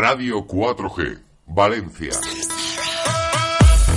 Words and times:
Radio 0.00 0.46
4G, 0.46 1.18
Valencia. 1.48 2.08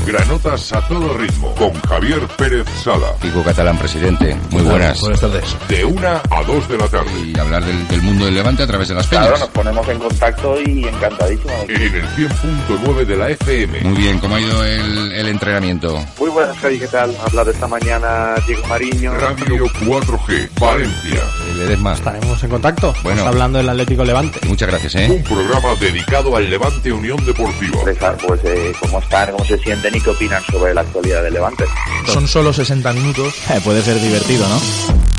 Granotas 0.05 0.73
a 0.73 0.85
todo 0.85 1.13
ritmo 1.17 1.55
con 1.55 1.71
Javier 1.83 2.19
Pérez 2.37 2.67
Sala. 2.83 3.13
Pico 3.21 3.41
Catalán, 3.41 3.77
presidente. 3.77 4.35
Muy 4.51 4.63
buenas. 4.63 4.99
Buenas 4.99 5.21
tardes. 5.21 5.55
De 5.69 5.85
una 5.85 6.21
a 6.29 6.43
dos 6.43 6.67
de 6.67 6.77
la 6.77 6.89
tarde. 6.89 7.09
Y 7.25 7.39
hablar 7.39 7.63
del, 7.63 7.87
del 7.87 8.01
mundo 8.01 8.25
del 8.25 8.33
Levante 8.35 8.63
a 8.63 8.67
través 8.67 8.89
de 8.89 8.95
las 8.95 9.07
Claro, 9.07 9.27
peñas. 9.27 9.39
nos 9.39 9.49
ponemos 9.51 9.87
en 9.87 9.99
contacto 9.99 10.61
y 10.61 10.83
encantadísimo. 10.85 11.53
En 11.69 11.95
el 11.95 12.03
100.9 12.09 13.05
de 13.05 13.15
la 13.15 13.29
FM. 13.29 13.79
Muy 13.81 13.97
bien, 13.97 14.19
¿cómo 14.19 14.35
ha 14.35 14.41
ido 14.41 14.61
el, 14.65 15.13
el 15.13 15.27
entrenamiento? 15.29 16.03
Muy 16.19 16.29
buenas, 16.31 16.57
Javi, 16.57 16.79
¿qué 16.79 16.87
tal? 16.89 17.15
Habla 17.25 17.45
de 17.45 17.51
esta 17.51 17.67
mañana 17.67 18.35
Diego 18.45 18.67
Mariño. 18.67 19.13
Radio 19.13 19.65
4G, 19.67 20.49
Valencia. 20.59 21.21
Ledesma, 21.53 21.93
Estaremos 21.93 22.43
en 22.43 22.49
contacto. 22.49 22.93
Bueno. 23.03 23.19
Está 23.19 23.29
hablando 23.29 23.57
del 23.59 23.69
Atlético 23.69 24.03
Levante. 24.03 24.39
muchas 24.47 24.69
gracias, 24.69 24.95
¿eh? 24.95 25.07
Un 25.09 25.23
programa 25.23 25.75
dedicado 25.79 26.35
al 26.35 26.49
Levante 26.49 26.91
Unión 26.91 27.23
Deportiva. 27.25 27.75
Expresar, 27.75 28.17
pues, 28.17 28.41
eh, 28.43 28.73
cómo 28.79 28.99
están, 28.99 29.31
cómo 29.31 29.45
se 29.45 29.57
sienten 29.57 29.95
y 29.95 30.01
qué 30.01 30.09
opinan 30.09 30.43
sobre 30.51 30.73
la 30.73 30.81
actualidad 30.81 31.23
del 31.23 31.33
Levante. 31.33 31.65
Son 32.07 32.27
solo 32.27 32.53
60 32.53 32.91
minutos. 32.93 33.33
Eh, 33.49 33.61
puede 33.63 33.81
ser 33.81 33.99
divertido, 33.99 34.47
¿no? 34.47 35.12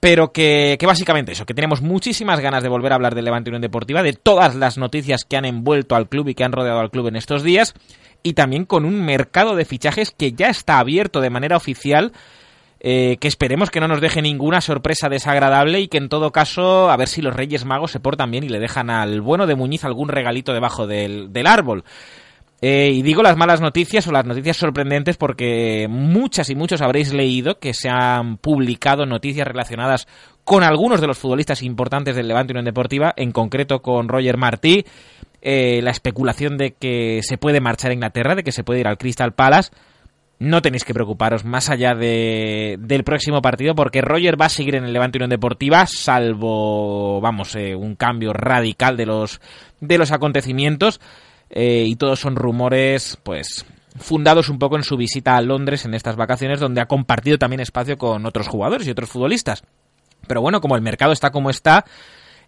Pero 0.00 0.32
que, 0.32 0.76
que 0.78 0.86
básicamente 0.86 1.32
eso, 1.32 1.46
que 1.46 1.54
tenemos 1.54 1.80
muchísimas 1.80 2.40
ganas 2.40 2.62
de 2.62 2.68
volver 2.68 2.92
a 2.92 2.96
hablar 2.96 3.14
del 3.14 3.24
Levante 3.24 3.50
Unión 3.50 3.62
Deportiva, 3.62 4.02
de 4.02 4.12
todas 4.12 4.54
las 4.54 4.78
noticias 4.78 5.24
que 5.24 5.36
han 5.36 5.44
envuelto 5.44 5.96
al 5.96 6.08
club 6.08 6.28
y 6.28 6.34
que 6.34 6.44
han 6.44 6.52
rodeado 6.52 6.80
al 6.80 6.90
club 6.90 7.08
en 7.08 7.16
estos 7.16 7.42
días, 7.42 7.74
y 8.22 8.34
también 8.34 8.66
con 8.66 8.84
un 8.84 9.04
mercado 9.04 9.56
de 9.56 9.64
fichajes 9.64 10.10
que 10.10 10.32
ya 10.32 10.48
está 10.48 10.78
abierto 10.78 11.20
de 11.20 11.30
manera 11.30 11.56
oficial 11.56 12.12
eh, 12.80 13.16
que 13.20 13.28
esperemos 13.28 13.70
que 13.70 13.80
no 13.80 13.88
nos 13.88 14.02
deje 14.02 14.20
ninguna 14.20 14.60
sorpresa 14.60 15.08
desagradable 15.08 15.80
y 15.80 15.88
que 15.88 15.96
en 15.96 16.10
todo 16.10 16.30
caso 16.30 16.90
a 16.90 16.96
ver 16.96 17.08
si 17.08 17.22
los 17.22 17.34
Reyes 17.34 17.64
Magos 17.64 17.90
se 17.90 18.00
portan 18.00 18.30
bien 18.30 18.44
y 18.44 18.48
le 18.48 18.60
dejan 18.60 18.90
al 18.90 19.22
bueno 19.22 19.46
de 19.46 19.54
Muñiz 19.54 19.84
algún 19.84 20.08
regalito 20.08 20.52
debajo 20.52 20.86
del, 20.86 21.32
del 21.32 21.46
árbol. 21.46 21.84
Eh, 22.62 22.90
y 22.90 23.02
digo 23.02 23.22
las 23.22 23.36
malas 23.36 23.60
noticias 23.60 24.06
o 24.06 24.12
las 24.12 24.24
noticias 24.24 24.56
sorprendentes 24.56 25.18
porque 25.18 25.86
muchas 25.90 26.48
y 26.48 26.54
muchos 26.54 26.80
habréis 26.80 27.12
leído 27.12 27.58
que 27.58 27.74
se 27.74 27.90
han 27.90 28.38
publicado 28.38 29.04
noticias 29.04 29.46
relacionadas 29.46 30.08
con 30.42 30.62
algunos 30.62 31.00
de 31.00 31.06
los 31.06 31.18
futbolistas 31.18 31.62
importantes 31.62 32.16
del 32.16 32.28
Levante 32.28 32.52
Unión 32.52 32.64
Deportiva, 32.64 33.12
en 33.16 33.32
concreto 33.32 33.82
con 33.82 34.08
Roger 34.08 34.36
Martí, 34.38 34.86
eh, 35.42 35.80
la 35.82 35.90
especulación 35.90 36.56
de 36.56 36.72
que 36.72 37.20
se 37.22 37.36
puede 37.36 37.60
marchar 37.60 37.90
a 37.90 37.94
Inglaterra, 37.94 38.34
de 38.34 38.44
que 38.44 38.52
se 38.52 38.64
puede 38.64 38.80
ir 38.80 38.86
al 38.86 38.96
Crystal 38.96 39.34
Palace. 39.34 39.72
No 40.38 40.62
tenéis 40.62 40.84
que 40.84 40.94
preocuparos 40.94 41.44
más 41.44 41.68
allá 41.68 41.94
de, 41.94 42.76
del 42.78 43.04
próximo 43.04 43.42
partido 43.42 43.74
porque 43.74 44.02
Roger 44.02 44.40
va 44.40 44.46
a 44.46 44.50
seguir 44.50 44.76
en 44.76 44.84
el 44.84 44.92
Levante 44.92 45.18
Unión 45.18 45.30
Deportiva, 45.30 45.86
salvo, 45.86 47.20
vamos, 47.20 47.56
eh, 47.56 47.74
un 47.74 47.96
cambio 47.96 48.32
radical 48.32 48.96
de 48.96 49.06
los, 49.06 49.40
de 49.80 49.98
los 49.98 50.12
acontecimientos. 50.12 51.00
Eh, 51.50 51.84
y 51.86 51.96
todos 51.96 52.20
son 52.20 52.36
rumores, 52.36 53.18
pues, 53.22 53.64
fundados 53.98 54.48
un 54.48 54.58
poco 54.58 54.76
en 54.76 54.82
su 54.82 54.96
visita 54.96 55.36
a 55.36 55.42
Londres 55.42 55.84
en 55.84 55.94
estas 55.94 56.16
vacaciones, 56.16 56.60
donde 56.60 56.80
ha 56.80 56.86
compartido 56.86 57.38
también 57.38 57.60
espacio 57.60 57.96
con 57.96 58.26
otros 58.26 58.48
jugadores 58.48 58.86
y 58.86 58.90
otros 58.90 59.10
futbolistas. 59.10 59.62
Pero 60.26 60.40
bueno, 60.40 60.60
como 60.60 60.76
el 60.76 60.82
mercado 60.82 61.12
está 61.12 61.30
como 61.30 61.50
está, 61.50 61.84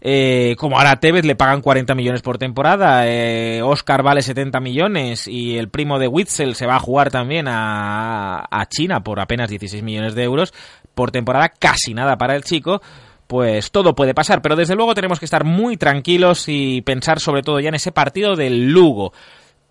eh, 0.00 0.54
como 0.58 0.78
ahora 0.78 0.92
a 0.92 1.00
Tevez 1.00 1.24
le 1.24 1.34
pagan 1.34 1.60
40 1.60 1.94
millones 1.94 2.22
por 2.22 2.38
temporada, 2.38 3.08
eh, 3.08 3.62
Oscar 3.62 4.02
vale 4.02 4.22
70 4.22 4.60
millones 4.60 5.26
y 5.26 5.56
el 5.56 5.68
primo 5.68 5.98
de 5.98 6.08
Witzel 6.08 6.54
se 6.54 6.66
va 6.66 6.76
a 6.76 6.80
jugar 6.80 7.10
también 7.10 7.46
a, 7.48 8.44
a 8.50 8.66
China 8.66 9.02
por 9.02 9.20
apenas 9.20 9.50
16 9.50 9.82
millones 9.82 10.14
de 10.14 10.24
euros 10.24 10.52
por 10.94 11.10
temporada, 11.10 11.48
casi 11.48 11.94
nada 11.94 12.16
para 12.16 12.36
el 12.36 12.44
chico. 12.44 12.80
Pues 13.28 13.70
todo 13.70 13.94
puede 13.94 14.14
pasar, 14.14 14.42
pero 14.42 14.56
desde 14.56 14.74
luego 14.74 14.94
tenemos 14.94 15.20
que 15.20 15.26
estar 15.26 15.44
muy 15.44 15.76
tranquilos 15.76 16.46
y 16.48 16.80
pensar 16.80 17.20
sobre 17.20 17.42
todo 17.42 17.60
ya 17.60 17.68
en 17.68 17.76
ese 17.76 17.92
partido 17.92 18.34
del 18.34 18.72
Lugo 18.72 19.12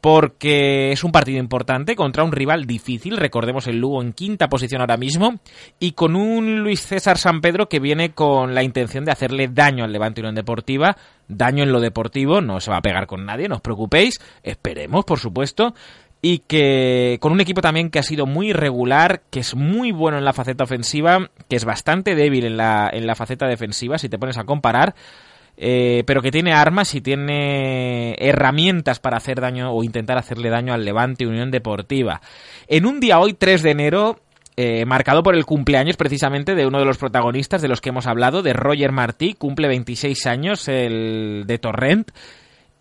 porque 0.02 0.92
es 0.92 1.04
un 1.04 1.12
partido 1.12 1.40
importante 1.40 1.96
contra 1.96 2.24
un 2.24 2.32
rival 2.32 2.66
difícil, 2.66 3.18
recordemos 3.18 3.68
el 3.68 3.80
Lugo 3.80 4.02
en 4.02 4.14
quinta 4.14 4.48
posición 4.48 4.82
ahora 4.82 4.98
mismo, 4.98 5.40
y 5.80 5.94
con 5.94 6.16
un 6.16 6.60
Luis 6.60 6.82
César 6.82 7.18
San 7.18 7.42
Pedro 7.42 7.68
que 7.68 7.80
viene 7.80 8.12
con 8.12 8.54
la 8.54 8.64
intención 8.64 9.06
de 9.06 9.12
hacerle 9.12 9.48
daño 9.48 9.84
al 9.84 9.92
Levante 9.92 10.22
Unión 10.22 10.36
Deportiva, 10.36 10.96
daño 11.28 11.64
en 11.64 11.72
lo 11.72 11.80
deportivo, 11.80 12.42
no 12.42 12.60
se 12.62 12.72
va 12.72 12.78
a 12.78 12.82
pegar 12.82 13.08
con 13.08 13.26
nadie, 13.26 13.50
no 13.50 13.56
os 13.56 13.62
preocupéis, 13.62 14.20
esperemos, 14.44 15.04
por 15.04 15.20
supuesto, 15.20 15.74
y 16.22 16.40
que 16.40 17.18
con 17.22 17.32
un 17.32 17.42
equipo 17.42 17.62
también 17.62 17.90
que 17.90 18.00
ha 18.00 18.04
sido 18.04 18.26
muy 18.26 18.50
irregular, 18.50 19.22
que 19.30 19.40
es 19.40 19.56
muy 19.56 19.92
bueno 19.92 20.18
en 20.18 20.26
la 20.26 20.34
faceta 20.34 20.64
ofensiva, 20.64 21.30
que 21.50 21.56
es 21.56 21.66
bastante 21.66 22.16
débil 22.16 22.46
en 22.46 22.58
la, 22.58 22.90
en 22.92 23.06
la 23.06 23.16
faceta 23.16 23.48
defensiva, 23.48 23.98
si 23.98 24.10
te 24.10 24.18
pones 24.18 24.38
a 24.38 24.44
comparar, 24.44 24.96
eh, 25.58 26.04
pero 26.06 26.22
que 26.22 26.32
tiene 26.32 26.54
armas 26.54 26.94
y 26.96 27.02
tiene 27.02 28.16
herramientas 28.20 29.00
para 29.00 29.18
hacer 29.18 29.42
daño 29.42 29.72
o 29.72 29.84
intentar 29.84 30.18
hacerle 30.18 30.50
daño 30.50 30.74
al 30.74 30.86
Levante 30.86 31.28
Unión 31.28 31.52
Deportiva. 31.52 32.22
En 32.68 32.86
un 32.86 33.00
día 33.00 33.20
hoy, 33.20 33.34
3 33.34 33.64
de 33.64 33.72
enero, 33.72 34.20
eh, 34.56 34.86
marcado 34.86 35.22
por 35.22 35.36
el 35.36 35.46
cumpleaños 35.46 35.98
precisamente 35.98 36.56
de 36.56 36.66
uno 36.66 36.80
de 36.80 36.86
los 36.86 36.98
protagonistas 36.98 37.62
de 37.62 37.68
los 37.68 37.80
que 37.80 37.90
hemos 37.90 38.08
hablado, 38.08 38.42
de 38.42 38.54
Roger 38.54 38.92
Martí, 38.92 39.36
cumple 39.36 39.68
26 39.68 40.26
años, 40.26 40.68
el 40.68 41.44
de 41.46 41.60
Torrent, 41.60 42.12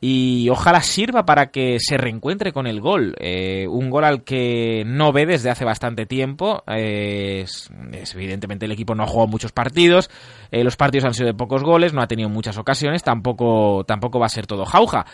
y 0.00 0.48
ojalá 0.50 0.82
sirva 0.82 1.24
para 1.24 1.46
que 1.46 1.78
se 1.80 1.96
reencuentre 1.96 2.52
con 2.52 2.66
el 2.66 2.80
gol. 2.80 3.14
Eh, 3.18 3.66
un 3.66 3.88
gol 3.88 4.04
al 4.04 4.24
que 4.24 4.84
no 4.86 5.12
ve 5.12 5.24
desde 5.24 5.50
hace 5.50 5.64
bastante 5.64 6.04
tiempo. 6.04 6.62
Eh, 6.66 7.44
es, 7.44 7.70
evidentemente 8.14 8.66
el 8.66 8.72
equipo 8.72 8.94
no 8.94 9.04
ha 9.04 9.06
jugado 9.06 9.28
muchos 9.28 9.52
partidos. 9.52 10.10
Eh, 10.50 10.64
los 10.64 10.76
partidos 10.76 11.06
han 11.06 11.14
sido 11.14 11.28
de 11.28 11.34
pocos 11.34 11.62
goles, 11.62 11.94
no 11.94 12.02
ha 12.02 12.06
tenido 12.06 12.28
muchas 12.28 12.58
ocasiones. 12.58 13.02
Tampoco, 13.02 13.84
tampoco 13.84 14.18
va 14.18 14.26
a 14.26 14.30
ser 14.30 14.46
todo 14.46 14.66
jauja. 14.66 15.06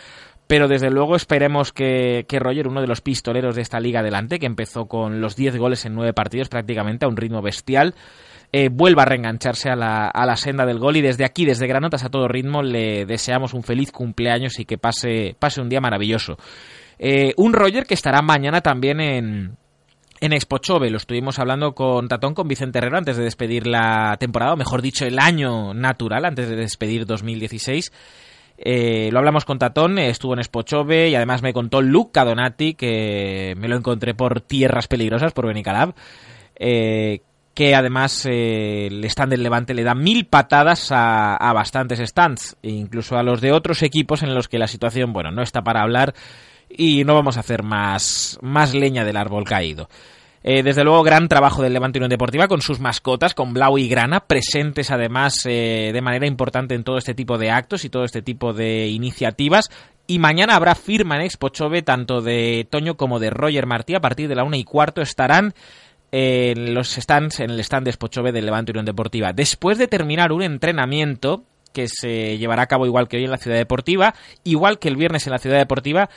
Pero 0.47 0.67
desde 0.67 0.89
luego 0.89 1.15
esperemos 1.15 1.71
que, 1.71 2.25
que, 2.27 2.37
Roger, 2.37 2.67
uno 2.67 2.81
de 2.81 2.87
los 2.87 2.99
pistoleros 2.99 3.55
de 3.55 3.61
esta 3.61 3.79
liga 3.79 4.01
adelante, 4.01 4.39
que 4.39 4.45
empezó 4.45 4.87
con 4.87 5.21
los 5.21 5.37
10 5.37 5.57
goles 5.57 5.85
en 5.85 5.95
9 5.95 6.11
partidos 6.11 6.49
prácticamente 6.49 7.05
a 7.05 7.07
un 7.07 7.15
ritmo 7.15 7.41
bestial, 7.41 7.95
eh, 8.55 8.69
vuelva 8.71 9.01
a 9.01 9.05
reengancharse 9.05 9.71
a 9.71 9.75
la, 9.75 10.07
a 10.07 10.25
la, 10.27 10.37
senda 10.37 10.63
del 10.67 10.77
gol 10.77 10.95
y 10.95 11.01
desde 11.01 11.25
aquí, 11.25 11.43
desde 11.43 11.65
Granotas 11.65 12.03
a 12.03 12.09
todo 12.09 12.27
ritmo, 12.27 12.61
le 12.61 13.05
deseamos 13.07 13.55
un 13.55 13.63
feliz 13.63 13.91
cumpleaños 13.91 14.59
y 14.59 14.65
que 14.65 14.77
pase, 14.77 15.35
pase 15.39 15.59
un 15.59 15.69
día 15.69 15.81
maravilloso. 15.81 16.37
Eh, 16.99 17.33
un 17.37 17.53
Roger 17.53 17.87
que 17.87 17.95
estará 17.95 18.21
mañana 18.21 18.61
también 18.61 19.01
en, 19.01 19.57
en 20.21 20.33
Expochove. 20.33 20.91
Lo 20.91 20.97
estuvimos 20.97 21.39
hablando 21.39 21.73
con 21.73 22.07
Tatón, 22.07 22.35
con 22.35 22.47
Vicente 22.47 22.77
Herrero, 22.77 22.99
antes 22.99 23.17
de 23.17 23.23
despedir 23.23 23.65
la 23.65 24.17
temporada, 24.19 24.53
o 24.53 24.57
mejor 24.57 24.83
dicho, 24.83 25.03
el 25.05 25.17
año 25.17 25.73
natural, 25.73 26.23
antes 26.23 26.47
de 26.47 26.55
despedir 26.55 27.07
2016. 27.07 27.91
Eh, 28.59 29.09
lo 29.11 29.17
hablamos 29.17 29.45
con 29.45 29.57
Tatón, 29.57 29.97
estuvo 29.97 30.33
en 30.33 30.39
Expochove 30.39 31.09
y 31.09 31.15
además 31.15 31.41
me 31.41 31.53
contó 31.53 31.81
Luca 31.81 32.23
Donati, 32.23 32.75
que 32.75 33.55
me 33.57 33.67
lo 33.67 33.77
encontré 33.77 34.13
por 34.13 34.41
tierras 34.41 34.87
peligrosas, 34.87 35.33
por 35.33 35.47
Benicalab, 35.47 35.95
eh, 36.55 37.21
que 37.53 37.75
además 37.75 38.25
eh, 38.25 38.87
el 38.87 39.03
stand 39.05 39.31
del 39.31 39.43
Levante 39.43 39.73
le 39.73 39.83
da 39.83 39.93
mil 39.93 40.25
patadas 40.25 40.87
a, 40.91 41.51
bastantes 41.53 41.99
stands, 41.99 42.57
e 42.63 42.69
incluso 42.69 43.17
a 43.17 43.23
los 43.23 43.41
de 43.41 43.51
otros 43.51 43.83
equipos 43.83 44.23
en 44.23 44.33
los 44.33 44.47
que 44.47 44.57
la 44.57 44.67
situación, 44.67 45.13
bueno, 45.13 45.31
no 45.31 45.43
está 45.43 45.61
para 45.63 45.81
hablar 45.81 46.13
y 46.69 47.03
no 47.03 47.13
vamos 47.13 47.37
a 47.37 47.41
hacer 47.41 47.63
más, 47.63 48.39
más 48.41 48.73
leña 48.73 49.05
del 49.05 49.17
árbol 49.17 49.43
caído. 49.43 49.87
Eh, 50.45 50.61
desde 50.61 50.83
luego, 50.83 51.03
gran 51.03 51.29
trabajo 51.29 51.61
del 51.61 51.71
Levante 51.71 51.99
Unión 51.99 52.09
Deportiva 52.09 52.49
con 52.49 52.61
sus 52.61 52.79
mascotas, 52.79 53.33
con 53.33 53.53
Blau 53.53 53.77
y 53.77 53.87
Grana, 53.87 54.21
presentes 54.21 54.91
además 54.91 55.35
eh, 55.45 55.91
de 55.93 56.01
manera 56.01 56.27
importante 56.27 56.75
en 56.75 56.83
todo 56.83 56.97
este 56.97 57.13
tipo 57.13 57.37
de 57.37 57.49
actos 57.49 57.85
y 57.85 57.89
todo 57.89 58.03
este 58.03 58.21
tipo 58.21 58.51
de 58.51 58.87
iniciativas. 58.87 59.69
Y 60.05 60.19
mañana 60.19 60.57
habrá 60.57 60.75
firma 60.75 61.15
en 61.15 61.21
Expo 61.21 61.47
Chove 61.47 61.81
tanto 61.81 62.21
de 62.21 62.67
Toño 62.69 62.97
como 62.97 63.19
de 63.19 63.29
Roger 63.29 63.67
Martí. 63.67 63.95
A 63.95 64.01
partir 64.01 64.27
de 64.27 64.35
la 64.35 64.43
una 64.43 64.57
y 64.57 64.65
cuarto 64.65 65.01
estarán 65.01 65.53
en 66.15 66.75
los 66.75 66.91
stands, 66.91 67.39
en 67.39 67.49
el 67.49 67.59
stand 67.61 67.85
de 67.85 67.89
Expo 67.89 68.07
Chove 68.07 68.31
del 68.31 68.45
Levante 68.45 68.71
Unión 68.71 68.85
Deportiva. 68.85 69.33
Después 69.33 69.79
de 69.79 69.87
terminar 69.87 70.31
un 70.31 70.43
entrenamiento 70.43 71.43
que 71.73 71.87
se 71.87 72.37
llevará 72.37 72.61
a 72.61 72.67
cabo 72.67 72.85
igual 72.85 73.07
que 73.07 73.17
hoy 73.17 73.23
en 73.23 73.31
la 73.31 73.39
Ciudad 73.39 73.57
Deportiva, 73.57 74.13
igual 74.43 74.77
que 74.77 74.89
el 74.89 74.95
viernes 74.95 75.25
en 75.25 75.31
la 75.31 75.39
Ciudad 75.39 75.57
Deportiva, 75.57 76.11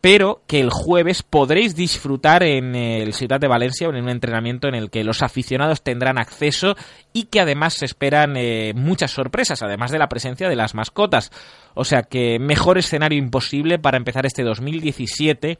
pero 0.00 0.42
que 0.46 0.60
el 0.60 0.70
jueves 0.70 1.24
podréis 1.24 1.74
disfrutar 1.74 2.44
en 2.44 2.76
el 2.76 3.12
Ciudad 3.12 3.40
de 3.40 3.48
Valencia 3.48 3.88
en 3.88 3.96
un 3.96 4.08
entrenamiento 4.08 4.68
en 4.68 4.76
el 4.76 4.88
que 4.88 5.02
los 5.02 5.20
aficionados 5.20 5.82
tendrán 5.82 6.16
acceso 6.16 6.76
y 7.12 7.24
que 7.24 7.40
además 7.40 7.74
se 7.74 7.86
esperan 7.86 8.36
eh, 8.36 8.72
muchas 8.76 9.10
sorpresas, 9.10 9.62
además 9.62 9.90
de 9.90 9.98
la 9.98 10.08
presencia 10.08 10.48
de 10.48 10.54
las 10.54 10.76
mascotas. 10.76 11.32
O 11.74 11.84
sea 11.84 12.04
que 12.04 12.38
mejor 12.38 12.78
escenario 12.78 13.18
imposible 13.18 13.80
para 13.80 13.96
empezar 13.96 14.26
este 14.26 14.44
2017 14.44 15.58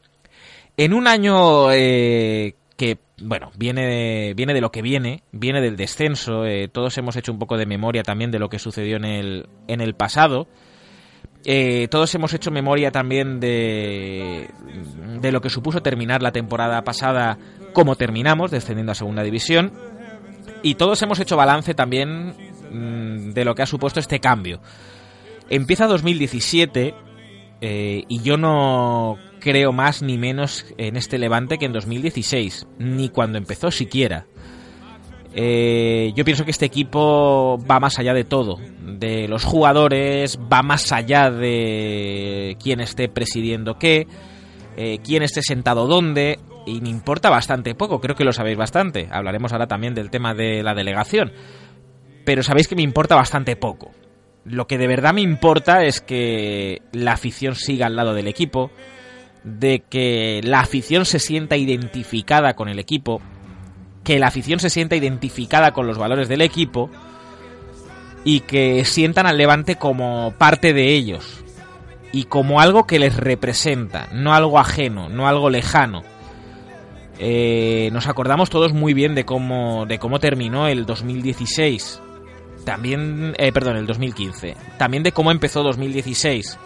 en 0.77 0.93
un 0.93 1.07
año 1.07 1.73
eh, 1.73 2.55
que, 2.81 2.97
bueno, 3.21 3.51
viene 3.55 3.85
de, 3.85 4.33
viene 4.33 4.55
de 4.55 4.61
lo 4.61 4.71
que 4.71 4.81
viene, 4.81 5.21
viene 5.31 5.61
del 5.61 5.77
descenso. 5.77 6.47
Eh, 6.47 6.67
todos 6.67 6.97
hemos 6.97 7.15
hecho 7.15 7.31
un 7.31 7.37
poco 7.37 7.55
de 7.55 7.67
memoria 7.67 8.01
también 8.01 8.31
de 8.31 8.39
lo 8.39 8.49
que 8.49 8.57
sucedió 8.57 8.97
en 8.97 9.05
el, 9.05 9.49
en 9.67 9.81
el 9.81 9.93
pasado. 9.93 10.47
Eh, 11.45 11.87
todos 11.91 12.15
hemos 12.15 12.33
hecho 12.33 12.49
memoria 12.49 12.89
también 12.89 13.39
de, 13.39 14.49
de 15.21 15.31
lo 15.31 15.41
que 15.41 15.51
supuso 15.51 15.83
terminar 15.83 16.23
la 16.23 16.31
temporada 16.31 16.83
pasada 16.83 17.37
como 17.71 17.97
terminamos, 17.97 18.49
descendiendo 18.49 18.93
a 18.93 18.95
segunda 18.95 19.21
división. 19.21 19.73
Y 20.63 20.73
todos 20.73 20.99
hemos 21.03 21.19
hecho 21.19 21.37
balance 21.37 21.75
también 21.75 22.33
mm, 22.71 23.33
de 23.33 23.45
lo 23.45 23.53
que 23.53 23.61
ha 23.61 23.67
supuesto 23.67 23.99
este 23.99 24.19
cambio. 24.19 24.59
Empieza 25.51 25.85
2017 25.85 26.95
eh, 27.61 28.05
y 28.07 28.21
yo 28.23 28.37
no 28.37 29.19
creo 29.41 29.73
más 29.73 30.01
ni 30.01 30.17
menos 30.17 30.65
en 30.77 30.95
este 30.95 31.17
levante 31.17 31.57
que 31.57 31.65
en 31.65 31.73
2016, 31.73 32.67
ni 32.79 33.09
cuando 33.09 33.37
empezó 33.37 33.71
siquiera. 33.71 34.25
Eh, 35.33 36.13
yo 36.15 36.23
pienso 36.23 36.45
que 36.45 36.51
este 36.51 36.65
equipo 36.65 37.57
va 37.69 37.79
más 37.79 37.99
allá 37.99 38.13
de 38.13 38.23
todo, 38.23 38.59
de 38.81 39.27
los 39.27 39.43
jugadores, 39.43 40.37
va 40.51 40.61
más 40.61 40.91
allá 40.91 41.31
de 41.31 42.57
quién 42.61 42.81
esté 42.81 43.09
presidiendo 43.09 43.77
qué, 43.77 44.07
eh, 44.77 44.99
quién 45.03 45.23
esté 45.23 45.41
sentado 45.41 45.87
dónde, 45.87 46.39
y 46.65 46.81
me 46.81 46.89
importa 46.89 47.29
bastante 47.29 47.75
poco, 47.75 47.99
creo 48.01 48.15
que 48.15 48.23
lo 48.23 48.33
sabéis 48.33 48.57
bastante. 48.57 49.07
Hablaremos 49.11 49.51
ahora 49.53 49.67
también 49.67 49.95
del 49.95 50.09
tema 50.09 50.33
de 50.33 50.63
la 50.63 50.73
delegación, 50.73 51.31
pero 52.25 52.43
sabéis 52.43 52.67
que 52.67 52.75
me 52.75 52.83
importa 52.83 53.15
bastante 53.15 53.55
poco. 53.55 53.91
Lo 54.43 54.67
que 54.67 54.77
de 54.77 54.87
verdad 54.87 55.13
me 55.13 55.21
importa 55.21 55.83
es 55.83 56.01
que 56.01 56.81
la 56.91 57.13
afición 57.13 57.55
siga 57.55 57.85
al 57.85 57.95
lado 57.95 58.13
del 58.13 58.27
equipo, 58.27 58.71
de 59.43 59.83
que 59.89 60.41
la 60.43 60.59
afición 60.59 61.05
se 61.05 61.19
sienta 61.19 61.57
identificada 61.57 62.53
con 62.53 62.69
el 62.69 62.79
equipo, 62.79 63.21
que 64.03 64.19
la 64.19 64.27
afición 64.27 64.59
se 64.59 64.69
sienta 64.69 64.95
identificada 64.95 65.71
con 65.71 65.87
los 65.87 65.97
valores 65.97 66.27
del 66.29 66.41
equipo 66.41 66.89
y 68.23 68.41
que 68.41 68.85
sientan 68.85 69.25
al 69.25 69.37
Levante 69.37 69.75
como 69.75 70.33
parte 70.37 70.73
de 70.73 70.93
ellos 70.93 71.43
y 72.11 72.25
como 72.25 72.61
algo 72.61 72.85
que 72.85 72.99
les 72.99 73.15
representa, 73.15 74.09
no 74.11 74.33
algo 74.33 74.59
ajeno, 74.59 75.09
no 75.09 75.27
algo 75.27 75.49
lejano. 75.49 76.03
Eh, 77.19 77.89
nos 77.93 78.07
acordamos 78.07 78.49
todos 78.49 78.73
muy 78.73 78.93
bien 78.93 79.15
de 79.15 79.25
cómo, 79.25 79.85
de 79.85 79.99
cómo 79.99 80.19
terminó 80.19 80.67
el 80.67 80.85
2016. 80.85 82.01
También, 82.65 83.33
eh, 83.37 83.51
perdón, 83.51 83.77
el 83.77 83.87
2015. 83.87 84.55
También 84.77 85.03
de 85.03 85.11
cómo 85.11 85.31
empezó 85.31 85.63
2016 85.63 86.59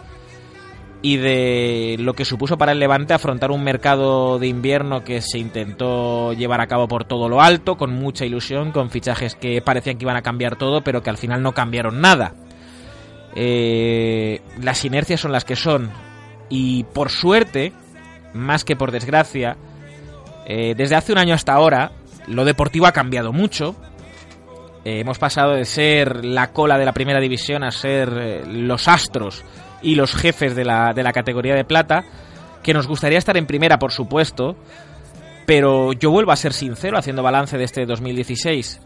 y 1.06 1.18
de 1.18 1.94
lo 2.00 2.14
que 2.14 2.24
supuso 2.24 2.58
para 2.58 2.72
el 2.72 2.80
Levante 2.80 3.14
afrontar 3.14 3.52
un 3.52 3.62
mercado 3.62 4.40
de 4.40 4.48
invierno 4.48 5.04
que 5.04 5.20
se 5.20 5.38
intentó 5.38 6.32
llevar 6.32 6.60
a 6.60 6.66
cabo 6.66 6.88
por 6.88 7.04
todo 7.04 7.28
lo 7.28 7.40
alto, 7.40 7.76
con 7.76 7.94
mucha 7.94 8.24
ilusión, 8.24 8.72
con 8.72 8.90
fichajes 8.90 9.36
que 9.36 9.62
parecían 9.62 9.98
que 9.98 10.04
iban 10.04 10.16
a 10.16 10.22
cambiar 10.22 10.56
todo, 10.56 10.82
pero 10.82 11.04
que 11.04 11.10
al 11.10 11.16
final 11.16 11.44
no 11.44 11.52
cambiaron 11.52 12.00
nada. 12.00 12.34
Eh, 13.36 14.40
las 14.60 14.84
inercias 14.84 15.20
son 15.20 15.30
las 15.30 15.44
que 15.44 15.54
son. 15.54 15.92
Y 16.48 16.82
por 16.82 17.10
suerte, 17.10 17.72
más 18.34 18.64
que 18.64 18.74
por 18.74 18.90
desgracia, 18.90 19.56
eh, 20.44 20.74
desde 20.76 20.96
hace 20.96 21.12
un 21.12 21.18
año 21.18 21.34
hasta 21.36 21.52
ahora, 21.52 21.92
lo 22.26 22.44
deportivo 22.44 22.86
ha 22.86 22.92
cambiado 22.92 23.32
mucho. 23.32 23.76
Eh, 24.84 24.98
hemos 24.98 25.20
pasado 25.20 25.52
de 25.52 25.66
ser 25.66 26.24
la 26.24 26.52
cola 26.52 26.78
de 26.78 26.84
la 26.84 26.92
primera 26.92 27.20
división 27.20 27.62
a 27.62 27.70
ser 27.70 28.44
los 28.48 28.88
astros 28.88 29.44
y 29.82 29.94
los 29.94 30.14
jefes 30.14 30.54
de 30.54 30.64
la, 30.64 30.92
de 30.92 31.02
la 31.02 31.12
categoría 31.12 31.54
de 31.54 31.64
plata, 31.64 32.04
que 32.62 32.74
nos 32.74 32.86
gustaría 32.86 33.18
estar 33.18 33.36
en 33.36 33.46
primera, 33.46 33.78
por 33.78 33.92
supuesto, 33.92 34.56
pero 35.46 35.92
yo 35.92 36.10
vuelvo 36.10 36.32
a 36.32 36.36
ser 36.36 36.52
sincero 36.52 36.98
haciendo 36.98 37.22
balance 37.22 37.56
de 37.56 37.64
este 37.64 37.86
2016. 37.86 38.80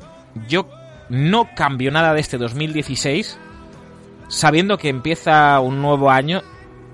Yo 0.48 0.68
no 1.08 1.48
cambio 1.54 1.90
nada 1.90 2.12
de 2.12 2.20
este 2.20 2.38
2016 2.38 3.38
sabiendo 4.28 4.78
que 4.78 4.88
empieza 4.88 5.58
un 5.60 5.82
nuevo 5.82 6.10
año 6.10 6.42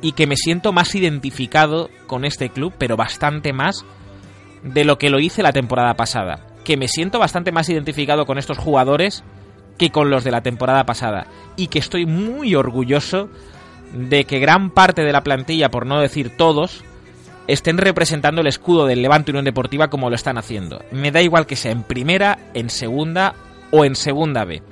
y 0.01 0.13
que 0.13 0.27
me 0.27 0.37
siento 0.37 0.73
más 0.73 0.95
identificado 0.95 1.91
con 2.07 2.25
este 2.25 2.49
club, 2.51 2.73
pero 2.79 2.97
bastante 2.97 3.53
más 3.53 3.85
de 4.63 4.85
lo 4.85 4.99
que 4.99 5.11
lo 5.11 5.21
hice 5.21 5.43
la 5.43 5.53
temporada 5.53 5.95
pasada. 5.95 6.47
Que 6.65 6.77
me 6.77 6.89
siento 6.89 7.19
bastante 7.19 7.53
más 7.53 7.69
identificado 7.69 8.27
con 8.27 8.39
estos 8.39 8.59
jugadores 8.59 9.23
que 9.79 9.91
con 9.91 10.11
los 10.11 10.25
de 10.25 10.31
la 10.31 10.43
temporada 10.43 10.87
pasada. 10.87 11.27
Y 11.57 11.69
que 11.69 11.79
estoy 11.79 12.07
muy 12.07 12.55
orgulloso 12.55 13.29
de 13.93 14.25
que 14.25 14.39
gran 14.39 14.71
parte 14.71 15.03
de 15.03 15.13
la 15.13 15.23
plantilla, 15.23 15.71
por 15.71 15.87
no 15.87 16.01
decir 16.01 16.37
todos, 16.37 16.85
estén 17.47 17.79
representando 17.79 18.41
el 18.41 18.47
escudo 18.47 18.87
del 18.87 19.03
Levante 19.03 19.31
Unión 19.31 19.45
Deportiva 19.45 19.89
como 19.89 20.11
lo 20.11 20.17
están 20.17 20.39
haciendo. 20.39 20.83
Me 20.91 21.11
da 21.11 21.23
igual 21.23 21.47
que 21.47 21.57
sea 21.57 21.73
en 21.73 21.83
primera, 21.83 22.39
en 22.55 22.71
segunda 22.71 23.35
o 23.71 23.85
en 23.85 23.95
segunda 23.95 24.45
B. 24.45 24.63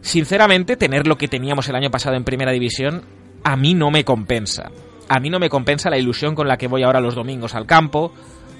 Sinceramente, 0.00 0.76
tener 0.76 1.06
lo 1.06 1.16
que 1.16 1.28
teníamos 1.28 1.68
el 1.68 1.76
año 1.76 1.90
pasado 1.90 2.16
en 2.16 2.24
primera 2.24 2.52
división 2.52 3.02
a 3.44 3.56
mí 3.56 3.74
no 3.74 3.90
me 3.90 4.04
compensa. 4.04 4.70
A 5.08 5.20
mí 5.20 5.28
no 5.28 5.38
me 5.38 5.50
compensa 5.50 5.90
la 5.90 5.98
ilusión 5.98 6.34
con 6.34 6.48
la 6.48 6.56
que 6.56 6.66
voy 6.66 6.82
ahora 6.82 7.00
los 7.00 7.14
domingos 7.14 7.54
al 7.54 7.66
campo. 7.66 8.12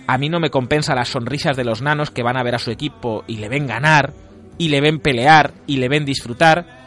A 0.07 0.19
mí 0.19 0.29
no 0.29 0.41
me 0.41 0.51
compensa 0.51 0.95
las 0.95 1.09
sonrisas 1.09 1.57
de 1.57 1.65
los 1.65 1.81
nanos 1.81 2.11
que 2.11 2.23
van 2.23 2.37
a 2.37 2.43
ver 2.43 2.55
a 2.55 2.59
su 2.59 2.71
equipo 2.71 3.25
y 3.27 3.39
le 3.39 3.49
ven 3.49 3.67
ganar, 3.67 4.13
y 4.59 4.69
le 4.69 4.83
ven 4.83 5.01
pelear, 5.01 5.55
y 5.67 5.79
le 5.79 5.89
ven 5.89 6.05
disfrutar 6.05 6.84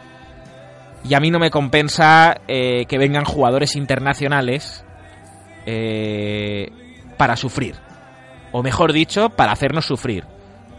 y 1.04 1.14
a 1.14 1.20
mí 1.20 1.30
no 1.30 1.38
me 1.38 1.50
compensa 1.50 2.40
eh, 2.48 2.86
que 2.86 2.98
vengan 2.98 3.24
jugadores 3.24 3.76
internacionales 3.76 4.84
eh, 5.66 6.70
para 7.16 7.36
sufrir. 7.36 7.76
O 8.52 8.62
mejor 8.62 8.92
dicho, 8.92 9.30
para 9.30 9.52
hacernos 9.52 9.86
sufrir. 9.86 10.24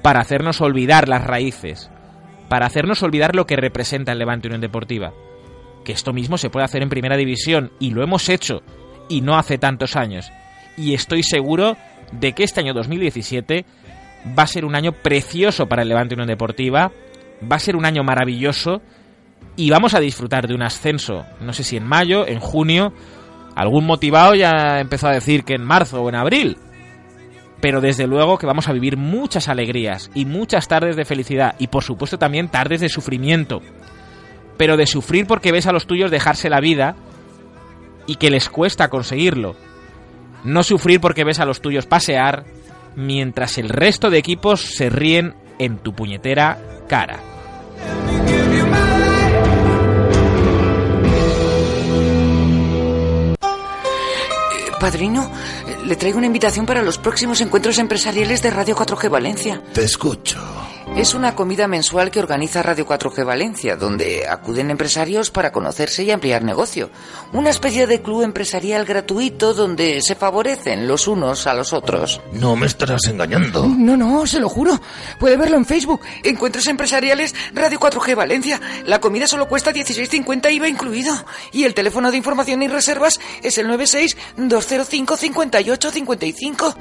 Para 0.01 0.19
hacernos 0.19 0.61
olvidar 0.61 1.07
las 1.07 1.23
raíces. 1.23 1.89
Para 2.47 2.65
hacernos 2.65 3.03
olvidar 3.03 3.35
lo 3.35 3.45
que 3.45 3.55
representa 3.55 4.11
el 4.11 4.19
Levante 4.19 4.47
Unión 4.47 4.61
Deportiva. 4.61 5.13
Que 5.85 5.91
esto 5.91 6.13
mismo 6.13 6.37
se 6.37 6.49
puede 6.49 6.65
hacer 6.65 6.81
en 6.81 6.89
primera 6.89 7.17
división. 7.17 7.71
Y 7.79 7.91
lo 7.91 8.03
hemos 8.03 8.29
hecho. 8.29 8.61
Y 9.07 9.21
no 9.21 9.37
hace 9.37 9.57
tantos 9.57 9.95
años. 9.95 10.31
Y 10.77 10.93
estoy 10.93 11.23
seguro 11.23 11.77
de 12.11 12.33
que 12.33 12.43
este 12.43 12.61
año 12.61 12.73
2017 12.73 13.65
va 14.37 14.43
a 14.43 14.47
ser 14.47 14.65
un 14.65 14.75
año 14.75 14.91
precioso 14.91 15.67
para 15.67 15.83
el 15.83 15.89
Levante 15.89 16.15
Unión 16.15 16.27
Deportiva. 16.27 16.91
Va 17.49 17.55
a 17.55 17.59
ser 17.59 17.75
un 17.75 17.85
año 17.85 18.03
maravilloso 18.03 18.81
y 19.59 19.69
vamos 19.69 19.93
a 19.93 19.99
disfrutar 19.99 20.47
de 20.47 20.55
un 20.55 20.61
ascenso, 20.61 21.25
no 21.41 21.51
sé 21.51 21.65
si 21.65 21.75
en 21.75 21.85
mayo, 21.85 22.25
en 22.25 22.39
junio, 22.39 22.93
algún 23.55 23.85
motivado 23.85 24.33
ya 24.33 24.79
empezó 24.79 25.09
a 25.09 25.13
decir 25.13 25.43
que 25.43 25.55
en 25.55 25.65
marzo 25.65 26.01
o 26.01 26.07
en 26.07 26.15
abril, 26.15 26.57
pero 27.59 27.81
desde 27.81 28.07
luego 28.07 28.37
que 28.37 28.45
vamos 28.45 28.69
a 28.69 28.71
vivir 28.71 28.95
muchas 28.95 29.49
alegrías 29.49 30.11
y 30.15 30.23
muchas 30.23 30.69
tardes 30.69 30.95
de 30.95 31.03
felicidad 31.03 31.55
y 31.59 31.67
por 31.67 31.83
supuesto 31.83 32.17
también 32.17 32.47
tardes 32.47 32.79
de 32.79 32.87
sufrimiento, 32.87 33.61
pero 34.55 34.77
de 34.77 34.85
sufrir 34.85 35.27
porque 35.27 35.51
ves 35.51 35.67
a 35.67 35.73
los 35.73 35.87
tuyos 35.87 36.09
dejarse 36.09 36.49
la 36.49 36.61
vida 36.61 36.95
y 38.07 38.15
que 38.15 38.29
les 38.29 38.47
cuesta 38.47 38.87
conseguirlo, 38.87 39.57
no 40.45 40.63
sufrir 40.63 41.01
porque 41.01 41.25
ves 41.25 41.41
a 41.41 41.45
los 41.45 41.59
tuyos 41.59 41.85
pasear, 41.85 42.45
mientras 42.95 43.57
el 43.57 43.67
resto 43.67 44.09
de 44.09 44.19
equipos 44.19 44.61
se 44.61 44.89
ríen 44.89 45.33
en 45.59 45.79
tu 45.79 45.91
puñetera 45.91 46.61
cara. 46.87 47.19
Padrino, 54.79 55.29
le 55.85 55.95
traigo 55.95 56.17
una 56.17 56.27
invitación 56.27 56.65
para 56.65 56.81
los 56.81 56.97
próximos 56.97 57.41
encuentros 57.41 57.77
empresariales 57.77 58.41
de 58.41 58.49
Radio 58.49 58.75
4G 58.75 59.09
Valencia. 59.09 59.61
Te 59.73 59.83
escucho. 59.83 60.39
Es 60.95 61.13
una 61.13 61.33
comida 61.33 61.67
mensual 61.67 62.11
que 62.11 62.19
organiza 62.19 62.61
Radio 62.61 62.85
4G 62.85 63.23
Valencia, 63.23 63.77
donde 63.77 64.27
acuden 64.27 64.69
empresarios 64.69 65.31
para 65.31 65.51
conocerse 65.51 66.03
y 66.03 66.11
ampliar 66.11 66.43
negocio. 66.43 66.89
Una 67.31 67.51
especie 67.51 67.87
de 67.87 68.01
club 68.01 68.23
empresarial 68.23 68.85
gratuito 68.85 69.53
donde 69.53 70.01
se 70.01 70.15
favorecen 70.15 70.87
los 70.87 71.07
unos 71.07 71.47
a 71.47 71.53
los 71.53 71.71
otros. 71.71 72.19
No 72.33 72.57
me 72.57 72.65
estarás 72.65 73.05
engañando. 73.05 73.65
No, 73.65 73.95
no, 73.95 74.27
se 74.27 74.41
lo 74.41 74.49
juro. 74.49 74.81
Puede 75.19 75.37
verlo 75.37 75.55
en 75.55 75.65
Facebook. 75.65 76.01
Encuentros 76.23 76.67
empresariales 76.67 77.33
Radio 77.53 77.79
4G 77.79 78.15
Valencia. 78.15 78.59
La 78.85 78.99
comida 78.99 79.27
solo 79.27 79.47
cuesta 79.47 79.71
16.50 79.71 80.51
IVA 80.51 80.67
incluido. 80.67 81.13
Y 81.53 81.63
el 81.63 81.75
teléfono 81.75 82.11
de 82.11 82.17
información 82.17 82.61
y 82.63 82.67
reservas 82.67 83.21
es 83.41 83.57
el 83.57 83.67
96 83.67 84.17
205 84.77 85.17
58 85.17 85.91
55. 85.91 86.75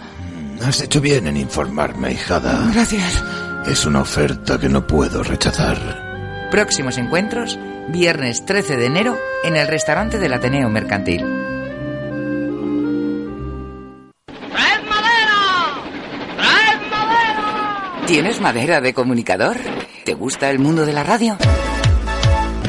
Has 0.63 0.81
hecho 0.83 1.01
bien 1.01 1.27
en 1.27 1.37
informarme, 1.37 2.13
hijada. 2.13 2.69
Gracias. 2.73 3.23
Es 3.67 3.87
una 3.87 4.03
oferta 4.03 4.59
que 4.59 4.69
no 4.69 4.87
puedo 4.87 5.23
rechazar. 5.23 6.49
Próximos 6.51 6.99
encuentros, 6.99 7.59
viernes 7.89 8.45
13 8.45 8.77
de 8.77 8.87
enero, 8.87 9.19
en 9.45 9.57
el 9.57 9.67
restaurante 9.69 10.19
del 10.19 10.33
Ateneo 10.33 10.69
Mercantil. 10.69 11.21
¡Traed 14.27 14.83
madera! 14.89 15.83
¡Traed 16.37 16.91
madera! 16.91 18.03
¿Tienes 18.07 18.41
madera 18.41 18.81
de 18.81 18.95
comunicador? 18.95 19.57
¿Te 20.05 20.15
gusta 20.15 20.51
el 20.51 20.59
mundo 20.59 20.87
de 20.87 20.93
la 20.93 21.05
radio? 21.05 21.37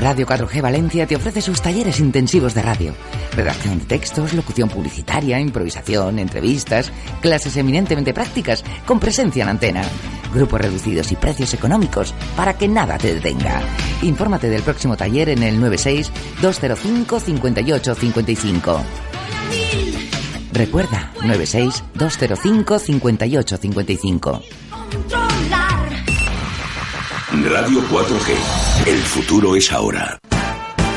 Radio 0.01 0.25
4G 0.25 0.61
Valencia 0.61 1.05
te 1.05 1.15
ofrece 1.15 1.41
sus 1.41 1.61
talleres 1.61 1.99
intensivos 1.99 2.53
de 2.53 2.61
radio. 2.61 2.93
Redacción 3.35 3.79
de 3.79 3.85
textos, 3.85 4.33
locución 4.33 4.69
publicitaria, 4.69 5.39
improvisación, 5.39 6.19
entrevistas, 6.19 6.91
clases 7.21 7.57
eminentemente 7.57 8.13
prácticas 8.13 8.63
con 8.85 8.99
presencia 8.99 9.43
en 9.43 9.49
antena. 9.49 9.81
Grupos 10.33 10.61
reducidos 10.61 11.11
y 11.11 11.15
precios 11.15 11.53
económicos 11.53 12.13
para 12.37 12.57
que 12.57 12.67
nada 12.67 12.97
te 12.97 13.13
detenga. 13.13 13.61
Infórmate 14.01 14.49
del 14.49 14.61
próximo 14.61 14.95
taller 14.95 15.29
en 15.29 15.43
el 15.43 15.59
96 15.59 16.11
205 16.41 17.19
58 17.19 17.95
55. 17.95 18.81
Recuerda, 20.53 21.11
96 21.21 21.83
205 21.95 22.79
58 22.79 23.57
55. 23.57 24.41
Radio 27.31 27.81
4G. 27.83 28.87
El 28.87 28.97
futuro 28.97 29.55
es 29.55 29.71
ahora. 29.71 30.17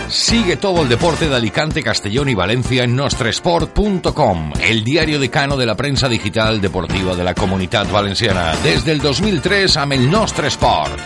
Sigue 0.08 0.56
todo 0.56 0.80
el 0.80 0.88
deporte 0.88 1.28
de 1.28 1.36
Alicante, 1.36 1.82
Castellón 1.82 2.30
y 2.30 2.34
Valencia 2.34 2.84
en 2.84 2.96
nostresport.com, 2.96 4.52
el 4.62 4.82
diario 4.82 5.20
decano 5.20 5.58
de 5.58 5.66
la 5.66 5.74
prensa 5.74 6.08
digital 6.08 6.62
deportiva 6.62 7.14
de 7.14 7.24
la 7.24 7.34
Comunidad 7.34 7.86
Valenciana, 7.90 8.54
desde 8.62 8.92
el 8.92 9.00
2003 9.00 9.76
amb 9.76 9.92
el 9.92 10.10
Nostre 10.10 10.48
Sport. 10.48 11.00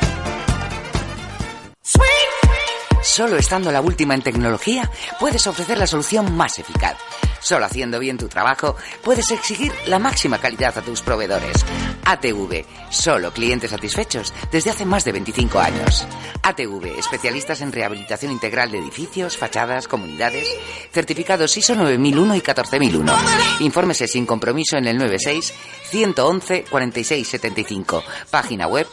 Solo 3.03 3.37
estando 3.37 3.73
la 3.73 3.81
última 3.81 4.15
en 4.15 4.23
tecnología, 4.23 4.89
puedes 5.19 5.45
ofrecer 5.49 5.79
la 5.79 5.89
solución 5.89 6.37
más 6.37 6.59
eficaz. 6.61 6.97
Solo 7.47 7.67
haciendo 7.67 8.01
bien 8.01 8.19
tu 8.19 8.27
trabajo, 8.27 8.75
puedes 9.05 9.31
exigir 9.31 9.73
la 9.87 10.01
máxima 10.01 10.41
calidad 10.41 10.77
a 10.77 10.83
tus 10.83 11.01
proveedores. 11.01 11.65
ATV, 12.05 12.65
solo 12.91 13.33
clientes 13.33 13.71
satisfechos 13.71 14.35
desde 14.51 14.71
hace 14.71 14.85
más 14.85 15.05
de 15.05 15.13
25 15.13 15.61
años. 15.61 16.09
ATV, 16.43 16.99
especialistas 16.99 17.61
en 17.61 17.71
rehabilitación 17.71 18.33
integral 18.33 18.73
de 18.73 18.79
edificios, 18.79 19.37
fachadas, 19.37 19.87
comunidades, 19.87 20.49
certificados 20.91 21.57
ISO 21.57 21.77
9001 21.77 22.35
y 22.35 22.41
14001. 22.41 23.17
Infórmese 23.61 24.09
sin 24.09 24.27
compromiso 24.27 24.77
en 24.77 24.89
el 24.89 24.99
96 24.99 25.55
111 25.91 26.65
46 26.69 27.29
75. 27.29 28.03
Página 28.29 28.67
web 28.67 28.89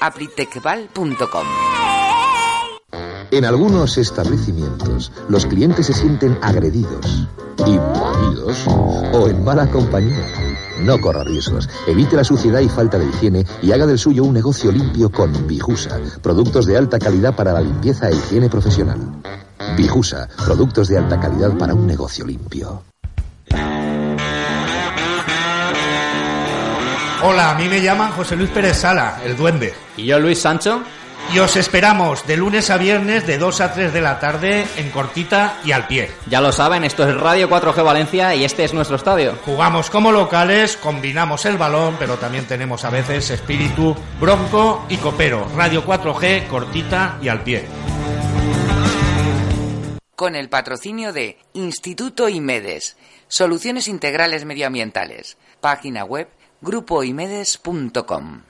aplitecval.com. 0.00 1.97
En 3.30 3.44
algunos 3.44 3.98
establecimientos, 3.98 5.12
los 5.28 5.44
clientes 5.46 5.86
se 5.86 5.92
sienten 5.92 6.38
agredidos, 6.40 7.26
invadidos 7.66 8.66
o 9.12 9.28
en 9.28 9.44
mala 9.44 9.70
compañía. 9.70 10.24
No 10.82 11.00
corra 11.00 11.24
riesgos. 11.24 11.68
Evite 11.86 12.16
la 12.16 12.24
suciedad 12.24 12.60
y 12.60 12.68
falta 12.68 12.98
de 12.98 13.06
higiene 13.06 13.44
y 13.60 13.72
haga 13.72 13.86
del 13.86 13.98
suyo 13.98 14.24
un 14.24 14.32
negocio 14.32 14.72
limpio 14.72 15.10
con 15.10 15.46
Bijusa. 15.46 15.98
Productos 16.22 16.66
de 16.66 16.76
alta 16.76 16.98
calidad 16.98 17.34
para 17.34 17.52
la 17.52 17.60
limpieza 17.60 18.08
e 18.08 18.14
higiene 18.14 18.48
profesional. 18.48 18.98
Bijusa. 19.76 20.28
Productos 20.44 20.88
de 20.88 20.98
alta 20.98 21.20
calidad 21.20 21.56
para 21.58 21.74
un 21.74 21.86
negocio 21.86 22.24
limpio. 22.24 22.84
Hola, 27.20 27.50
a 27.50 27.54
mí 27.58 27.68
me 27.68 27.82
llaman 27.82 28.12
José 28.12 28.36
Luis 28.36 28.50
Pérez 28.50 28.78
Sala, 28.78 29.20
el 29.24 29.36
duende. 29.36 29.74
¿Y 29.96 30.06
yo, 30.06 30.20
Luis 30.20 30.40
Sancho? 30.40 30.82
Y 31.32 31.40
os 31.40 31.56
esperamos 31.56 32.26
de 32.26 32.38
lunes 32.38 32.70
a 32.70 32.78
viernes 32.78 33.26
de 33.26 33.36
2 33.36 33.60
a 33.60 33.72
3 33.72 33.92
de 33.92 34.00
la 34.00 34.18
tarde 34.18 34.66
en 34.76 34.90
cortita 34.90 35.58
y 35.64 35.72
al 35.72 35.86
pie. 35.86 36.10
Ya 36.26 36.40
lo 36.40 36.52
saben, 36.52 36.84
esto 36.84 37.06
es 37.06 37.14
Radio 37.14 37.50
4G 37.50 37.84
Valencia 37.84 38.34
y 38.34 38.44
este 38.44 38.64
es 38.64 38.72
nuestro 38.72 38.96
estadio. 38.96 39.36
Jugamos 39.44 39.90
como 39.90 40.10
locales, 40.10 40.78
combinamos 40.78 41.44
el 41.44 41.58
balón, 41.58 41.96
pero 41.98 42.16
también 42.16 42.46
tenemos 42.46 42.84
a 42.84 42.90
veces 42.90 43.30
espíritu 43.30 43.94
bronco 44.18 44.86
y 44.88 44.96
copero. 44.96 45.46
Radio 45.54 45.84
4G, 45.84 46.46
cortita 46.46 47.18
y 47.20 47.28
al 47.28 47.42
pie. 47.42 47.66
Con 50.16 50.34
el 50.34 50.48
patrocinio 50.48 51.12
de 51.12 51.38
Instituto 51.52 52.28
Imedes, 52.28 52.96
Soluciones 53.28 53.86
Integrales 53.86 54.44
Medioambientales. 54.44 55.36
Página 55.60 56.04
web 56.04 56.28
grupoimedes.com. 56.60 58.47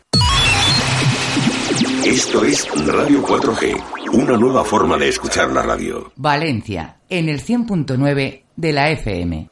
Esto 2.04 2.44
es 2.44 2.66
Radio 2.86 3.22
4G, 3.22 4.14
una 4.14 4.36
nueva 4.36 4.64
forma 4.64 4.96
de 4.96 5.08
escuchar 5.08 5.50
la 5.52 5.62
radio. 5.62 6.12
Valencia, 6.16 7.00
en 7.10 7.28
el 7.28 7.42
100.9 7.42 8.42
de 8.56 8.72
la 8.72 8.90
FM. 8.90 9.50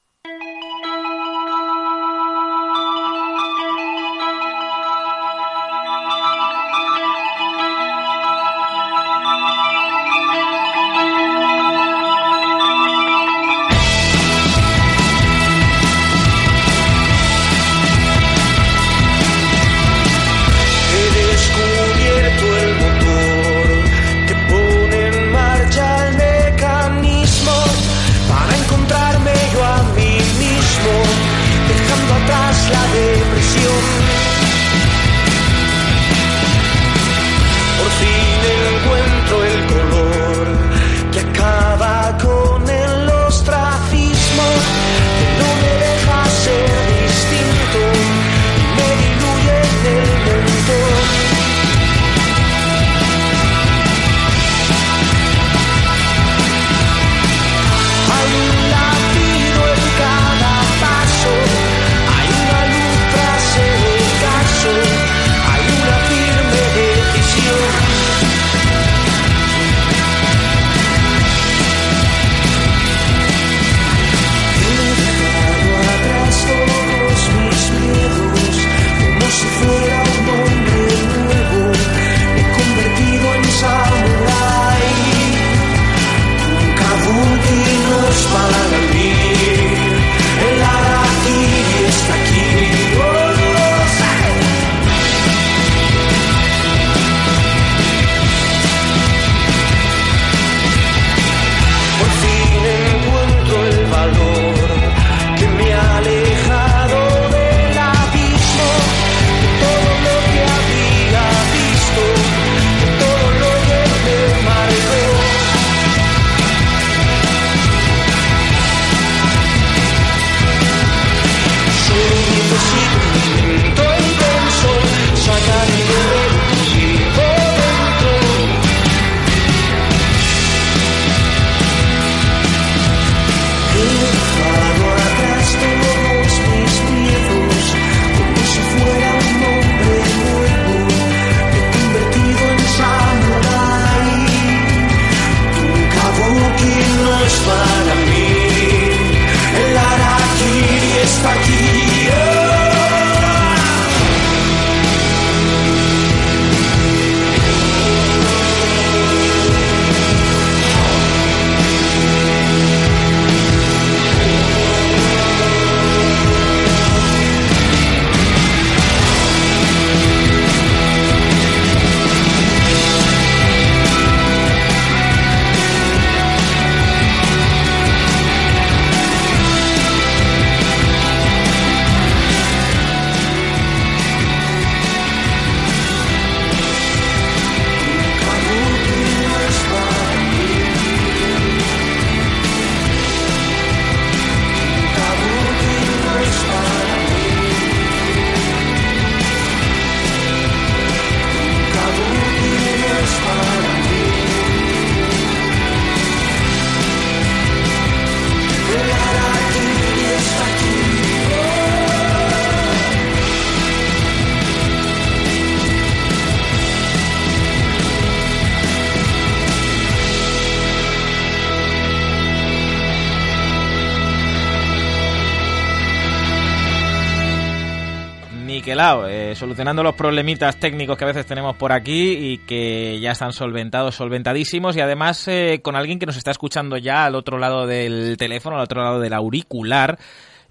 Solucionando 229.67 229.83
los 229.83 229.97
problemitas 229.97 230.61
técnicos 230.61 230.97
que 230.97 231.03
a 231.03 231.09
veces 231.09 231.27
tenemos 231.27 231.57
por 231.57 231.73
aquí 231.73 232.13
y 232.13 232.39
que 232.47 233.01
ya 233.01 233.11
están 233.11 233.33
solventados, 233.33 233.97
solventadísimos 233.97 234.77
y 234.77 234.81
además 234.81 235.27
eh, 235.27 235.59
con 235.61 235.75
alguien 235.75 235.99
que 235.99 236.07
nos 236.07 236.17
está 236.17 236.31
escuchando 236.31 236.77
ya 236.77 237.05
al 237.05 237.17
otro 237.17 237.37
lado 237.37 237.67
del 237.67 238.17
teléfono, 238.17 238.55
al 238.55 238.63
otro 238.63 238.81
lado 238.81 239.01
del 239.01 239.13
auricular. 239.13 239.99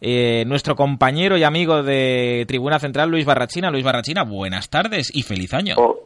Eh, 0.01 0.43
nuestro 0.47 0.75
compañero 0.75 1.37
y 1.37 1.43
amigo 1.43 1.81
de 1.81 2.43
Tribuna 2.45 2.77
Central, 2.77 3.09
Luis 3.09 3.25
Barrachina. 3.25 3.71
Luis 3.71 3.85
Barrachina, 3.85 4.23
buenas 4.23 4.69
tardes 4.69 5.15
y 5.15 5.23
feliz 5.23 5.53
año. 5.53 5.75
Oh, 5.77 5.97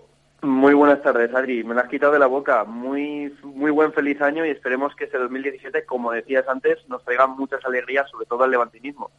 muy 0.44 0.76
buenas 0.76 1.02
tardes, 1.02 1.34
Adri. 1.34 1.64
Me 1.64 1.74
lo 1.74 1.82
has 1.82 1.90
quitado 1.90 2.14
de 2.14 2.20
la 2.20 2.28
boca. 2.28 2.64
Muy, 2.64 3.34
muy 3.44 3.72
buen 3.72 3.92
feliz 3.92 4.22
año 4.22 4.46
y 4.46 4.52
esperemos 4.52 4.96
que 4.96 5.06
este 5.06 5.18
2017, 5.18 5.84
como 5.86 6.12
decías 6.12 6.48
antes, 6.48 6.78
nos 6.88 7.04
traiga 7.04 7.26
muchas 7.26 7.66
alegrías, 7.66 8.08
sobre 8.12 8.28
todo 8.28 8.44
al 8.44 8.52
levantinismo. 8.52 9.10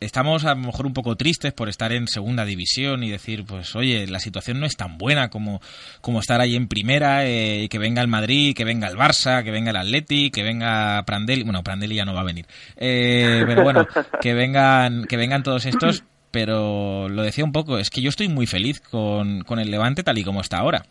Estamos 0.00 0.44
a 0.44 0.54
lo 0.54 0.60
mejor 0.60 0.86
un 0.86 0.92
poco 0.92 1.16
tristes 1.16 1.52
por 1.52 1.68
estar 1.68 1.92
en 1.92 2.06
segunda 2.06 2.44
división 2.44 3.02
y 3.02 3.10
decir, 3.10 3.44
pues 3.44 3.74
oye, 3.74 4.06
la 4.06 4.20
situación 4.20 4.60
no 4.60 4.66
es 4.66 4.76
tan 4.76 4.98
buena 4.98 5.30
como, 5.30 5.60
como 6.00 6.20
estar 6.20 6.40
ahí 6.40 6.54
en 6.54 6.68
primera, 6.68 7.26
eh, 7.26 7.68
que 7.68 7.78
venga 7.78 8.02
el 8.02 8.08
Madrid, 8.08 8.54
que 8.54 8.64
venga 8.64 8.88
el 8.88 8.96
Barça, 8.96 9.42
que 9.42 9.50
venga 9.50 9.70
el 9.70 9.76
Atleti, 9.76 10.30
que 10.30 10.42
venga 10.42 11.02
Prandelli, 11.04 11.42
bueno, 11.42 11.62
Prandelli 11.62 11.96
ya 11.96 12.04
no 12.04 12.14
va 12.14 12.20
a 12.20 12.24
venir, 12.24 12.46
eh, 12.76 13.42
pero 13.46 13.62
bueno, 13.62 13.86
que 14.20 14.34
vengan, 14.34 15.04
que 15.04 15.16
vengan 15.16 15.42
todos 15.42 15.66
estos, 15.66 16.04
pero 16.30 17.08
lo 17.08 17.22
decía 17.22 17.44
un 17.44 17.52
poco, 17.52 17.78
es 17.78 17.90
que 17.90 18.02
yo 18.02 18.08
estoy 18.08 18.28
muy 18.28 18.46
feliz 18.46 18.80
con, 18.80 19.42
con 19.42 19.58
el 19.58 19.70
Levante 19.70 20.02
tal 20.02 20.18
y 20.18 20.24
como 20.24 20.40
está 20.40 20.58
ahora. 20.58 20.84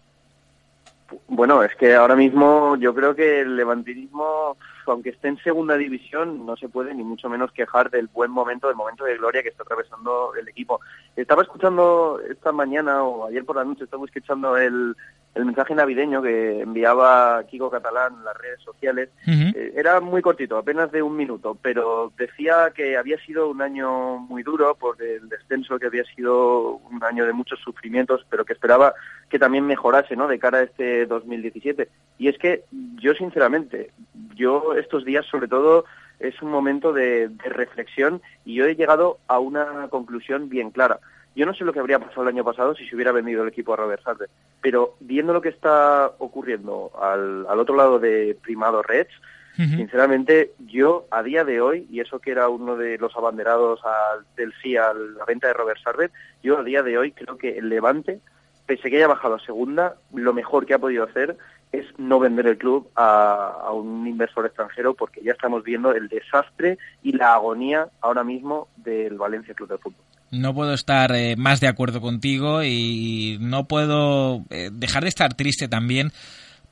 Bueno, 1.28 1.64
es 1.64 1.76
que 1.76 1.96
ahora 1.96 2.16
mismo 2.16 2.76
yo 2.78 2.94
creo 2.94 3.16
que 3.16 3.42
el 3.42 3.56
levantinismo, 3.56 4.58
aunque 4.86 5.10
esté 5.10 5.28
en 5.30 5.38
segunda 5.38 5.76
división, 5.76 6.46
no 6.46 6.56
se 6.56 6.70
puede 6.70 6.94
ni 6.94 7.04
mucho 7.04 7.30
menos 7.30 7.52
quejar 7.52 7.90
del 7.90 8.08
buen 8.08 8.32
momento, 8.32 8.68
del 8.68 8.76
momento 8.76 9.06
de 9.06 9.18
gloria 9.18 9.42
que 9.44 9.50
está 9.50 9.64
atravesando 9.64 10.34
el 10.40 10.48
equipo. 10.48 10.80
Estaba 11.16 11.42
escuchando 11.42 12.20
esta 12.30 12.52
mañana 12.52 13.04
o 13.04 13.28
ayer 13.28 13.46
por 13.46 13.56
la 13.56 13.64
noche, 13.64 13.84
estaba 13.84 14.06
escuchando 14.06 14.58
el, 14.58 14.96
el 15.36 15.46
mensaje 15.46 15.74
navideño 15.74 16.22
que 16.22 16.62
enviaba 16.62 17.44
Kiko 17.50 17.70
Catalán 17.70 18.14
en 18.20 18.24
las 18.24 18.38
redes 18.38 18.62
sociales. 18.62 19.10
Eh, 19.26 19.74
era 19.76 20.00
muy 20.00 20.22
cortito, 20.22 20.58
apenas 20.58 20.92
de 20.92 21.02
un 21.02 21.16
minuto, 21.16 21.58
pero 21.60 22.12
decía 22.18 22.72
que 22.76 22.98
había 22.98 23.18
sido 23.26 23.50
un 23.50 23.62
año 23.62 24.20
muy 24.20 24.44
duro 24.44 24.76
por 24.76 25.02
el 25.02 25.28
descenso, 25.30 25.80
que 25.80 25.88
había 25.88 26.04
sido 26.16 26.76
un 26.92 27.04
año 27.04 27.26
de 27.26 27.34
muchos 27.34 27.60
sufrimientos, 27.60 28.26
pero 28.30 28.46
que 28.46 28.54
esperaba 28.54 28.94
que 29.28 29.40
también 29.40 29.66
mejorase 29.66 30.16
¿no? 30.16 30.28
de 30.28 30.38
cara 30.38 30.60
a 30.60 30.64
este 30.64 31.08
2017. 31.08 31.90
Y 32.20 32.28
es 32.28 32.38
que 32.38 32.64
yo, 33.02 33.14
sinceramente, 33.16 33.92
yo 34.36 34.76
estos 34.76 35.04
días 35.04 35.26
sobre 35.26 35.48
todo 35.48 35.86
es 36.20 36.40
un 36.44 36.52
momento 36.52 36.94
de, 36.94 37.28
de 37.28 37.50
reflexión 37.50 38.22
y 38.46 38.54
yo 38.54 38.66
he 38.66 38.76
llegado 38.76 39.18
a 39.28 39.40
una 39.40 39.88
conclusión 39.90 40.48
bien 40.48 40.70
clara. 40.70 41.00
Yo 41.36 41.46
no 41.46 41.54
sé 41.54 41.64
lo 41.64 41.74
que 41.74 41.80
habría 41.80 42.00
pasado 42.00 42.24
el 42.24 42.28
año 42.30 42.44
pasado 42.44 42.76
si 42.76 42.88
se 42.88 42.96
hubiera 42.96 43.12
vendido 43.12 43.42
el 43.42 43.50
equipo 43.50 43.74
a 43.74 43.78
Robert 43.78 44.04
Sartre, 44.04 44.28
pero 44.62 44.96
viendo 45.00 45.34
lo 45.34 45.42
que 45.42 45.50
está 45.50 46.12
ocurriendo 46.20 46.92
al, 47.02 47.46
al 47.48 47.60
otro 47.60 47.76
lado 47.76 48.00
de 48.00 48.38
Primado 48.42 48.84
Reds, 48.84 49.14
sinceramente 49.56 50.54
yo 50.66 51.06
a 51.12 51.22
día 51.22 51.44
de 51.44 51.62
hoy, 51.62 51.88
y 51.92 52.00
eso 52.00 52.20
que 52.20 52.32
era 52.32 52.50
uno 52.50 52.76
de 52.76 52.98
los 52.98 53.16
abanderados 53.16 53.80
al, 53.86 54.26
del 54.36 54.52
sí 54.62 54.76
a 54.78 54.94
la 54.94 55.26
venta 55.26 55.48
de 55.48 55.54
Robert 55.54 55.80
Sartre, 55.84 56.10
yo 56.42 56.58
a 56.58 56.64
día 56.64 56.82
de 56.82 56.98
hoy 56.98 57.12
creo 57.12 57.38
que 57.38 57.58
el 57.58 57.70
Levante, 57.70 58.20
pese 58.66 58.90
que 58.90 58.98
haya 58.98 59.08
bajado 59.08 59.36
a 59.36 59.40
segunda, 59.40 59.96
lo 60.12 60.34
mejor 60.34 60.66
que 60.66 60.74
ha 60.74 60.80
podido 60.80 61.04
hacer 61.04 61.38
es 61.72 61.86
no 61.98 62.20
vender 62.20 62.48
el 62.48 62.58
club 62.58 62.90
a, 62.96 63.60
a, 63.66 63.72
un 63.74 64.08
inversor 64.08 64.46
extranjero 64.46 64.94
porque 64.94 65.22
ya 65.24 65.34
estamos 65.34 65.64
viendo 65.64 65.92
el 65.92 66.08
desastre 66.08 66.78
y 67.02 67.14
la 67.14 67.34
agonía 67.34 67.88
ahora 68.02 68.24
mismo 68.24 68.68
del 68.78 69.18
Valencia 69.18 69.54
Club 69.54 69.70
de 69.70 69.78
Fútbol. 69.78 70.04
No 70.34 70.54
puedo 70.54 70.74
estar 70.74 71.16
eh, 71.16 71.36
más 71.36 71.60
de 71.60 71.68
acuerdo 71.68 72.02
contigo 72.02 72.64
y 72.64 73.38
no 73.40 73.68
puedo 73.68 74.44
eh, 74.50 74.70
dejar 74.74 75.04
de 75.04 75.10
estar 75.10 75.34
triste 75.34 75.68
también 75.68 76.12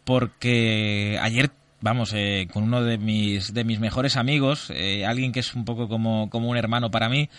porque 0.04 1.20
ayer 1.22 1.52
vamos, 1.82 2.14
eh, 2.16 2.48
con 2.52 2.64
uno 2.64 2.84
de 2.84 2.98
mis, 2.98 3.54
de 3.54 3.64
mis 3.64 3.80
mejores 3.80 4.16
amigos, 4.16 4.72
eh, 4.74 5.06
alguien 5.06 5.32
que 5.32 5.42
es 5.42 5.54
un 5.54 5.66
poco 5.66 5.90
como, 5.90 6.30
como 6.30 6.50
un 6.50 6.58
hermano 6.58 6.92
para 6.92 7.10
mí, 7.10 7.30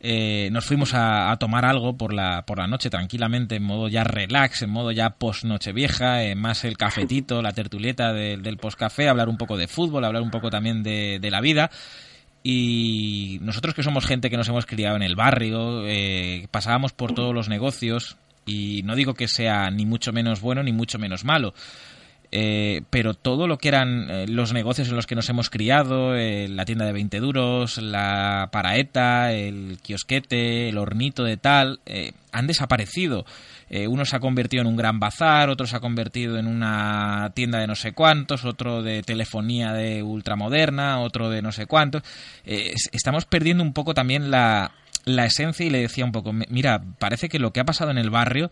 eh, 0.00 0.50
nos 0.52 0.66
fuimos 0.66 0.90
a, 0.92 1.34
tomar 1.40 1.64
algo 1.64 1.96
por 1.96 2.12
la, 2.12 2.44
por 2.44 2.58
la 2.58 2.66
noche 2.66 2.90
tranquilamente, 2.90 3.56
en 3.56 3.62
modo 3.62 3.88
ya 3.88 4.04
relax, 4.04 4.62
en 4.62 4.70
modo 4.70 4.92
ya 4.92 5.10
post 5.10 5.44
Nochevieja, 5.44 6.18
más 6.36 6.64
el 6.64 6.76
cafetito, 6.76 7.40
la 7.40 7.52
tertulieta 7.52 8.12
de, 8.12 8.36
del 8.36 8.58
post 8.58 8.78
café, 8.78 9.08
hablar 9.08 9.28
un 9.28 9.38
poco 9.38 9.56
de 9.56 9.68
fútbol, 9.68 10.04
hablar 10.04 10.22
un 10.22 10.30
poco 10.30 10.50
también 10.50 10.82
de 10.82 11.28
la 11.30 11.40
vida. 11.40 11.70
Y 12.48 13.40
nosotros 13.42 13.74
que 13.74 13.82
somos 13.82 14.06
gente 14.06 14.30
que 14.30 14.36
nos 14.36 14.48
hemos 14.48 14.66
criado 14.66 14.94
en 14.94 15.02
el 15.02 15.16
barrio, 15.16 15.84
eh, 15.84 16.46
pasábamos 16.52 16.92
por 16.92 17.12
todos 17.12 17.34
los 17.34 17.48
negocios, 17.48 18.18
y 18.44 18.82
no 18.84 18.94
digo 18.94 19.14
que 19.14 19.26
sea 19.26 19.68
ni 19.72 19.84
mucho 19.84 20.12
menos 20.12 20.40
bueno 20.40 20.62
ni 20.62 20.70
mucho 20.70 20.96
menos 21.00 21.24
malo, 21.24 21.54
eh, 22.32 22.82
pero 22.90 23.14
todo 23.14 23.46
lo 23.46 23.58
que 23.58 23.68
eran 23.68 24.10
eh, 24.10 24.26
los 24.28 24.52
negocios 24.52 24.88
en 24.88 24.96
los 24.96 25.06
que 25.06 25.14
nos 25.14 25.28
hemos 25.28 25.50
criado, 25.50 26.16
eh, 26.16 26.48
la 26.48 26.64
tienda 26.64 26.84
de 26.84 26.92
20 26.92 27.20
duros, 27.20 27.78
la 27.78 28.48
paraeta, 28.52 29.32
el 29.32 29.78
kiosquete, 29.82 30.68
el 30.68 30.78
hornito 30.78 31.24
de 31.24 31.36
tal, 31.36 31.80
eh, 31.86 32.12
han 32.32 32.46
desaparecido. 32.46 33.24
uno 33.88 34.04
se 34.04 34.14
ha 34.16 34.20
convertido 34.20 34.60
en 34.60 34.68
un 34.68 34.76
gran 34.76 35.00
bazar, 35.00 35.48
otro 35.48 35.66
se 35.66 35.76
ha 35.76 35.80
convertido 35.80 36.38
en 36.38 36.46
una 36.46 37.32
tienda 37.34 37.58
de 37.58 37.66
no 37.66 37.74
sé 37.74 37.92
cuántos, 37.92 38.44
otro 38.44 38.82
de 38.82 39.02
telefonía 39.02 39.72
de 39.72 40.02
ultramoderna, 40.02 41.00
otro 41.00 41.30
de 41.30 41.40
no 41.40 41.50
sé 41.50 41.66
cuántos. 41.66 42.02
estamos 42.44 43.24
perdiendo 43.24 43.62
un 43.62 43.72
poco 43.72 43.94
también 43.94 44.30
la, 44.30 44.72
la 45.06 45.24
esencia 45.24 45.64
y 45.64 45.70
le 45.70 45.80
decía 45.80 46.04
un 46.04 46.12
poco, 46.12 46.32
mira, 46.32 46.82
parece 46.98 47.28
que 47.28 47.38
lo 47.38 47.52
que 47.52 47.60
ha 47.60 47.64
pasado 47.64 47.90
en 47.90 47.98
el 47.98 48.10
barrio 48.10 48.50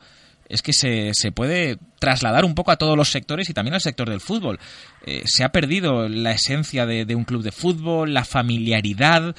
es 0.49 0.63
que 0.63 0.73
se, 0.73 1.11
se, 1.15 1.33
puede 1.33 1.79
trasladar 1.99 2.45
un 2.45 2.55
poco 2.55 2.71
a 2.71 2.77
todos 2.77 2.97
los 2.97 3.11
sectores 3.11 3.49
y 3.49 3.55
también 3.55 3.75
al 3.75 3.81
sector 3.81 4.09
del 4.09 4.21
fútbol. 4.21 4.59
Eh, 5.07 5.23
se 5.25 5.45
ha 5.45 5.51
perdido 5.51 6.09
la 6.09 6.33
esencia 6.33 6.87
de, 6.87 7.05
de, 7.05 7.15
un 7.15 7.25
club 7.25 7.43
de 7.43 7.53
fútbol, 7.53 8.15
la 8.15 8.25
familiaridad, 8.25 9.35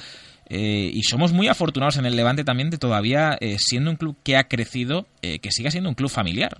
eh, 0.48 0.90
y 0.92 1.02
somos 1.02 1.32
muy 1.32 1.48
afortunados 1.48 1.96
en 1.98 2.06
el 2.06 2.14
Levante 2.14 2.44
también 2.44 2.70
de 2.70 2.78
todavía, 2.78 3.36
eh, 3.40 3.56
siendo 3.58 3.90
un 3.90 3.96
club 3.96 4.16
que 4.22 4.36
ha 4.36 4.44
crecido, 4.44 5.06
eh, 5.22 5.40
que 5.40 5.50
siga 5.50 5.70
siendo 5.70 5.88
un 5.88 5.96
club 5.96 6.10
familiar. 6.10 6.58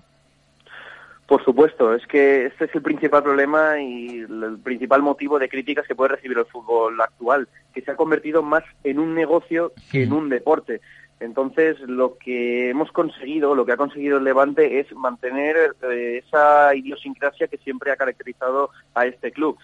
Por 1.28 1.44
supuesto, 1.44 1.92
es 1.94 2.06
que 2.06 2.46
este 2.46 2.66
es 2.66 2.74
el 2.74 2.82
principal 2.82 3.22
problema 3.22 3.80
y 3.80 4.20
el 4.20 4.58
principal 4.62 5.02
motivo 5.02 5.38
de 5.38 5.48
críticas 5.48 5.86
que 5.86 5.94
puede 5.94 6.14
recibir 6.14 6.38
el 6.38 6.46
fútbol 6.46 7.00
actual, 7.00 7.48
que 7.74 7.82
se 7.82 7.90
ha 7.90 7.96
convertido 7.96 8.42
más 8.42 8.62
en 8.84 9.00
un 9.00 9.14
negocio 9.14 9.72
que 9.90 10.04
en 10.04 10.12
un 10.12 10.28
deporte. 10.28 10.80
Entonces, 11.18 11.80
lo 11.80 12.18
que 12.18 12.70
hemos 12.70 12.92
conseguido, 12.92 13.54
lo 13.54 13.64
que 13.64 13.72
ha 13.72 13.76
conseguido 13.76 14.18
el 14.18 14.24
Levante 14.24 14.80
es 14.80 14.92
mantener 14.94 15.74
eh, 15.82 16.22
esa 16.26 16.74
idiosincrasia 16.74 17.48
que 17.48 17.56
siempre 17.58 17.90
ha 17.90 17.96
caracterizado 17.96 18.70
a 18.94 19.06
este 19.06 19.32
club. 19.32 19.56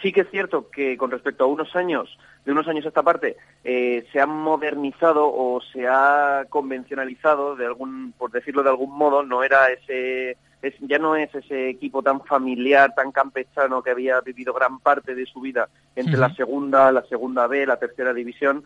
Sí 0.00 0.12
que 0.12 0.22
es 0.22 0.30
cierto 0.30 0.70
que 0.70 0.96
con 0.96 1.10
respecto 1.10 1.44
a 1.44 1.46
unos 1.46 1.76
años, 1.76 2.18
de 2.44 2.52
unos 2.52 2.68
años 2.68 2.84
a 2.84 2.88
esta 2.88 3.02
parte, 3.02 3.36
eh, 3.64 4.06
se 4.12 4.20
ha 4.20 4.26
modernizado 4.26 5.26
o 5.26 5.60
se 5.72 5.86
ha 5.86 6.46
convencionalizado, 6.48 7.54
de 7.54 7.66
algún, 7.66 8.12
por 8.16 8.30
decirlo 8.30 8.62
de 8.62 8.70
algún 8.70 8.96
modo, 8.96 9.22
no 9.22 9.42
era 9.42 9.68
ese, 9.68 10.36
es, 10.62 10.74
ya 10.80 10.98
no 10.98 11.16
es 11.16 11.34
ese 11.34 11.68
equipo 11.68 12.02
tan 12.02 12.22
familiar, 12.24 12.94
tan 12.94 13.12
campechano 13.12 13.82
que 13.82 13.90
había 13.90 14.20
vivido 14.20 14.52
gran 14.52 14.78
parte 14.78 15.14
de 15.14 15.26
su 15.26 15.40
vida 15.40 15.68
entre 15.96 16.14
uh 16.14 16.16
-huh. 16.16 16.20
la 16.20 16.34
segunda, 16.34 16.92
la 16.92 17.02
segunda 17.04 17.46
B, 17.46 17.66
la 17.66 17.78
tercera 17.78 18.12
división, 18.12 18.64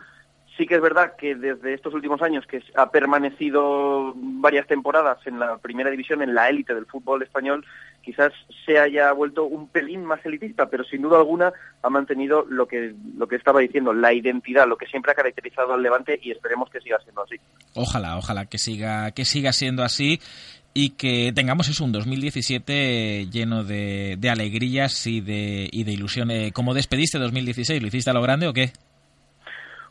Sí 0.59 0.67
que 0.67 0.75
es 0.75 0.81
verdad 0.81 1.13
que 1.17 1.35
desde 1.35 1.73
estos 1.73 1.93
últimos 1.93 2.21
años, 2.21 2.45
que 2.45 2.61
ha 2.75 2.91
permanecido 2.91 4.11
varias 4.13 4.67
temporadas 4.67 5.17
en 5.25 5.39
la 5.39 5.57
primera 5.57 5.89
división, 5.89 6.21
en 6.21 6.35
la 6.35 6.49
élite 6.49 6.75
del 6.75 6.85
fútbol 6.85 7.23
español, 7.23 7.65
quizás 8.03 8.33
se 8.65 8.77
haya 8.77 9.09
vuelto 9.13 9.45
un 9.45 9.69
pelín 9.69 10.03
más 10.03 10.19
elitista, 10.25 10.69
pero 10.69 10.83
sin 10.83 11.01
duda 11.01 11.17
alguna 11.17 11.53
ha 11.81 11.89
mantenido 11.89 12.45
lo 12.49 12.67
que, 12.67 12.93
lo 13.17 13.25
que 13.25 13.37
estaba 13.37 13.61
diciendo, 13.61 13.93
la 13.93 14.11
identidad, 14.11 14.67
lo 14.67 14.75
que 14.75 14.85
siempre 14.87 15.13
ha 15.13 15.15
caracterizado 15.15 15.75
al 15.75 15.81
Levante 15.81 16.19
y 16.21 16.31
esperemos 16.31 16.69
que 16.69 16.81
siga 16.81 16.99
siendo 17.05 17.23
así. 17.23 17.35
Ojalá, 17.73 18.17
ojalá 18.17 18.45
que 18.47 18.57
siga, 18.57 19.11
que 19.11 19.23
siga 19.23 19.53
siendo 19.53 19.83
así 19.83 20.19
y 20.73 20.89
que 20.89 21.31
tengamos 21.33 21.69
eso, 21.69 21.85
un 21.85 21.93
2017 21.93 23.27
lleno 23.31 23.63
de, 23.63 24.17
de 24.19 24.29
alegrías 24.29 25.07
y 25.07 25.21
de, 25.21 25.69
y 25.71 25.85
de 25.85 25.93
ilusión. 25.93 26.29
¿Cómo 26.51 26.73
despediste 26.73 27.17
2016? 27.17 27.81
¿Lo 27.81 27.87
hiciste 27.87 28.09
a 28.09 28.13
lo 28.13 28.21
grande 28.21 28.45
o 28.49 28.51
qué? 28.51 28.73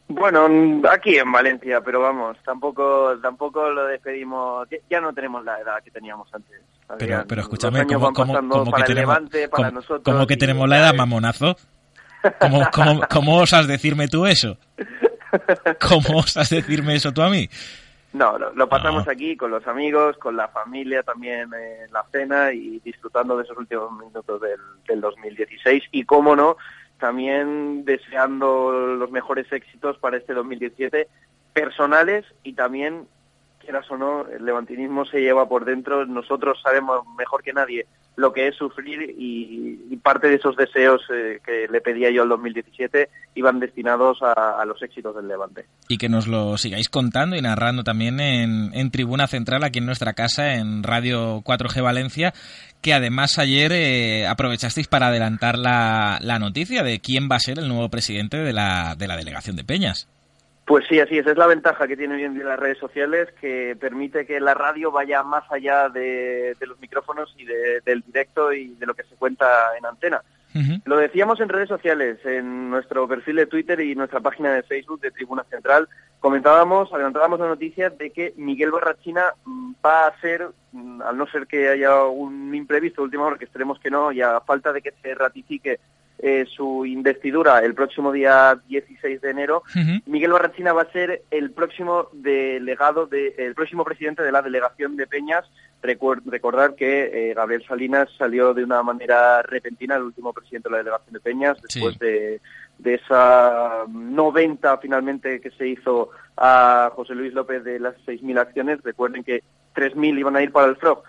Bueno, 0.08 0.48
aquí 0.90 1.18
en 1.18 1.30
Valencia, 1.30 1.82
pero 1.82 2.00
vamos, 2.00 2.38
tampoco 2.42 3.18
tampoco 3.20 3.68
lo 3.68 3.84
despedimos, 3.84 4.66
ya 4.88 5.00
no 5.02 5.12
tenemos 5.12 5.44
la 5.44 5.60
edad 5.60 5.82
que 5.84 5.90
teníamos 5.90 6.32
antes. 6.32 6.62
Pero, 6.98 7.24
pero 7.28 7.42
escúchame, 7.42 7.86
¿cómo, 7.86 8.12
cómo, 8.14 8.34
cómo 8.48 8.72
que, 8.72 8.82
tenemos, 8.84 9.14
Levante, 9.14 9.50
¿cómo, 9.50 10.02
¿cómo 10.02 10.26
que 10.26 10.36
tenemos 10.38 10.66
la 10.66 10.78
edad, 10.78 10.94
mamonazo? 10.94 11.56
¿Cómo, 12.40 12.66
cómo, 12.72 13.00
¿Cómo 13.10 13.36
osas 13.38 13.66
decirme 13.66 14.08
tú 14.08 14.24
eso? 14.24 14.56
¿Cómo 15.78 16.20
osas 16.20 16.48
decirme 16.48 16.94
eso 16.94 17.12
tú 17.12 17.20
a 17.20 17.28
mí? 17.28 17.46
No, 18.14 18.38
lo, 18.38 18.54
lo 18.54 18.68
pasamos 18.68 19.04
no. 19.04 19.12
aquí 19.12 19.36
con 19.36 19.50
los 19.50 19.66
amigos, 19.66 20.16
con 20.16 20.34
la 20.34 20.48
familia 20.48 21.02
también 21.02 21.50
en 21.52 21.92
la 21.92 22.02
cena 22.10 22.52
y 22.52 22.80
disfrutando 22.80 23.36
de 23.36 23.44
esos 23.44 23.58
últimos 23.58 23.92
minutos 23.92 24.40
del, 24.40 24.58
del 24.88 25.00
2016 25.02 25.84
y, 25.92 26.04
cómo 26.04 26.34
no, 26.34 26.56
también 26.98 27.84
deseando 27.84 28.72
los 28.72 29.10
mejores 29.10 29.50
éxitos 29.52 29.98
para 29.98 30.16
este 30.16 30.34
2017, 30.34 31.08
personales 31.52 32.24
y 32.42 32.52
también 32.54 33.06
quieras 33.60 33.90
o 33.90 33.96
no, 33.96 34.26
el 34.28 34.44
levantinismo 34.44 35.04
se 35.04 35.20
lleva 35.20 35.48
por 35.48 35.64
dentro. 35.64 36.06
Nosotros 36.06 36.60
sabemos 36.62 37.06
mejor 37.16 37.42
que 37.42 37.52
nadie 37.52 37.86
lo 38.18 38.32
que 38.32 38.48
es 38.48 38.56
sufrir 38.56 39.14
y, 39.16 39.96
parte 40.02 40.28
de 40.28 40.36
esos 40.36 40.56
deseos 40.56 41.02
eh, 41.12 41.40
que 41.44 41.66
le 41.70 41.80
pedía 41.80 42.10
yo 42.10 42.22
el 42.22 42.28
2017 42.30 43.10
iban 43.34 43.60
destinados 43.60 44.22
a, 44.22 44.60
a, 44.60 44.64
los 44.64 44.82
éxitos 44.82 45.14
del 45.14 45.28
Levante. 45.28 45.66
Y 45.88 45.98
que 45.98 46.08
nos 46.08 46.26
lo 46.26 46.56
sigáis 46.56 46.88
contando 46.88 47.36
y 47.36 47.42
narrando 47.42 47.84
también 47.84 48.20
en, 48.20 48.70
en 48.74 48.90
Tribuna 48.90 49.26
Central, 49.26 49.64
aquí 49.64 49.80
en 49.80 49.86
nuestra 49.86 50.14
casa, 50.14 50.54
en 50.54 50.82
Radio 50.82 51.42
4G 51.42 51.82
Valencia, 51.82 52.32
que 52.80 52.94
además 52.94 53.38
ayer 53.38 53.72
eh, 53.72 54.26
aprovechasteis 54.26 54.88
para 54.88 55.08
adelantar 55.08 55.58
la, 55.58 56.18
la, 56.22 56.38
noticia 56.38 56.82
de 56.82 57.00
quién 57.00 57.28
va 57.30 57.36
a 57.36 57.40
ser 57.40 57.58
el 57.58 57.68
nuevo 57.68 57.88
presidente 57.90 58.38
de 58.38 58.52
la, 58.52 58.94
de 58.96 59.08
la 59.08 59.16
delegación 59.16 59.56
de 59.56 59.64
Peñas. 59.64 60.08
Pues 60.68 60.84
sí, 60.86 61.00
así 61.00 61.16
es. 61.16 61.26
Es 61.26 61.38
la 61.38 61.46
ventaja 61.46 61.88
que 61.88 61.96
tiene 61.96 62.16
hoy 62.16 62.24
en 62.24 62.34
día 62.34 62.44
las 62.44 62.60
redes 62.60 62.76
sociales, 62.76 63.30
que 63.40 63.74
permite 63.80 64.26
que 64.26 64.38
la 64.38 64.52
radio 64.52 64.92
vaya 64.92 65.22
más 65.22 65.50
allá 65.50 65.88
de, 65.88 66.54
de 66.60 66.66
los 66.66 66.78
micrófonos 66.78 67.34
y 67.38 67.46
de, 67.46 67.80
del 67.86 68.02
directo 68.02 68.52
y 68.52 68.74
de 68.74 68.84
lo 68.84 68.92
que 68.92 69.04
se 69.04 69.16
cuenta 69.16 69.46
en 69.78 69.86
antena. 69.86 70.20
Uh 70.54 70.58
-huh. 70.58 70.82
Lo 70.84 70.98
decíamos 70.98 71.40
en 71.40 71.48
redes 71.48 71.70
sociales, 71.70 72.18
en 72.26 72.68
nuestro 72.68 73.08
perfil 73.08 73.36
de 73.36 73.46
Twitter 73.46 73.80
y 73.80 73.94
nuestra 73.94 74.20
página 74.20 74.52
de 74.52 74.62
Facebook 74.62 75.00
de 75.00 75.10
Tribuna 75.10 75.42
Central. 75.44 75.88
Comentábamos, 76.20 76.92
adelantábamos 76.92 77.40
la 77.40 77.48
noticia 77.48 77.88
de 77.88 78.10
que 78.10 78.34
Miguel 78.36 78.70
Barrachina 78.70 79.32
va 79.82 80.06
a 80.06 80.20
ser, 80.20 80.48
al 81.02 81.16
no 81.16 81.26
ser 81.28 81.46
que 81.46 81.70
haya 81.70 82.04
un 82.04 82.54
imprevisto 82.54 83.02
última 83.02 83.24
hora, 83.24 83.38
que 83.38 83.46
esperemos 83.46 83.78
que 83.80 83.90
no, 83.90 84.12
y 84.12 84.20
a 84.20 84.40
falta 84.40 84.70
de 84.74 84.82
que 84.82 84.92
se 85.00 85.14
ratifique 85.14 85.80
eh, 86.20 86.44
su 86.48 86.84
investidura 86.84 87.60
el 87.60 87.74
próximo 87.74 88.10
día 88.10 88.58
16 88.68 89.20
de 89.20 89.30
enero, 89.30 89.62
uh 89.74 89.78
-huh. 89.78 90.02
Miguel 90.06 90.32
Barrachina 90.32 90.72
va 90.72 90.82
a 90.82 90.92
ser 90.92 91.22
el 91.30 91.50
próximo 91.52 92.08
delegado, 92.12 93.06
de, 93.06 93.34
el 93.38 93.54
próximo 93.54 93.84
presidente 93.84 94.22
de 94.22 94.32
la 94.32 94.42
delegación 94.42 94.96
de 94.96 95.06
Peñas. 95.06 95.44
Recuer 95.80 96.18
recordar 96.26 96.74
que 96.74 97.30
eh, 97.30 97.34
Gabriel 97.34 97.64
Salinas 97.68 98.08
salió 98.18 98.52
de 98.52 98.64
una 98.64 98.82
manera 98.82 99.42
repentina, 99.42 99.94
el 99.94 100.02
último 100.02 100.32
presidente 100.32 100.68
de 100.68 100.72
la 100.72 100.78
delegación 100.78 101.12
de 101.12 101.20
Peñas, 101.20 101.62
después 101.62 101.94
sí. 101.94 102.04
de, 102.04 102.40
de 102.78 102.94
esa 102.94 103.84
90 103.88 104.78
finalmente 104.78 105.40
que 105.40 105.50
se 105.52 105.68
hizo 105.68 106.10
a 106.36 106.90
José 106.94 107.14
Luis 107.14 107.32
López 107.32 107.62
de 107.62 107.78
las 107.78 107.94
6.000 108.06 108.38
acciones. 108.40 108.82
Recuerden 108.82 109.22
que 109.22 109.42
3.000 109.76 110.18
iban 110.18 110.36
a 110.36 110.42
ir 110.42 110.50
para 110.50 110.66
el 110.66 110.76
FROG 110.76 111.04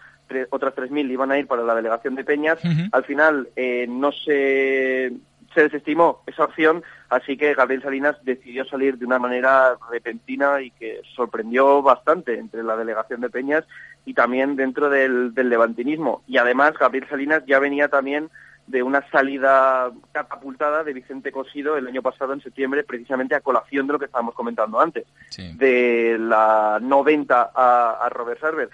otras 0.50 0.76
3.000 0.76 1.12
iban 1.12 1.32
a 1.32 1.38
ir 1.38 1.48
para 1.48 1.64
la 1.64 1.76
delegación 1.76 2.16
de 2.16 2.24
Peñas. 2.24 2.64
Uh 2.64 2.68
-huh. 2.68 2.90
Al 2.92 3.04
final 3.04 3.50
eh, 3.56 3.86
no 3.90 4.12
se, 4.12 5.12
se 5.54 5.62
desestimó 5.64 6.22
esa 6.28 6.46
opción, 6.46 6.84
así 7.10 7.38
que 7.38 7.54
Gabriel 7.54 7.82
Salinas 7.82 8.18
decidió 8.24 8.66
salir 8.66 8.98
de 8.98 9.06
una 9.06 9.20
manera 9.20 9.78
repentina 9.92 10.62
y 10.62 10.72
que 10.72 11.02
sorprendió 11.16 11.82
bastante 11.82 12.38
entre 12.38 12.64
la 12.64 12.76
delegación 12.76 13.22
de 13.22 13.30
Peñas 13.30 13.66
y 14.06 14.14
también 14.14 14.56
dentro 14.56 14.90
del, 14.90 15.34
del 15.34 15.50
levantinismo. 15.50 16.24
Y 16.28 16.38
además 16.38 16.74
Gabriel 16.80 17.08
Salinas 17.10 17.44
ya 17.46 17.60
venía 17.60 17.88
también 17.88 18.30
de 18.70 18.84
una 18.84 19.04
salida 19.10 19.92
catapultada 20.12 20.84
de 20.84 20.94
Vicente 20.94 21.32
Cosido 21.32 21.76
el 21.76 21.88
año 21.88 22.04
pasado 22.04 22.34
en 22.34 22.42
septiembre, 22.42 22.84
precisamente 22.84 23.34
a 23.34 23.42
colación 23.42 23.88
de 23.88 23.94
lo 23.94 24.00
que 24.00 24.06
estábamos 24.06 24.36
comentando 24.36 24.80
antes, 24.80 25.06
sí. 25.30 25.54
de 25.58 26.18
la 26.20 26.78
90 26.80 27.52
a, 27.56 27.98
a 28.00 28.10
Robert 28.10 28.40
Server 28.40 28.70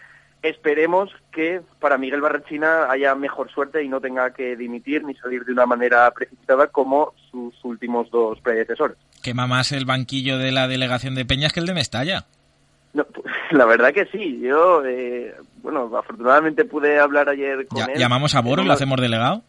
esperemos 0.49 1.09
que 1.31 1.61
para 1.79 1.97
Miguel 1.97 2.21
Barrachina 2.21 2.89
haya 2.89 3.15
mejor 3.15 3.51
suerte 3.51 3.83
y 3.83 3.87
no 3.87 3.99
tenga 3.99 4.31
que 4.31 4.55
dimitir 4.55 5.03
ni 5.03 5.15
salir 5.15 5.43
de 5.45 5.51
una 5.51 5.65
manera 5.65 6.09
precipitada 6.11 6.67
como 6.67 7.13
sus 7.31 7.53
últimos 7.63 8.09
dos 8.11 8.39
predecesores. 8.41 8.97
Quema 9.21 9.47
más 9.47 9.71
el 9.71 9.85
banquillo 9.85 10.37
de 10.37 10.51
la 10.51 10.67
delegación 10.67 11.15
de 11.15 11.25
Peñas 11.25 11.53
que 11.53 11.59
el 11.59 11.65
de 11.65 11.73
Mestalla. 11.73 12.25
No, 12.93 13.05
la 13.51 13.65
verdad 13.65 13.93
que 13.93 14.05
sí. 14.05 14.39
Yo, 14.41 14.83
eh, 14.85 15.35
bueno, 15.61 15.91
afortunadamente 15.97 16.65
pude 16.65 16.99
hablar 16.99 17.29
ayer 17.29 17.67
con 17.67 17.79
ya, 17.79 17.85
él. 17.85 17.99
¿Llamamos 17.99 18.35
a 18.35 18.41
Boro 18.41 18.63
y 18.63 18.65
lo 18.65 18.73
hacemos 18.73 18.99
delegado? 18.99 19.43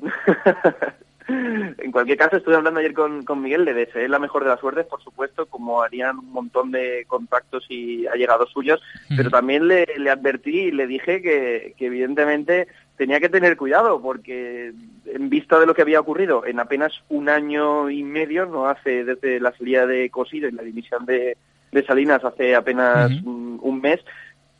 en 1.28 1.92
cualquier 1.92 2.18
caso, 2.18 2.36
estuve 2.36 2.56
hablando 2.56 2.80
ayer 2.80 2.94
con, 2.94 3.22
con 3.24 3.42
Miguel, 3.42 3.64
le 3.64 3.74
deseé 3.74 4.08
la 4.08 4.18
mejor 4.18 4.42
de 4.44 4.50
las 4.50 4.60
suertes, 4.60 4.86
por 4.86 5.02
supuesto, 5.02 5.46
como 5.46 5.82
harían 5.82 6.18
un 6.18 6.32
montón 6.32 6.70
de 6.70 7.04
contactos 7.06 7.64
y 7.68 8.06
allegados 8.06 8.50
suyos, 8.50 8.80
pero 9.16 9.30
también 9.30 9.68
le, 9.68 9.86
le, 9.96 10.10
advertí 10.10 10.60
y 10.60 10.70
le 10.70 10.86
dije 10.86 11.22
que, 11.22 11.74
que, 11.76 11.86
evidentemente 11.86 12.68
tenía 12.96 13.20
que 13.20 13.28
tener 13.28 13.56
cuidado, 13.56 14.00
porque 14.00 14.72
en 15.06 15.30
vista 15.30 15.58
de 15.58 15.66
lo 15.66 15.74
que 15.74 15.82
había 15.82 16.00
ocurrido 16.00 16.46
en 16.46 16.60
apenas 16.60 16.92
un 17.08 17.28
año 17.28 17.90
y 17.90 18.02
medio, 18.02 18.46
no 18.46 18.66
hace 18.66 19.04
desde 19.04 19.40
la 19.40 19.52
salida 19.52 19.86
de 19.86 20.10
Cosido 20.10 20.48
y 20.48 20.52
la 20.52 20.62
dimisión 20.62 21.04
de, 21.06 21.36
de 21.72 21.84
Salinas 21.84 22.24
hace 22.24 22.54
apenas 22.54 23.10
uh 23.10 23.14
-huh. 23.14 23.26
un, 23.26 23.58
un 23.62 23.80
mes, 23.80 24.00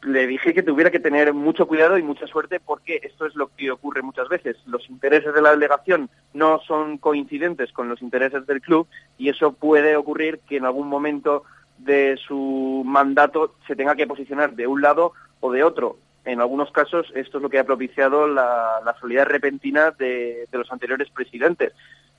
le 0.03 0.27
dije 0.27 0.53
que 0.53 0.62
tuviera 0.62 0.91
que 0.91 1.01
tener 1.01 1.33
mucho 1.33 1.67
cuidado 1.67 1.97
y 1.97 2.03
mucha 2.03 2.27
suerte 2.27 2.61
porque 2.61 3.01
esto 3.03 3.27
es 3.27 3.35
lo 3.35 3.49
que 3.49 3.71
ocurre 3.71 4.03
muchas 4.03 4.29
veces. 4.29 4.57
Los 4.67 4.88
intereses 4.91 5.33
de 5.33 5.43
la 5.43 5.51
delegación 5.51 6.11
no 6.35 6.61
son 6.67 6.99
coincidentes 6.99 7.73
con 7.73 7.88
los 7.88 8.03
intereses 8.03 8.47
del 8.47 8.61
club 8.61 8.87
y 9.19 9.29
eso 9.29 9.53
puede 9.53 9.97
ocurrir 9.97 10.41
que 10.49 10.57
en 10.57 10.65
algún 10.65 10.88
momento 10.88 11.45
de 11.79 12.19
su 12.27 12.83
mandato 12.85 13.55
se 13.67 13.77
tenga 13.77 13.95
que 13.95 14.07
posicionar 14.07 14.55
de 14.55 14.67
un 14.67 14.83
lado 14.83 15.12
o 15.41 15.53
de 15.53 15.62
otro. 15.62 15.99
En 16.25 16.41
algunos 16.41 16.71
casos 16.71 17.12
esto 17.15 17.38
es 17.38 17.43
lo 17.43 17.51
que 17.51 17.59
ha 17.59 17.65
propiciado 17.65 18.27
la, 18.27 18.81
la 18.85 18.99
salida 19.01 19.25
repentina 19.25 19.93
de, 19.93 20.47
de 20.51 20.59
los 20.59 20.71
anteriores 20.73 21.11
presidentes 21.11 21.73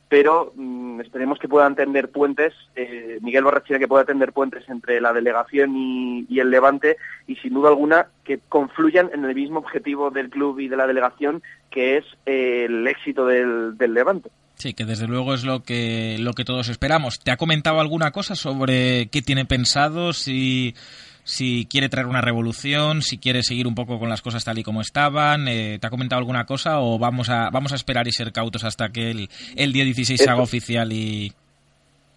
pero 0.09 0.53
mmm, 0.55 1.01
esperemos 1.01 1.39
que 1.39 1.47
puedan 1.47 1.75
tender 1.75 2.09
puentes, 2.09 2.53
eh, 2.75 3.17
Miguel 3.21 3.43
Barrachina 3.43 3.79
que 3.79 3.87
pueda 3.87 4.05
tender 4.05 4.33
puentes 4.33 4.67
entre 4.69 5.01
la 5.01 5.13
delegación 5.13 5.75
y, 5.75 6.39
el 6.39 6.49
Levante 6.49 6.97
y 7.27 7.35
sin 7.37 7.53
duda 7.53 7.69
alguna 7.69 8.07
que 8.23 8.39
confluyan 8.49 9.09
en 9.13 9.23
el 9.25 9.33
mismo 9.33 9.59
objetivo 9.59 10.11
del 10.11 10.29
club 10.29 10.59
y 10.59 10.67
de 10.67 10.77
la 10.77 10.87
delegación 10.87 11.41
que 11.71 11.97
es 11.97 12.05
eh, 12.25 12.65
el 12.65 12.87
éxito 12.87 13.25
del, 13.25 13.77
del, 13.77 13.93
Levante. 13.93 14.29
Sí, 14.55 14.73
que 14.73 14.85
desde 14.85 15.07
luego 15.07 15.33
es 15.33 15.43
lo 15.45 15.63
que, 15.63 16.17
lo 16.19 16.33
que 16.33 16.45
todos 16.45 16.69
esperamos. 16.69 17.19
¿Te 17.19 17.31
ha 17.31 17.37
comentado 17.37 17.79
alguna 17.79 18.11
cosa 18.11 18.35
sobre 18.35 19.07
qué 19.07 19.21
tiene 19.21 19.45
pensado? 19.45 20.13
Si 20.13 20.75
si 21.23 21.67
quiere 21.69 21.89
traer 21.89 22.07
una 22.07 22.21
revolución, 22.21 23.01
si 23.01 23.17
quiere 23.17 23.43
seguir 23.43 23.67
un 23.67 23.75
poco 23.75 23.99
con 23.99 24.09
las 24.09 24.21
cosas 24.21 24.43
tal 24.43 24.57
y 24.57 24.63
como 24.63 24.81
estaban. 24.81 25.47
Eh, 25.47 25.77
¿Te 25.79 25.87
ha 25.87 25.89
comentado 25.89 26.19
alguna 26.19 26.45
cosa 26.45 26.81
o 26.81 26.99
vamos 26.99 27.29
a, 27.29 27.49
vamos 27.49 27.71
a 27.71 27.75
esperar 27.75 28.07
y 28.07 28.11
ser 28.11 28.31
cautos 28.31 28.63
hasta 28.63 28.89
que 28.89 29.11
el, 29.11 29.29
el 29.55 29.73
día 29.73 29.83
16 29.83 30.19
se 30.21 30.29
haga 30.29 30.41
oficial 30.41 30.91
y... 30.91 31.31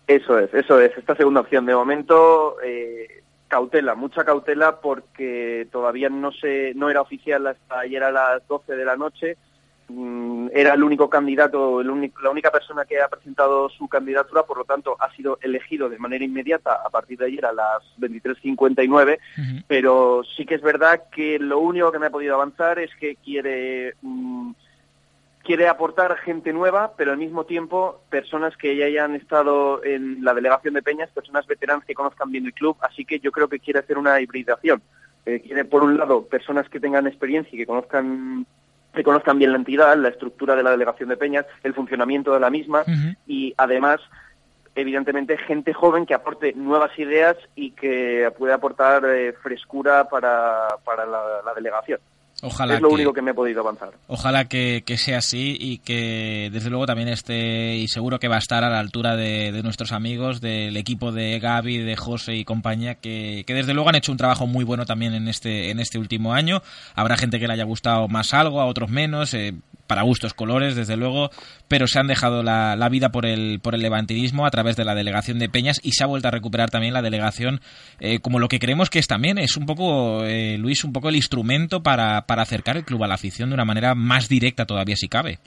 Eso 0.06 0.38
es, 0.38 0.52
eso 0.54 0.80
es. 0.80 0.96
Esta 0.96 1.16
segunda 1.16 1.40
opción. 1.40 1.66
De 1.66 1.74
momento, 1.74 2.56
eh, 2.62 3.22
cautela, 3.48 3.94
mucha 3.94 4.24
cautela 4.24 4.80
porque 4.80 5.66
todavía 5.72 6.08
no, 6.08 6.30
se, 6.32 6.74
no 6.74 6.90
era 6.90 7.00
oficial 7.00 7.46
hasta 7.46 7.80
ayer 7.80 8.02
a 8.02 8.12
las 8.12 8.46
12 8.46 8.76
de 8.76 8.84
la 8.84 8.96
noche 8.96 9.36
era 10.52 10.74
el 10.74 10.82
único 10.82 11.08
candidato, 11.08 11.80
el 11.80 11.90
único, 11.90 12.20
la 12.22 12.30
única 12.30 12.50
persona 12.50 12.84
que 12.84 13.00
ha 13.00 13.08
presentado 13.08 13.68
su 13.68 13.88
candidatura, 13.88 14.42
por 14.42 14.58
lo 14.58 14.64
tanto 14.64 14.96
ha 14.98 15.14
sido 15.14 15.38
elegido 15.40 15.88
de 15.88 15.98
manera 15.98 16.24
inmediata 16.24 16.80
a 16.84 16.90
partir 16.90 17.18
de 17.18 17.26
ayer 17.26 17.46
a 17.46 17.52
las 17.52 17.82
23.59, 17.98 19.18
uh 19.38 19.40
-huh. 19.40 19.64
pero 19.68 20.22
sí 20.36 20.44
que 20.44 20.56
es 20.56 20.62
verdad 20.62 21.04
que 21.10 21.38
lo 21.38 21.58
único 21.58 21.92
que 21.92 21.98
me 21.98 22.06
ha 22.06 22.10
podido 22.10 22.34
avanzar 22.34 22.78
es 22.78 22.90
que 22.96 23.16
quiere 23.16 23.94
mmm, 24.02 24.52
quiere 25.46 25.68
aportar 25.68 26.16
gente 26.18 26.52
nueva, 26.52 26.94
pero 26.96 27.12
al 27.12 27.18
mismo 27.18 27.44
tiempo 27.44 28.02
personas 28.10 28.56
que 28.56 28.76
ya 28.76 28.86
hayan 28.86 29.14
estado 29.14 29.82
en 29.84 30.24
la 30.24 30.34
delegación 30.34 30.74
de 30.74 30.82
Peñas, 30.82 31.10
personas 31.10 31.46
veteranas 31.46 31.84
que 31.84 31.94
conozcan 31.94 32.32
bien 32.32 32.46
el 32.46 32.52
club, 32.52 32.76
así 32.80 33.04
que 33.04 33.20
yo 33.20 33.30
creo 33.30 33.48
que 33.48 33.60
quiere 33.60 33.78
hacer 33.78 33.96
una 33.96 34.20
hibridación. 34.20 34.82
Eh, 35.24 35.40
quiere, 35.40 35.64
por 35.64 35.84
un 35.84 35.96
lado, 35.96 36.26
personas 36.26 36.68
que 36.68 36.80
tengan 36.80 37.06
experiencia 37.06 37.54
y 37.54 37.58
que 37.58 37.66
conozcan 37.66 38.44
que 38.96 39.04
conozcan 39.04 39.38
bien 39.38 39.52
la 39.52 39.58
entidad, 39.58 39.96
la 39.96 40.08
estructura 40.08 40.56
de 40.56 40.62
la 40.64 40.70
delegación 40.72 41.08
de 41.10 41.16
Peñas, 41.16 41.46
el 41.62 41.74
funcionamiento 41.74 42.32
de 42.32 42.40
la 42.40 42.50
misma 42.50 42.80
uh 42.80 42.90
-huh. 42.90 43.16
y 43.26 43.54
además 43.56 44.00
evidentemente 44.74 45.36
gente 45.38 45.72
joven 45.72 46.06
que 46.06 46.14
aporte 46.14 46.52
nuevas 46.54 46.98
ideas 46.98 47.36
y 47.54 47.70
que 47.70 48.30
pueda 48.38 48.54
aportar 48.56 49.04
eh, 49.04 49.32
frescura 49.42 50.08
para, 50.08 50.68
para 50.84 51.06
la, 51.06 51.42
la 51.44 51.54
delegación. 51.54 52.00
Ojalá 52.46 52.76
es 52.76 52.80
lo 52.80 52.88
que, 52.88 52.94
único 52.94 53.12
que 53.12 53.22
me 53.22 53.32
he 53.32 53.34
podido 53.34 53.60
avanzar. 53.60 53.90
Ojalá 54.06 54.44
que, 54.44 54.84
que, 54.86 54.96
sea 54.96 55.18
así 55.18 55.56
y 55.58 55.78
que 55.78 56.48
desde 56.52 56.70
luego 56.70 56.86
también 56.86 57.08
esté 57.08 57.74
y 57.74 57.88
seguro 57.88 58.20
que 58.20 58.28
va 58.28 58.36
a 58.36 58.38
estar 58.38 58.62
a 58.62 58.70
la 58.70 58.78
altura 58.78 59.16
de, 59.16 59.50
de 59.50 59.62
nuestros 59.64 59.90
amigos, 59.90 60.40
del 60.40 60.76
equipo 60.76 61.10
de 61.10 61.40
Gaby, 61.40 61.78
de 61.78 61.96
José 61.96 62.36
y 62.36 62.44
compañía, 62.44 62.94
que, 62.94 63.42
que, 63.46 63.54
desde 63.54 63.74
luego 63.74 63.88
han 63.88 63.96
hecho 63.96 64.12
un 64.12 64.18
trabajo 64.18 64.46
muy 64.46 64.64
bueno 64.64 64.86
también 64.86 65.14
en 65.14 65.26
este, 65.26 65.70
en 65.70 65.80
este 65.80 65.98
último 65.98 66.34
año. 66.34 66.62
Habrá 66.94 67.16
gente 67.16 67.40
que 67.40 67.48
le 67.48 67.54
haya 67.54 67.64
gustado 67.64 68.06
más 68.06 68.32
algo, 68.32 68.60
a 68.60 68.66
otros 68.66 68.90
menos. 68.90 69.34
Eh, 69.34 69.54
para 69.86 70.02
gustos 70.02 70.34
colores, 70.34 70.76
desde 70.76 70.96
luego, 70.96 71.30
pero 71.68 71.86
se 71.86 71.98
han 71.98 72.06
dejado 72.06 72.42
la, 72.42 72.76
la, 72.76 72.88
vida 72.88 73.10
por 73.10 73.26
el, 73.26 73.60
por 73.60 73.74
el 73.74 73.82
levantinismo 73.82 74.46
a 74.46 74.50
través 74.50 74.76
de 74.76 74.84
la 74.84 74.94
delegación 74.94 75.38
de 75.38 75.48
Peñas 75.48 75.80
y 75.82 75.92
se 75.92 76.04
ha 76.04 76.06
vuelto 76.06 76.28
a 76.28 76.32
recuperar 76.32 76.70
también 76.70 76.94
la 76.94 77.02
delegación 77.02 77.60
eh, 78.00 78.20
como 78.20 78.38
lo 78.38 78.48
que 78.48 78.58
creemos 78.58 78.90
que 78.90 78.98
es 78.98 79.06
también, 79.06 79.38
es 79.38 79.56
un 79.56 79.66
poco, 79.66 80.24
eh, 80.24 80.56
Luis, 80.58 80.84
un 80.84 80.92
poco 80.92 81.08
el 81.08 81.16
instrumento 81.16 81.82
para, 81.82 82.22
para 82.22 82.42
acercar 82.42 82.76
el 82.76 82.84
club 82.84 83.04
a 83.04 83.08
la 83.08 83.14
afición 83.14 83.50
de 83.50 83.54
una 83.54 83.64
manera 83.64 83.94
más 83.94 84.28
directa 84.28 84.66
todavía 84.66 84.96
si 84.96 85.08
cabe. 85.08 85.38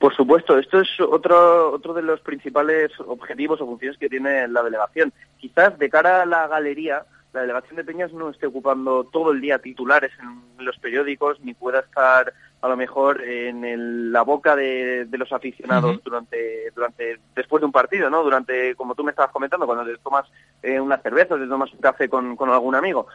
Por 0.00 0.16
supuesto, 0.16 0.58
esto 0.58 0.80
es 0.80 0.88
otro, 0.98 1.72
otro 1.72 1.92
de 1.92 2.00
los 2.00 2.20
principales 2.22 2.90
objetivos 3.00 3.60
o 3.60 3.66
funciones 3.66 3.98
que 3.98 4.08
tiene 4.08 4.48
la 4.48 4.62
delegación. 4.62 5.12
Quizás 5.38 5.78
de 5.78 5.90
cara 5.90 6.22
a 6.22 6.26
la 6.26 6.48
galería, 6.48 7.04
la 7.34 7.42
delegación 7.42 7.76
de 7.76 7.84
Peñas 7.84 8.10
no 8.14 8.30
esté 8.30 8.46
ocupando 8.46 9.04
todo 9.04 9.32
el 9.32 9.42
día 9.42 9.58
titulares 9.58 10.10
en 10.22 10.64
los 10.64 10.78
periódicos, 10.78 11.38
ni 11.40 11.52
pueda 11.52 11.80
estar 11.80 12.32
a 12.62 12.68
lo 12.68 12.76
mejor 12.76 13.22
en 13.22 13.64
el- 13.64 14.12
la 14.12 14.22
boca 14.22 14.54
de, 14.54 15.06
de 15.06 15.18
los 15.18 15.32
aficionados 15.32 16.02
durante, 16.04 16.70
durante, 16.74 17.18
después 17.34 17.60
de 17.60 17.66
un 17.66 17.72
partido, 17.72 18.10
¿no? 18.10 18.22
Durante, 18.22 18.74
como 18.74 18.94
tú 18.94 19.02
me 19.04 19.10
estabas 19.10 19.32
comentando, 19.32 19.66
cuando 19.66 19.84
te 19.84 19.96
tomas 19.98 20.26
eh, 20.62 20.78
unas 20.78 21.02
cervezas, 21.02 21.38
te 21.38 21.46
tomas 21.46 21.72
un 21.72 21.80
café 21.80 22.08
con, 22.08 22.36
con 22.36 22.50
algún 22.50 22.74
amigo. 22.74 23.06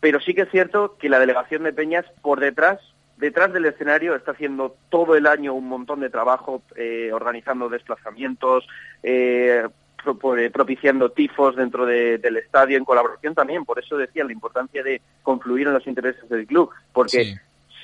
Pero 0.00 0.20
sí 0.20 0.34
que 0.34 0.42
es 0.42 0.50
cierto 0.50 0.96
que 0.98 1.08
la 1.08 1.18
delegación 1.20 1.62
de 1.62 1.72
Peñas, 1.72 2.04
por 2.22 2.40
detrás, 2.40 2.80
detrás 3.16 3.52
del 3.52 3.66
escenario, 3.66 4.14
está 4.16 4.32
haciendo 4.32 4.76
todo 4.90 5.14
el 5.14 5.26
año 5.26 5.54
un 5.54 5.68
montón 5.68 6.00
de 6.00 6.10
trabajo, 6.10 6.62
eh, 6.76 7.10
organizando 7.12 7.68
desplazamientos, 7.68 8.66
eh, 9.02 9.64
eh, 10.04 10.50
propiciando 10.50 11.12
tifos 11.12 11.54
dentro 11.54 11.86
de- 11.86 12.18
del 12.18 12.36
estadio, 12.36 12.76
en 12.76 12.84
colaboración 12.84 13.34
también. 13.36 13.64
Por 13.64 13.78
eso 13.78 13.96
decía 13.96 14.24
la 14.24 14.32
importancia 14.32 14.82
de 14.82 15.00
confluir 15.22 15.68
en 15.68 15.74
los 15.74 15.86
intereses 15.86 16.28
del 16.28 16.46
club, 16.46 16.70
porque 16.92 17.18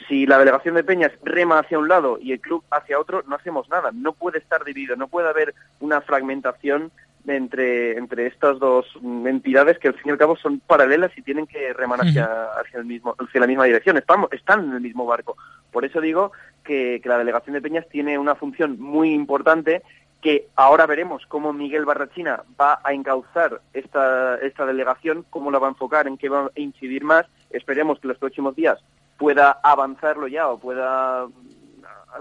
si 0.08 0.26
la 0.26 0.38
delegación 0.38 0.74
de 0.74 0.84
Peñas 0.84 1.12
rema 1.22 1.58
hacia 1.58 1.78
un 1.78 1.88
lado 1.88 2.18
y 2.20 2.32
el 2.32 2.40
club 2.40 2.64
hacia 2.70 2.98
otro, 2.98 3.22
no 3.26 3.36
hacemos 3.36 3.68
nada. 3.68 3.90
No 3.92 4.12
puede 4.12 4.38
estar 4.38 4.64
dividido, 4.64 4.96
no 4.96 5.08
puede 5.08 5.28
haber 5.28 5.54
una 5.80 6.00
fragmentación 6.00 6.90
entre, 7.26 7.98
entre 7.98 8.26
estas 8.26 8.58
dos 8.58 8.86
entidades 9.02 9.78
que 9.78 9.88
al 9.88 9.94
fin 9.94 10.04
y 10.06 10.10
al 10.10 10.18
cabo 10.18 10.36
son 10.36 10.60
paralelas 10.60 11.16
y 11.16 11.22
tienen 11.22 11.46
que 11.46 11.72
remar 11.74 12.00
hacia, 12.00 12.24
hacia, 12.58 12.78
el 12.78 12.86
mismo, 12.86 13.14
hacia 13.18 13.40
la 13.40 13.46
misma 13.46 13.64
dirección. 13.64 13.98
Estamos, 13.98 14.32
están 14.32 14.64
en 14.64 14.72
el 14.72 14.80
mismo 14.80 15.04
barco. 15.04 15.36
Por 15.70 15.84
eso 15.84 16.00
digo 16.00 16.32
que, 16.64 17.00
que 17.02 17.08
la 17.08 17.18
delegación 17.18 17.54
de 17.54 17.62
Peñas 17.62 17.86
tiene 17.88 18.18
una 18.18 18.34
función 18.34 18.80
muy 18.80 19.12
importante 19.12 19.82
que 20.22 20.48
ahora 20.56 20.86
veremos 20.86 21.24
cómo 21.28 21.52
Miguel 21.52 21.84
Barrachina 21.84 22.42
va 22.60 22.80
a 22.82 22.92
encauzar 22.92 23.60
esta, 23.72 24.36
esta 24.38 24.66
delegación, 24.66 25.24
cómo 25.30 25.50
la 25.50 25.58
va 25.58 25.68
a 25.68 25.70
enfocar, 25.70 26.08
en 26.08 26.16
qué 26.16 26.28
va 26.28 26.46
a 26.46 26.50
incidir 26.56 27.04
más. 27.04 27.26
Esperemos 27.50 28.00
que 28.00 28.08
los 28.08 28.18
próximos 28.18 28.56
días 28.56 28.78
pueda 29.18 29.58
avanzarlo 29.62 30.28
ya 30.28 30.48
o 30.48 30.58
pueda 30.58 31.26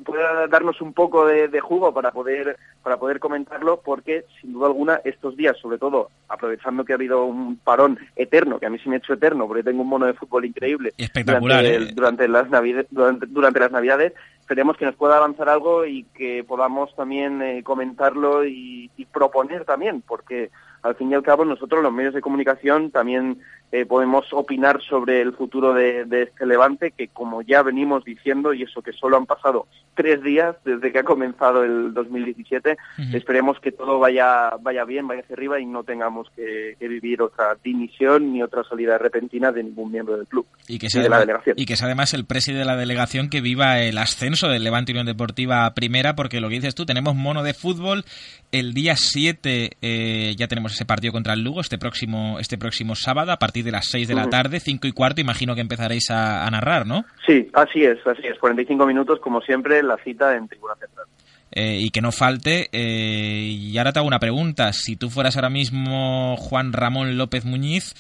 pueda 0.03 0.47
darnos 0.47 0.81
un 0.81 0.93
poco 0.93 1.25
de, 1.25 1.47
de 1.47 1.61
jugo 1.61 1.93
para 1.93 2.11
poder 2.11 2.57
para 2.83 2.97
poder 2.97 3.19
comentarlo 3.19 3.81
porque 3.83 4.25
sin 4.41 4.53
duda 4.53 4.67
alguna 4.67 4.99
estos 5.05 5.37
días 5.37 5.57
sobre 5.57 5.77
todo 5.77 6.09
aprovechando 6.27 6.83
que 6.83 6.93
ha 6.93 6.95
habido 6.95 7.23
un 7.23 7.57
parón 7.57 7.97
eterno 8.15 8.59
que 8.59 8.65
a 8.65 8.69
mí 8.69 8.79
sí 8.79 8.89
me 8.89 8.95
ha 8.95 8.99
hecho 8.99 9.13
eterno 9.13 9.47
porque 9.47 9.63
tengo 9.63 9.81
un 9.81 9.89
mono 9.89 10.05
de 10.05 10.13
fútbol 10.13 10.45
increíble 10.45 10.93
Espectacular, 10.97 11.63
durante, 11.63 11.89
¿eh? 11.89 11.93
durante 11.95 12.27
las 12.27 12.49
navidades 12.49 12.87
durante, 12.91 13.25
durante 13.27 13.59
las 13.59 13.71
navidades 13.71 14.13
esperemos 14.41 14.77
que 14.77 14.85
nos 14.85 14.95
pueda 14.95 15.17
avanzar 15.17 15.47
algo 15.49 15.85
y 15.85 16.03
que 16.15 16.43
podamos 16.43 16.93
también 16.95 17.41
eh, 17.41 17.63
comentarlo 17.63 18.45
y, 18.45 18.91
y 18.97 19.05
proponer 19.05 19.63
también 19.63 20.01
porque 20.05 20.51
al 20.83 20.95
fin 20.95 21.11
y 21.11 21.15
al 21.15 21.23
cabo 21.23 21.45
nosotros 21.45 21.81
los 21.81 21.93
medios 21.93 22.13
de 22.13 22.21
comunicación 22.21 22.91
también 22.91 23.41
eh, 23.71 23.85
podemos 23.85 24.25
opinar 24.31 24.81
sobre 24.81 25.21
el 25.21 25.33
futuro 25.33 25.73
de, 25.73 26.05
de 26.05 26.23
este 26.23 26.45
Levante 26.45 26.91
que 26.91 27.07
como 27.07 27.41
ya 27.41 27.63
venimos 27.63 28.03
diciendo 28.03 28.53
y 28.53 28.63
eso 28.63 28.81
que 28.81 28.93
solo 28.93 29.17
han 29.17 29.25
pasado 29.25 29.67
tres 29.95 30.21
días 30.21 30.55
desde 30.63 30.91
que 30.91 30.99
ha 30.99 31.03
comenzado 31.03 31.63
el 31.63 31.93
2017 31.93 32.77
Ujú. 32.99 33.17
esperemos 33.17 33.59
que 33.59 33.71
todo 33.71 33.99
vaya 33.99 34.51
vaya 34.61 34.85
bien 34.85 35.07
vaya 35.07 35.21
hacia 35.21 35.35
arriba 35.35 35.59
y 35.59 35.65
no 35.65 35.83
tengamos 35.83 36.29
que, 36.35 36.75
que 36.79 36.87
vivir 36.87 37.21
otra 37.21 37.57
dimisión 37.63 38.33
ni 38.33 38.43
otra 38.43 38.63
salida 38.63 38.97
repentina 38.97 39.51
de 39.51 39.63
ningún 39.63 39.91
miembro 39.91 40.17
del 40.17 40.27
club 40.27 40.45
y 40.67 40.77
que 40.77 40.89
sea 40.89 41.01
de 41.01 41.09
la 41.09 41.19
delegación 41.19 41.55
y 41.57 41.65
que 41.65 41.75
sea 41.75 41.87
además 41.87 42.13
el 42.13 42.25
presidente 42.25 42.59
de 42.59 42.65
la 42.65 42.77
delegación 42.77 43.29
que 43.29 43.41
viva 43.41 43.79
el 43.79 43.97
ascenso 43.97 44.47
del 44.47 44.63
Levante 44.63 44.91
Unión 44.91 45.05
Deportiva 45.05 45.65
a 45.65 45.73
primera, 45.73 46.15
porque 46.15 46.39
lo 46.39 46.49
que 46.49 46.55
dices 46.55 46.75
tú, 46.75 46.85
tenemos 46.85 47.15
mono 47.15 47.43
de 47.43 47.53
fútbol. 47.53 48.05
El 48.51 48.73
día 48.73 48.95
7 48.95 49.71
eh, 49.81 50.35
ya 50.37 50.47
tenemos 50.47 50.73
ese 50.73 50.85
partido 50.85 51.11
contra 51.13 51.33
el 51.33 51.43
Lugo, 51.43 51.61
este 51.61 51.77
próximo, 51.77 52.39
este 52.39 52.57
próximo 52.57 52.95
sábado, 52.95 53.31
a 53.31 53.39
partir 53.39 53.56
de 53.63 53.71
las 53.71 53.85
6 53.89 54.07
de 54.07 54.15
la 54.15 54.29
tarde, 54.29 54.59
5 54.59 54.87
y 54.87 54.91
cuarto, 54.91 55.21
imagino 55.21 55.55
que 55.55 55.61
empezaréis 55.61 56.09
a, 56.11 56.45
a 56.45 56.49
narrar, 56.51 56.85
¿no? 56.85 57.05
Sí, 57.25 57.49
así 57.53 57.83
es, 57.83 57.97
así 58.05 58.21
es. 58.25 58.37
45 58.39 58.85
minutos, 58.85 59.19
como 59.19 59.41
siempre, 59.41 59.81
la 59.83 59.97
cita 60.03 60.35
en 60.35 60.47
Tribuna 60.47 60.75
Central. 60.75 61.05
Eh, 61.51 61.77
y 61.81 61.89
que 61.91 62.01
no 62.01 62.11
falte. 62.11 62.69
eh, 62.71 63.47
y 63.51 63.77
ahora 63.77 63.91
te 63.93 63.99
hago 63.99 64.07
una 64.07 64.19
pregunta. 64.19 64.73
Si 64.73 64.95
tú 64.95 65.09
fueras 65.09 65.35
ahora 65.37 65.49
mismo 65.49 66.35
Juan 66.37 66.73
Ramón 66.73 67.17
López 67.17 67.45
Muñiz, 67.45 67.93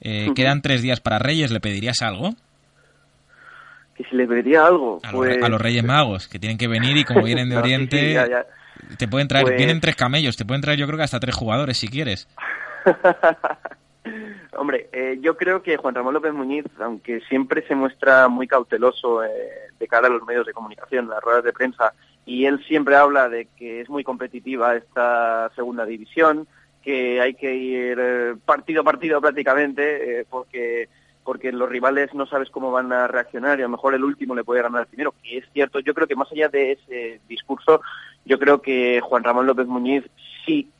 eh, 0.00 0.28
quedan 0.34 0.62
tres 0.62 0.82
días 0.82 1.00
para 1.00 1.18
Reyes, 1.18 1.50
¿le 1.50 1.60
pedirías 1.60 2.02
algo? 2.02 2.34
Que 3.96 4.04
si 4.04 4.14
le 4.16 4.26
pediría 4.26 4.64
algo, 4.66 5.00
A, 5.02 5.12
los, 5.12 5.16
pues... 5.16 5.42
a 5.42 5.48
los 5.48 5.60
Reyes 5.60 5.84
Magos, 5.84 6.28
que 6.28 6.38
tienen 6.38 6.58
que 6.58 6.68
venir 6.68 6.96
y 6.96 7.04
como 7.04 7.22
vienen 7.22 7.48
de 7.48 7.54
No, 7.56 7.62
sí, 7.62 7.68
sí, 7.68 7.74
Oriente, 7.74 8.12
ya, 8.12 8.28
ya. 8.28 8.46
te 8.96 9.08
pueden 9.08 9.26
traer, 9.28 9.44
Pues- 9.46 9.56
vienen 9.56 9.80
tres 9.80 9.96
camellos, 9.96 10.36
te 10.36 10.44
pueden 10.44 10.60
traer 10.60 10.78
yo 10.78 10.86
creo 10.86 10.98
que 10.98 11.04
hasta 11.04 11.18
tres 11.20 11.34
jugadores 11.34 11.78
si 11.78 11.88
quieres. 11.88 12.28
Hombre, 14.56 14.88
eh, 14.92 15.18
yo 15.20 15.36
creo 15.36 15.62
que 15.62 15.76
Juan 15.76 15.94
Ramón 15.94 16.14
López 16.14 16.32
Muñiz, 16.32 16.64
aunque 16.78 17.20
siempre 17.28 17.66
se 17.66 17.74
muestra 17.74 18.28
muy 18.28 18.46
cauteloso 18.46 19.24
eh, 19.24 19.30
de 19.78 19.88
cara 19.88 20.08
a 20.08 20.10
los 20.10 20.24
medios 20.24 20.46
de 20.46 20.52
comunicación, 20.52 21.08
las 21.08 21.22
ruedas 21.22 21.44
de 21.44 21.52
prensa, 21.52 21.92
y 22.26 22.46
él 22.46 22.62
siempre 22.66 22.96
habla 22.96 23.28
de 23.28 23.46
que 23.56 23.80
es 23.80 23.88
muy 23.88 24.04
competitiva 24.04 24.76
esta 24.76 25.50
segunda 25.54 25.84
división, 25.84 26.46
que 26.82 27.20
hay 27.20 27.34
que 27.34 27.54
ir 27.54 27.98
eh, 28.00 28.34
partido 28.44 28.82
a 28.82 28.84
partido 28.84 29.20
prácticamente, 29.20 30.26
porque 30.30 30.88
porque 31.24 31.52
los 31.52 31.68
rivales 31.68 32.14
no 32.14 32.24
sabes 32.24 32.48
cómo 32.48 32.70
van 32.70 32.90
a 32.90 33.06
reaccionar 33.06 33.58
y 33.58 33.60
a 33.60 33.66
lo 33.66 33.72
mejor 33.72 33.92
el 33.94 34.02
último 34.02 34.34
le 34.34 34.44
puede 34.44 34.62
ganar 34.62 34.80
al 34.80 34.86
primero, 34.86 35.12
que 35.22 35.36
es 35.36 35.44
cierto. 35.52 35.78
Yo 35.80 35.92
creo 35.92 36.06
que 36.06 36.16
más 36.16 36.32
allá 36.32 36.48
de 36.48 36.72
ese 36.72 37.20
discurso, 37.28 37.82
yo 38.24 38.38
creo 38.38 38.62
que 38.62 39.02
Juan 39.02 39.24
Ramón 39.24 39.46
López 39.46 39.66
Muñiz 39.66 40.04
sí 40.46 40.70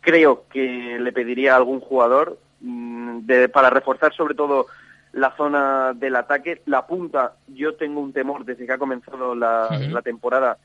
creo 0.00 0.44
que 0.50 0.98
le 0.98 1.12
pediría 1.12 1.54
a 1.54 1.56
algún 1.56 1.80
jugador 1.80 2.38
de- 2.60 3.48
para 3.48 3.70
reforzar 3.70 4.12
sobre 4.14 4.34
todo 4.34 4.66
la 5.12 5.34
zona 5.36 5.92
del 5.94 6.16
ataque. 6.16 6.62
La 6.66 6.86
punta, 6.86 7.34
yo 7.48 7.74
tengo 7.74 8.00
un 8.00 8.12
temor 8.12 8.44
desde 8.44 8.66
que 8.66 8.72
ha 8.72 8.78
comenzado 8.78 9.34
la 9.34 10.02
temporada 10.02 10.58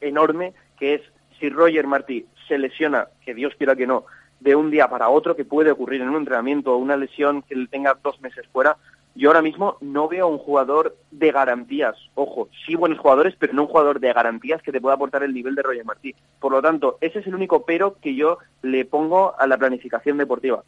enorme, 0.00 0.54
que 0.78 0.94
es 0.94 1.02
si 1.38 1.48
Roger 1.50 1.86
Martí 1.86 2.26
se 2.48 2.58
lesiona, 2.58 3.08
que 3.24 3.34
Dios 3.34 3.54
quiera 3.56 3.76
que 3.76 3.86
no, 3.86 4.04
de 4.40 4.54
un 4.54 4.70
día 4.70 4.88
para 4.88 5.08
otro, 5.08 5.36
que 5.36 5.44
puede 5.44 5.70
ocurrir 5.70 6.00
en 6.02 6.08
un 6.08 6.16
entrenamiento 6.16 6.74
o 6.74 6.78
una 6.78 6.96
lesión 6.96 7.42
que 7.42 7.56
le 7.56 7.66
tenga 7.66 7.96
dos 8.02 8.20
meses 8.20 8.46
fuera, 8.52 8.76
yo 9.14 9.30
ahora 9.30 9.40
mismo 9.40 9.78
no 9.80 10.08
veo 10.08 10.28
un 10.28 10.36
jugador 10.36 10.94
de 11.10 11.32
garantías. 11.32 11.96
Ojo, 12.14 12.48
sí 12.66 12.74
buenos 12.74 12.98
jugadores, 12.98 13.34
pero 13.38 13.54
no 13.54 13.62
un 13.62 13.68
jugador 13.68 13.98
de 13.98 14.12
garantías 14.12 14.60
que 14.60 14.72
te 14.72 14.80
pueda 14.80 14.94
aportar 14.94 15.22
el 15.22 15.32
nivel 15.32 15.54
de 15.54 15.62
Roger 15.62 15.86
Martí. 15.86 16.14
Por 16.38 16.52
lo 16.52 16.60
tanto, 16.60 16.98
ese 17.00 17.20
es 17.20 17.26
el 17.26 17.34
único 17.34 17.64
pero 17.64 17.96
que 17.98 18.14
yo 18.14 18.38
le 18.60 18.84
pongo 18.84 19.34
a 19.38 19.46
la 19.46 19.56
planificación 19.56 20.18
deportiva. 20.18 20.62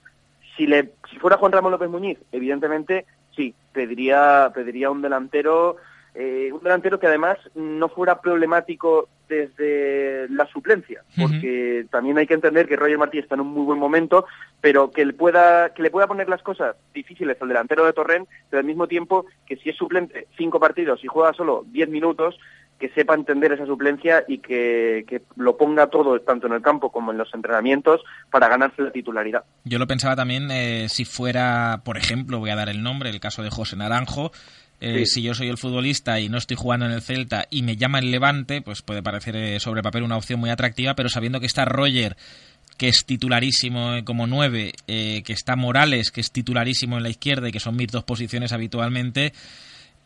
Si, 0.59 0.67
le, 0.67 0.91
si 1.09 1.17
fuera 1.19 1.39
Juan 1.39 1.53
Ramón 1.53 1.73
López 1.73 1.89
Muñiz, 1.89 2.19
evidentemente 2.33 3.07
sí, 3.35 3.55
pediría, 3.73 4.51
pediría 4.53 4.91
un 4.91 5.01
delantero, 5.01 5.77
eh, 6.15 6.51
un 6.53 6.63
delantero 6.63 6.99
que 6.99 7.07
además 7.07 7.39
no 7.55 7.89
fuera 7.89 8.21
problemático 8.21 9.09
desde 9.29 10.29
la 10.31 10.47
suplencia, 10.47 11.03
porque 11.17 11.87
también 11.91 12.19
hay 12.19 12.27
que 12.27 12.35
entender 12.35 12.67
que 12.67 12.77
Roger 12.77 12.99
Martí 12.99 13.19
está 13.19 13.35
en 13.35 13.43
un 13.43 13.49
muy 13.49 13.65
buen 13.65 13.79
momento, 13.79 14.27
pero 14.61 14.91
que 14.91 15.05
le 15.05 15.13
pueda, 15.13 15.73
que 15.75 15.83
le 15.83 15.91
pueda 15.91 16.07
poner 16.07 16.29
las 16.29 16.43
cosas 16.43 16.77
difíciles 16.95 17.37
al 17.41 17.49
delantero 17.49 17.85
de 17.85 17.93
Torrent, 17.93 18.29
pero 18.51 18.61
al 18.61 18.67
mismo 18.67 18.89
tiempo 18.89 19.27
que 19.47 19.57
si 19.57 19.69
es 19.69 19.77
suplente 19.77 20.27
cinco 20.37 20.59
partidos 20.59 21.05
y 21.05 21.09
juega 21.09 21.35
solo 21.35 21.65
diez 21.71 21.89
minutos, 21.89 22.39
que 22.79 22.89
sepa 22.91 23.15
entender 23.15 23.53
esa 23.53 23.67
suplencia 23.67 24.25
y 24.29 24.39
que, 24.39 25.05
que 25.09 25.23
lo 25.37 25.57
ponga 25.57 25.89
todo, 25.89 26.21
tanto 26.21 26.47
en 26.47 26.53
el 26.53 26.63
campo 26.63 26.91
como 26.91 27.11
en 27.13 27.19
los 27.19 27.33
entrenamientos, 27.35 28.03
para 28.31 28.49
ganarse 28.49 28.83
la 28.83 28.91
titularidad. 28.93 29.43
Yo 29.65 29.79
lo 29.79 29.87
pensaba 29.87 30.15
también 30.15 30.51
eh, 30.51 30.87
si 30.89 31.05
fuera, 31.05 31.81
por 31.85 31.97
ejemplo, 31.97 32.39
voy 32.39 32.51
a 32.51 32.57
dar 32.57 32.69
el 32.69 32.83
nombre, 32.83 33.11
el 33.11 33.21
caso 33.21 33.43
de 33.43 33.51
José 33.51 33.77
Naranjo. 33.77 34.31
eh, 34.81 35.05
Sí. 35.05 35.07
Si 35.07 35.23
yo 35.23 35.35
soy 35.35 35.49
el 35.49 35.59
futbolista 35.59 36.21
y 36.21 36.29
no 36.29 36.39
estoy 36.39 36.57
jugando 36.57 36.87
en 36.87 36.93
el 36.93 37.03
Celta 37.03 37.47
y 37.51 37.63
me 37.63 37.77
llama 37.77 37.99
el 37.99 38.13
Levante, 38.13 38.63
pues 38.63 38.83
puede 38.83 39.03
parecer 39.03 39.35
eh, 39.35 39.59
sobre 39.59 39.83
papel 39.83 40.05
una 40.05 40.17
opción 40.17 40.39
muy 40.39 40.51
atractiva, 40.51 40.95
pero 40.95 41.09
sabiendo 41.09 41.41
que 41.41 41.47
está 41.47 41.65
Roger, 41.65 42.17
que 42.77 42.87
es 42.87 43.05
titularísimo 43.05 43.95
eh, 43.95 44.05
como 44.05 44.29
nueve, 44.29 44.73
eh, 44.87 45.23
que 45.25 45.33
está 45.33 45.57
Morales, 45.57 46.13
que 46.13 46.21
es 46.21 46.31
titularísimo 46.31 46.97
en 46.97 47.03
la 47.03 47.09
izquierda 47.09 47.49
y 47.49 47.53
que 47.53 47.59
son 47.59 47.75
mis 47.75 47.89
dos 47.89 48.05
posiciones 48.05 48.53
habitualmente, 48.53 49.33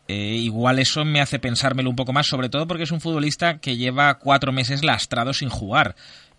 eh, 0.07 0.35
igual 0.39 0.79
eso 0.79 1.05
me 1.05 1.21
hace 1.21 1.39
pensármelo 1.39 1.89
un 1.89 1.95
poco 1.95 2.13
más, 2.13 2.27
sobre 2.27 2.49
todo 2.49 2.67
porque 2.67 2.83
es 2.83 2.91
un 2.91 3.01
futbolista 3.01 3.59
que 3.59 3.77
lleva 3.77 4.15
cuatro 4.15 4.51
meses 4.51 4.83
lastrado 4.83 5.33
sin 5.33 5.49
jugar 5.49 5.95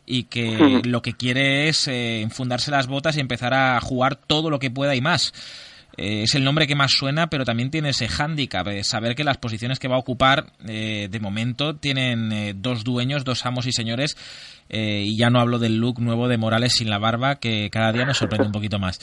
y 0.07 0.24
que 0.24 0.83
lo 0.85 1.03
que 1.03 1.14
quiere 1.14 1.68
es 1.68 1.88
eh, 1.88 2.20
enfundarse 2.20 2.70
las 2.70 2.87
botas 2.87 3.16
y 3.16 3.20
empezar 3.20 3.55
a 3.55 3.81
jugar 3.81 4.16
todo 4.16 4.50
lo 4.50 4.59
que 4.59 4.70
pueda 4.70 4.94
y 4.94 5.00
más. 5.00 5.33
Eh, 5.96 6.22
es 6.24 6.35
el 6.35 6.44
nombre 6.44 6.66
que 6.66 6.74
más 6.74 6.92
suena, 6.92 7.29
pero 7.29 7.44
también 7.44 7.70
tiene 7.70 7.90
ese 7.90 8.09
hándicap, 8.09 8.66
de 8.66 8.83
saber 8.85 9.14
que 9.14 9.24
las 9.24 9.38
posiciones 9.38 9.79
que 9.79 9.88
va 9.88 9.96
a 9.96 10.00
ocupar 10.00 10.46
eh, 10.66 11.09
de 11.11 11.20
momento 11.20 11.77
tienen 11.77 12.33
eh, 12.33 12.55
dos 12.57 12.85
dueños, 12.85 13.24
dos 13.24 13.46
amos 13.46 13.66
y 13.66 13.72
señores, 13.72 14.16
eh, 14.68 15.05
y 15.07 15.16
ya 15.16 15.31
no 15.31 15.40
hablo 15.40 15.59
del 15.59 15.77
look 15.77 16.00
nuevo 16.00 16.29
de 16.29 16.38
Morales 16.38 16.74
sin 16.74 16.90
la 16.90 16.98
barba, 16.98 17.37
que 17.37 17.70
cada 17.70 17.92
día 17.92 18.07
me 18.07 18.14
sorprende 18.14 18.46
un 18.46 18.53
poquito 18.53 18.79
más. 18.79 18.98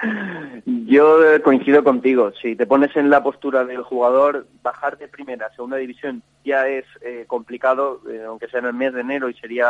Yo 0.88 1.22
eh, 1.22 1.42
coincido 1.42 1.84
contigo. 1.84 2.32
Si 2.40 2.56
te 2.56 2.66
pones 2.66 2.96
en 2.96 3.10
la 3.10 3.22
postura 3.22 3.62
del 3.66 3.82
jugador, 3.82 4.46
bajar 4.62 4.96
de 4.96 5.06
primera 5.06 5.44
a 5.44 5.50
segunda 5.50 5.76
división 5.76 6.22
ya 6.46 6.66
es 6.66 6.86
eh, 7.02 7.26
complicado, 7.26 8.00
eh, 8.10 8.22
aunque 8.26 8.48
sea 8.48 8.60
en 8.60 8.66
el 8.68 8.72
mes 8.72 8.94
de 8.94 9.02
enero 9.02 9.28
y 9.28 9.34
sería 9.34 9.68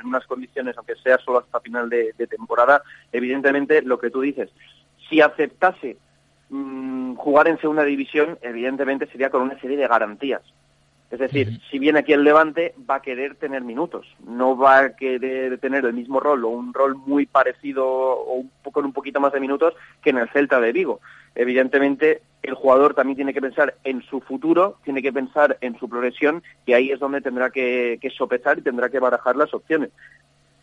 en 0.00 0.06
unas 0.06 0.24
condiciones, 0.24 0.76
aunque 0.76 0.94
sea 1.02 1.18
solo 1.18 1.40
hasta 1.40 1.58
final 1.58 1.90
de, 1.90 2.14
temporada. 2.30 2.80
Evidentemente, 3.10 3.82
lo 3.82 3.98
que 3.98 4.10
tú 4.10 4.20
dices, 4.20 4.50
Si 5.10 5.20
aceptase 5.20 5.96
mm, 6.50 7.16
jugar 7.16 7.48
en 7.48 7.58
segunda 7.58 7.82
división, 7.82 8.38
evidentemente 8.40 9.08
sería 9.08 9.30
con 9.30 9.42
una 9.42 9.58
serie 9.58 9.76
de 9.76 9.88
garantías. 9.88 10.42
Es 11.12 11.18
decir, 11.18 11.60
si 11.70 11.78
viene 11.78 11.98
aquí 11.98 12.14
el 12.14 12.24
Levante, 12.24 12.74
va 12.88 12.94
a 12.94 13.02
querer 13.02 13.34
tener 13.34 13.60
minutos, 13.60 14.06
no 14.26 14.56
va 14.56 14.78
a 14.78 14.96
querer 14.96 15.58
tener 15.58 15.84
el 15.84 15.92
mismo 15.92 16.20
rol 16.20 16.42
o 16.46 16.48
un 16.48 16.72
rol 16.72 16.96
muy 16.96 17.26
parecido 17.26 17.86
o 17.86 18.36
un, 18.36 18.50
con 18.72 18.86
un 18.86 18.94
poquito 18.94 19.20
más 19.20 19.30
de 19.34 19.40
minutos 19.40 19.74
que 20.02 20.08
en 20.08 20.16
el 20.16 20.30
Celta 20.30 20.58
de 20.58 20.72
Vigo. 20.72 21.02
Evidentemente, 21.34 22.22
el 22.42 22.54
jugador 22.54 22.94
también 22.94 23.16
tiene 23.16 23.34
que 23.34 23.42
pensar 23.42 23.74
en 23.84 24.00
su 24.04 24.22
futuro, 24.22 24.78
tiene 24.84 25.02
que 25.02 25.12
pensar 25.12 25.58
en 25.60 25.78
su 25.78 25.86
progresión 25.86 26.42
y 26.64 26.72
ahí 26.72 26.90
es 26.90 26.98
donde 26.98 27.20
tendrá 27.20 27.50
que, 27.50 27.98
que 28.00 28.08
sopesar 28.08 28.60
y 28.60 28.62
tendrá 28.62 28.88
que 28.88 28.98
barajar 28.98 29.36
las 29.36 29.52
opciones. 29.52 29.90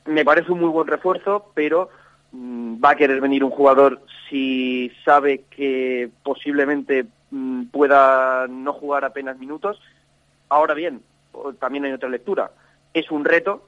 Me 0.07 0.25
parece 0.25 0.51
un 0.51 0.61
muy 0.61 0.69
buen 0.69 0.87
refuerzo, 0.87 1.51
pero 1.53 1.89
mm, 2.31 2.83
va 2.83 2.89
a 2.89 2.95
querer 2.95 3.21
venir 3.21 3.43
un 3.43 3.51
jugador 3.51 4.01
si 4.27 4.91
sabe 5.05 5.43
que 5.51 6.09
posiblemente 6.23 7.05
mm, 7.29 7.65
pueda 7.65 8.47
no 8.47 8.73
jugar 8.73 9.05
apenas 9.05 9.37
minutos 9.37 9.79
Ahora 10.49 10.73
bien, 10.73 11.01
también 11.59 11.85
hay 11.85 11.93
otra 11.93 12.09
lectura. 12.09 12.51
Es 12.93 13.09
un 13.11 13.25
reto. 13.25 13.65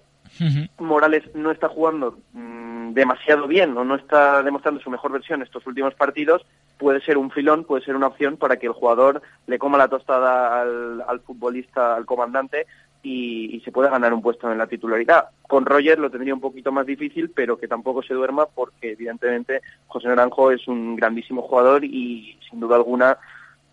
Morales 0.80 1.24
no 1.36 1.52
está 1.52 1.68
jugando 1.68 2.18
mm, 2.34 2.94
demasiado 2.94 3.48
bien 3.48 3.78
o 3.78 3.84
no 3.84 3.96
está 3.96 4.42
demostrando 4.44 4.80
su 4.80 4.90
mejor 4.90 5.12
versión 5.12 5.42
estos 5.42 5.66
últimos 5.68 5.94
partidos. 5.94 6.46
Puede 6.78 7.02
ser 7.02 7.18
un 7.18 7.32
filón, 7.32 7.66
puede 7.66 7.84
ser 7.84 7.96
una 7.96 8.08
opción 8.08 8.38
para 8.38 8.58
que 8.58 8.68
el 8.68 8.74
jugador 8.74 9.22
le 9.48 9.60
coma 9.60 9.78
la 9.78 9.90
tostada 9.90 10.62
al, 10.62 11.20
futbolista, 11.22 11.96
al 11.96 12.06
comandante 12.06 12.66
y, 13.04 13.62
se 13.66 13.72
pueda 13.72 13.90
ganar 13.90 14.14
un 14.14 14.22
puesto 14.22 14.52
en 14.52 14.58
la 14.58 14.68
titularidad. 14.68 15.30
Con 15.44 15.66
Roger 15.66 16.00
lo 16.00 16.10
tendría 16.10 16.34
un 16.34 16.42
poquito 16.42 16.72
más 16.72 16.86
difícil, 16.86 17.30
pero 17.30 17.58
que 17.58 17.68
tampoco 17.68 18.02
se 18.02 18.14
duerma 18.14 18.46
porque 18.46 18.94
evidentemente 18.94 19.62
José 19.88 20.08
Naranjo 20.08 20.52
es 20.52 20.68
un 20.68 20.96
grandísimo 20.96 21.42
jugador 21.42 21.84
y 21.84 22.40
sin 22.50 22.60
duda 22.60 22.78
alguna 22.78 23.18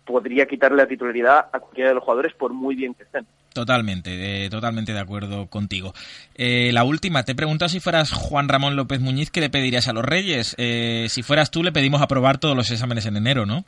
podría 0.09 0.47
quitarle 0.47 0.77
la 0.77 0.87
titularidad 0.87 1.49
a 1.53 1.59
cualquiera 1.59 1.89
de 1.89 1.93
los 1.93 2.03
jugadores 2.03 2.33
por 2.33 2.51
muy 2.51 2.73
bien 2.73 2.95
que 2.95 3.03
estén. 3.03 3.27
Totalmente, 3.53 4.45
eh, 4.45 4.49
totalmente 4.49 4.91
de 4.91 4.99
acuerdo 4.99 5.45
contigo. 5.45 5.93
Eh, 6.35 6.71
la 6.73 6.83
última, 6.83 7.21
te 7.21 7.35
pregunto 7.35 7.69
si 7.69 7.79
fueras 7.79 8.11
Juan 8.11 8.49
Ramón 8.49 8.75
López 8.75 8.99
Muñiz, 9.01 9.29
¿qué 9.29 9.39
le 9.39 9.51
pedirías 9.51 9.87
a 9.87 9.93
los 9.93 10.03
Reyes? 10.03 10.55
Eh, 10.57 11.05
si 11.09 11.21
fueras 11.21 11.51
tú, 11.51 11.61
le 11.61 11.71
pedimos 11.71 12.01
aprobar 12.01 12.39
todos 12.39 12.55
los 12.55 12.71
exámenes 12.71 13.05
en 13.05 13.17
enero, 13.17 13.45
¿no? 13.45 13.65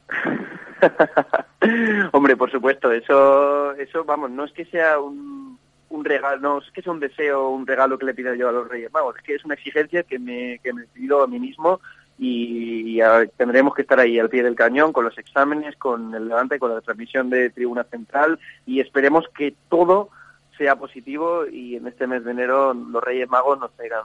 Hombre, 2.12 2.36
por 2.36 2.50
supuesto, 2.50 2.92
eso, 2.92 3.76
eso, 3.76 4.04
vamos, 4.04 4.32
no 4.32 4.46
es 4.46 4.52
que 4.54 4.66
sea 4.66 5.00
un, 5.00 5.60
un 5.90 6.04
regalo, 6.04 6.40
no 6.42 6.58
es 6.58 6.72
que 6.72 6.82
sea 6.82 6.92
un 6.92 7.00
deseo, 7.00 7.50
un 7.50 7.68
regalo 7.68 8.00
que 8.00 8.08
le 8.08 8.16
pida 8.16 8.36
yo 8.36 8.50
a 8.50 8.52
los 8.52 8.68
Reyes 8.68 8.92
Magos, 8.92 9.16
es 9.18 9.22
que 9.22 9.36
es 9.36 9.46
una 9.46 9.54
exigencia 9.54 10.02
que 10.02 10.18
me, 10.18 10.60
que 10.64 10.74
me 10.74 10.88
pido 10.88 11.24
a 11.24 11.28
mí 11.28 11.40
mismo 11.40 11.80
y, 12.17 13.00
tendremos 13.38 13.74
que 13.74 13.82
estar 13.82 14.00
ahí 14.00 14.19
al 14.19 14.30
pie 14.30 14.43
del 14.43 14.56
cañón 14.56 14.93
con 14.93 15.06
los 15.06 15.17
exámenes, 15.17 15.76
con 15.78 16.13
el 16.13 16.28
levante, 16.28 16.60
con 16.60 16.74
la 16.74 16.82
transmisión 16.82 17.30
de 17.30 17.50
Tribuna 17.50 17.84
Central 17.86 18.39
y 18.65 18.80
esperemos 18.80 19.26
que 19.36 19.56
todo 19.69 20.10
sea 20.58 20.76
positivo 20.76 21.47
y 21.47 21.76
en 21.76 21.88
este 21.88 22.06
mes 22.06 22.24
de 22.24 22.32
enero 22.32 22.74
los 22.74 23.04
Reyes 23.04 23.28
Magos 23.28 23.60
nos 23.60 23.71
traigan 23.76 24.04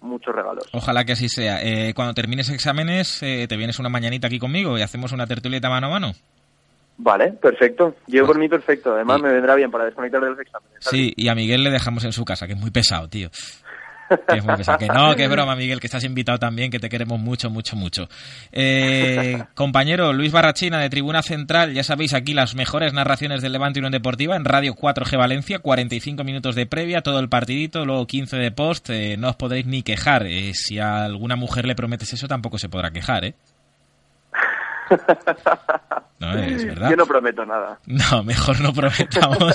muchos 0.00 0.34
regalos. 0.34 0.68
Ojalá 0.72 1.04
que 1.04 1.12
así 1.12 1.28
sea. 1.28 1.62
Eh, 1.62 1.94
cuando 1.94 2.14
termines 2.14 2.50
exámenes, 2.50 3.22
eh, 3.22 3.46
te 3.48 3.56
vienes 3.56 3.78
una 3.78 3.88
mañanita 3.88 4.26
aquí 4.26 4.38
conmigo 4.38 4.76
y 4.76 4.82
hacemos 4.82 5.12
una 5.12 5.26
tertulieta 5.26 5.70
mano 5.70 5.86
a 5.86 5.90
mano. 5.90 6.12
Vale, 6.98 7.32
perfecto. 7.32 7.96
Yo 8.06 8.26
por 8.26 8.38
mí 8.38 8.48
perfecto. 8.48 8.94
Además 8.94 9.20
me 9.20 9.32
vendrá 9.32 9.54
bien 9.54 9.70
para 9.70 9.84
desconectar 9.84 10.20
de 10.20 10.30
los 10.30 10.38
exámenes. 10.38 10.76
Sí, 10.80 11.12
y 11.16 11.28
a 11.28 11.34
Miguel 11.34 11.64
le 11.64 11.70
dejamos 11.70 12.04
en 12.04 12.12
su 12.12 12.24
casa, 12.24 12.46
que 12.46 12.52
es 12.52 12.60
muy 12.60 12.70
pesado, 12.70 13.08
tío. 13.08 13.30
Que, 14.78 14.88
no, 14.88 15.14
que 15.16 15.28
broma, 15.28 15.56
Miguel, 15.56 15.80
que 15.80 15.86
estás 15.86 16.04
invitado 16.04 16.38
también, 16.38 16.70
que 16.70 16.78
te 16.78 16.88
queremos 16.88 17.18
mucho, 17.18 17.50
mucho, 17.50 17.76
mucho. 17.76 18.08
Eh, 18.50 19.42
compañero 19.54 20.12
Luis 20.12 20.32
Barrachina 20.32 20.80
de 20.80 20.90
Tribuna 20.90 21.22
Central, 21.22 21.72
ya 21.72 21.84
sabéis 21.84 22.14
aquí 22.14 22.34
las 22.34 22.54
mejores 22.54 22.92
narraciones 22.92 23.42
del 23.42 23.52
Levante 23.52 23.80
Unión 23.80 23.92
Deportiva 23.92 24.36
en 24.36 24.44
Radio 24.44 24.74
4G 24.74 25.18
Valencia, 25.18 25.58
45 25.58 26.24
minutos 26.24 26.54
de 26.54 26.66
previa, 26.66 27.02
todo 27.02 27.18
el 27.20 27.28
partidito, 27.28 27.84
luego 27.84 28.06
15 28.06 28.36
de 28.36 28.50
post, 28.50 28.90
eh, 28.90 29.16
no 29.18 29.30
os 29.30 29.36
podréis 29.36 29.66
ni 29.66 29.82
quejar. 29.82 30.26
Eh, 30.26 30.52
si 30.54 30.78
a 30.78 31.04
alguna 31.04 31.36
mujer 31.36 31.66
le 31.66 31.74
prometes 31.74 32.12
eso, 32.12 32.28
tampoco 32.28 32.58
se 32.58 32.68
podrá 32.68 32.90
quejar, 32.90 33.24
¿eh? 33.24 33.34
No, 36.22 36.38
es 36.38 36.64
verdad. 36.64 36.90
Yo 36.90 36.96
no 36.96 37.06
prometo 37.06 37.44
nada. 37.44 37.80
No, 37.86 38.22
mejor 38.22 38.60
no 38.60 38.72
prometamos, 38.72 39.54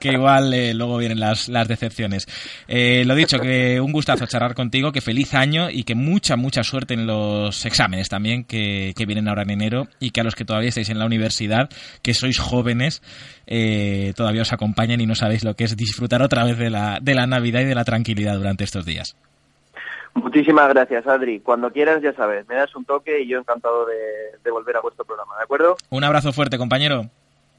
que 0.00 0.12
igual 0.12 0.52
eh, 0.54 0.74
luego 0.74 0.96
vienen 0.98 1.20
las, 1.20 1.48
las 1.48 1.68
decepciones. 1.68 2.26
Eh, 2.68 3.04
lo 3.04 3.14
dicho, 3.14 3.38
que 3.38 3.80
un 3.80 3.92
gustazo 3.92 4.26
charlar 4.26 4.54
contigo, 4.54 4.92
que 4.92 5.00
feliz 5.00 5.34
año 5.34 5.68
y 5.70 5.84
que 5.84 5.94
mucha, 5.94 6.36
mucha 6.36 6.62
suerte 6.62 6.94
en 6.94 7.06
los 7.06 7.64
exámenes 7.64 8.08
también 8.08 8.44
que, 8.44 8.92
que 8.96 9.06
vienen 9.06 9.28
ahora 9.28 9.42
en 9.42 9.50
enero 9.50 9.88
y 10.00 10.10
que 10.10 10.20
a 10.20 10.24
los 10.24 10.34
que 10.34 10.44
todavía 10.44 10.70
estáis 10.70 10.88
en 10.88 10.98
la 10.98 11.06
universidad, 11.06 11.68
que 12.02 12.14
sois 12.14 12.38
jóvenes, 12.38 13.02
eh, 13.46 14.12
todavía 14.16 14.42
os 14.42 14.52
acompañen 14.52 15.00
y 15.00 15.06
no 15.06 15.14
sabéis 15.14 15.44
lo 15.44 15.54
que 15.54 15.64
es 15.64 15.76
disfrutar 15.76 16.22
otra 16.22 16.44
vez 16.44 16.58
de 16.58 16.70
la, 16.70 16.98
de 17.00 17.14
la 17.14 17.26
Navidad 17.26 17.60
y 17.60 17.66
de 17.66 17.74
la 17.74 17.84
tranquilidad 17.84 18.36
durante 18.36 18.64
estos 18.64 18.84
días. 18.84 19.16
Muchísimas 20.16 20.68
gracias, 20.68 21.06
Adri. 21.06 21.40
Cuando 21.40 21.70
quieras, 21.70 22.02
ya 22.02 22.12
sabes, 22.14 22.48
me 22.48 22.56
das 22.56 22.74
un 22.74 22.84
toque 22.84 23.20
y 23.20 23.28
yo 23.28 23.38
encantado 23.38 23.86
de, 23.86 24.50
volver 24.50 24.76
a 24.76 24.80
vuestro 24.80 25.04
programa, 25.04 25.36
¿de 25.36 25.42
acuerdo? 25.42 25.76
Un 25.90 26.02
abrazo 26.02 26.32
fuerte, 26.32 26.56
compañero. 26.56 27.10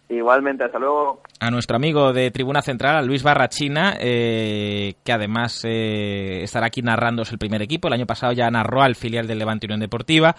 Igualmente, 0.10 0.64
hasta 0.64 0.80
luego. 0.80 1.22
A 1.42 1.52
nuestro 1.52 1.76
amigo 1.76 2.14
de 2.14 2.32
Tribuna 2.32 2.62
Central, 2.62 2.96
a 2.96 3.02
Luis 3.02 3.24
Barrachina, 3.24 3.98
eh, 4.00 4.94
que 5.04 5.12
además 5.12 5.62
eh, 5.66 6.44
estará 6.44 6.68
aquí 6.68 6.82
narrándose 6.82 7.34
el 7.34 7.40
primer 7.40 7.62
equipo. 7.62 7.90
El 7.90 7.94
año 7.94 8.06
pasado 8.06 8.32
ya 8.32 8.50
narró 8.50 8.82
al 8.82 8.96
filial 8.96 9.28
del 9.28 9.40
Levante 9.40 9.68
Unión 9.68 9.82
Deportiva. 9.82 10.38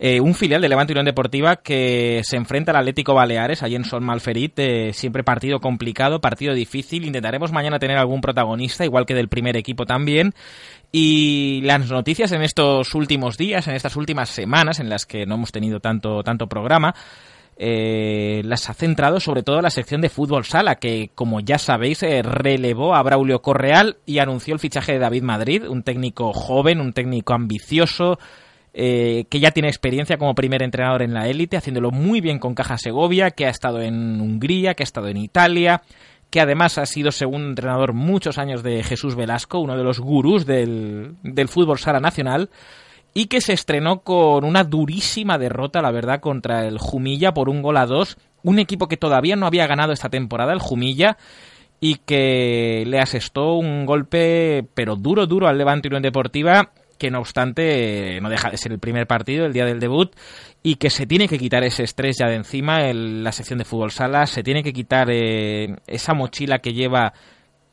Eh, 0.00 0.20
un 0.20 0.34
filial 0.34 0.60
del 0.60 0.70
Levante 0.70 0.94
Unión 0.94 1.06
Deportiva 1.06 1.56
que 1.56 2.22
se 2.24 2.36
enfrenta 2.36 2.72
al 2.72 2.78
Atlético 2.78 3.14
Baleares, 3.14 3.62
allí 3.62 3.76
en 3.76 3.84
Sol 3.84 4.00
Malferit. 4.00 4.58
siempre 4.92 5.22
partido 5.22 5.60
complicado, 5.60 6.20
partido 6.20 6.52
difícil. 6.52 7.04
Intentaremos 7.04 7.52
mañana 7.52 7.78
tener 7.78 7.98
algún 7.98 8.20
protagonista, 8.20 8.84
igual 8.84 9.06
que 9.06 9.14
del 9.14 9.28
primer 9.28 9.56
equipo 9.56 9.86
también. 9.86 10.34
Y 10.90 11.60
las 11.62 11.88
noticias 11.88 12.32
en 12.32 12.42
estos 12.42 12.94
últimos 12.96 13.36
días, 13.36 13.68
en 13.68 13.74
estas 13.74 13.94
últimas 13.94 14.28
semanas 14.28 14.80
en 14.80 14.88
las 14.88 15.06
que 15.06 15.24
no 15.24 15.36
hemos 15.36 15.52
tenido 15.52 15.78
tanto, 15.78 16.24
tanto 16.24 16.48
programa, 16.48 16.94
eh, 17.56 18.42
las 18.44 18.68
ha 18.68 18.74
centrado 18.74 19.20
sobre 19.20 19.42
todo 19.42 19.60
la 19.62 19.70
sección 19.70 20.00
de 20.00 20.08
fútbol 20.08 20.44
sala, 20.44 20.76
que 20.76 21.10
como 21.14 21.40
ya 21.40 21.58
sabéis 21.58 22.02
eh, 22.02 22.22
relevó 22.22 22.94
a 22.94 23.02
Braulio 23.02 23.42
Correal 23.42 23.98
y 24.06 24.18
anunció 24.18 24.54
el 24.54 24.60
fichaje 24.60 24.92
de 24.92 24.98
David 24.98 25.22
Madrid, 25.22 25.68
un 25.68 25.82
técnico 25.82 26.32
joven, 26.32 26.80
un 26.80 26.92
técnico 26.92 27.32
ambicioso, 27.32 28.18
eh, 28.72 29.26
que 29.30 29.38
ya 29.38 29.52
tiene 29.52 29.68
experiencia 29.68 30.18
como 30.18 30.34
primer 30.34 30.64
entrenador 30.64 31.02
en 31.02 31.14
la 31.14 31.28
élite, 31.28 31.56
haciéndolo 31.56 31.92
muy 31.92 32.20
bien 32.20 32.40
con 32.40 32.56
Caja 32.56 32.76
Segovia, 32.76 33.30
que 33.30 33.46
ha 33.46 33.50
estado 33.50 33.80
en 33.80 34.20
Hungría, 34.20 34.74
que 34.74 34.82
ha 34.82 34.84
estado 34.84 35.06
en 35.06 35.16
Italia, 35.16 35.82
que 36.30 36.40
además 36.40 36.78
ha 36.78 36.86
sido 36.86 37.12
segundo 37.12 37.48
entrenador 37.48 37.92
muchos 37.92 38.36
años 38.38 38.64
de 38.64 38.82
Jesús 38.82 39.14
Velasco, 39.14 39.60
uno 39.60 39.76
de 39.76 39.84
los 39.84 40.00
gurús 40.00 40.44
del, 40.44 41.14
del 41.22 41.46
fútbol 41.46 41.78
sala 41.78 42.00
nacional, 42.00 42.50
y 43.14 43.26
que 43.26 43.40
se 43.40 43.52
estrenó 43.52 44.00
con 44.00 44.44
una 44.44 44.64
durísima 44.64 45.38
derrota, 45.38 45.80
la 45.80 45.92
verdad, 45.92 46.20
contra 46.20 46.66
el 46.66 46.78
Jumilla 46.78 47.32
por 47.32 47.48
un 47.48 47.62
gol 47.62 47.76
a 47.76 47.86
dos, 47.86 48.18
un 48.42 48.58
equipo 48.58 48.88
que 48.88 48.96
todavía 48.96 49.36
no 49.36 49.46
había 49.46 49.68
ganado 49.68 49.92
esta 49.92 50.10
temporada, 50.10 50.52
el 50.52 50.58
Jumilla, 50.58 51.16
y 51.80 51.96
que 51.96 52.84
le 52.86 52.98
asestó 52.98 53.54
un 53.54 53.86
golpe, 53.86 54.66
pero 54.74 54.96
duro, 54.96 55.26
duro 55.26 55.46
al 55.46 55.58
Levante 55.58 55.88
Unión 55.88 56.02
Deportiva, 56.02 56.72
que 56.98 57.10
no 57.10 57.20
obstante 57.20 58.20
no 58.20 58.28
deja 58.28 58.50
de 58.50 58.56
ser 58.56 58.72
el 58.72 58.78
primer 58.78 59.06
partido, 59.06 59.46
el 59.46 59.52
día 59.52 59.64
del 59.64 59.80
debut, 59.80 60.12
y 60.62 60.76
que 60.76 60.90
se 60.90 61.06
tiene 61.06 61.28
que 61.28 61.38
quitar 61.38 61.62
ese 61.62 61.84
estrés 61.84 62.16
ya 62.18 62.26
de 62.26 62.36
encima 62.36 62.88
en 62.88 63.22
la 63.22 63.30
sección 63.30 63.58
de 63.58 63.64
fútbol 63.64 63.92
sala, 63.92 64.26
se 64.26 64.42
tiene 64.42 64.62
que 64.62 64.72
quitar 64.72 65.08
eh, 65.10 65.76
esa 65.86 66.14
mochila 66.14 66.58
que 66.58 66.72
lleva 66.72 67.12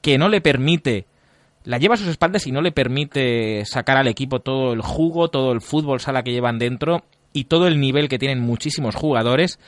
que 0.02 0.18
no 0.18 0.30
le 0.30 0.42
permite 0.42 1.06
la 1.64 1.78
lleva 1.78 1.96
a 1.96 1.98
sus 1.98 2.08
espaldas 2.08 2.48
y 2.48 2.52
no 2.52 2.62
le 2.62 2.72
permite 2.72 3.64
sacar 3.66 3.98
al 3.98 4.08
equipo 4.08 4.40
todo 4.40 4.74
el 4.74 4.82
jugo, 4.82 5.30
todo 5.30 5.52
el 5.52 5.62
fútbol 5.62 6.00
sala 6.00 6.24
que 6.24 6.32
llevan 6.32 6.60
dentro 6.60 7.04
y 7.34 7.46
todo 7.46 7.68
el 7.68 7.80
nivel 7.80 8.10
que 8.10 8.20
tienen 8.20 8.40
muchísimos 8.40 8.96
jugadores 8.96 9.60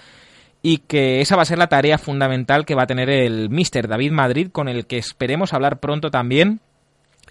y 0.61 0.77
que 0.79 1.21
esa 1.21 1.35
va 1.35 1.41
a 1.43 1.45
ser 1.45 1.57
la 1.57 1.67
tarea 1.67 1.97
fundamental 1.97 2.65
que 2.65 2.75
va 2.75 2.83
a 2.83 2.87
tener 2.87 3.09
el 3.09 3.49
Mister 3.49 3.87
David 3.87 4.11
Madrid 4.11 4.49
con 4.51 4.67
el 4.67 4.85
que 4.85 4.97
esperemos 4.97 5.53
hablar 5.53 5.79
pronto 5.79 6.09
también 6.09 6.61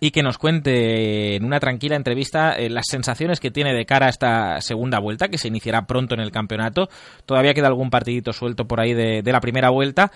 y 0.01 0.11
que 0.11 0.25
nos 0.25 0.37
cuente 0.37 1.37
en 1.37 1.45
una 1.45 1.61
tranquila 1.61 1.95
entrevista 1.95 2.55
eh, 2.55 2.69
las 2.69 2.87
sensaciones 2.91 3.39
que 3.39 3.53
tiene 3.53 3.73
de 3.73 3.87
cara 3.87 4.07
a 4.07 4.09
esta 4.09 4.61
segunda 4.61 4.99
vuelta, 4.99 5.29
que 5.29 5.39
se 5.39 5.47
iniciará 5.47 5.87
pronto 5.87 6.15
en 6.15 6.21
el 6.21 6.33
campeonato. 6.33 6.89
Todavía 7.25 7.55
queda 7.55 7.69
algún 7.69 7.89
partidito 7.89 8.33
suelto 8.33 8.67
por 8.67 8.81
ahí 8.81 8.95
de, 8.95 9.23
la 9.25 9.41
primera 9.41 9.71
vuelta. 9.71 10.11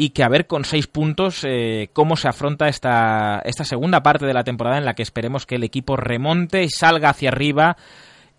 Y 0.00 0.10
que 0.10 0.22
a 0.22 0.28
ver 0.28 0.46
con 0.46 0.64
seis 0.64 0.86
puntos 0.86 1.44
eh, 1.44 1.90
cómo 1.92 2.16
se 2.16 2.28
afronta 2.28 2.68
esta, 2.68 3.42
esta 3.44 3.64
segunda 3.64 4.02
parte 4.02 4.24
de 4.24 4.32
la 4.32 4.44
temporada 4.44 4.78
en 4.78 4.84
la 4.84 4.94
que 4.94 5.02
esperemos 5.02 5.44
que 5.44 5.56
el 5.56 5.64
equipo 5.64 5.96
remonte 5.96 6.62
y 6.62 6.70
salga 6.70 7.10
hacia 7.10 7.30
arriba 7.30 7.76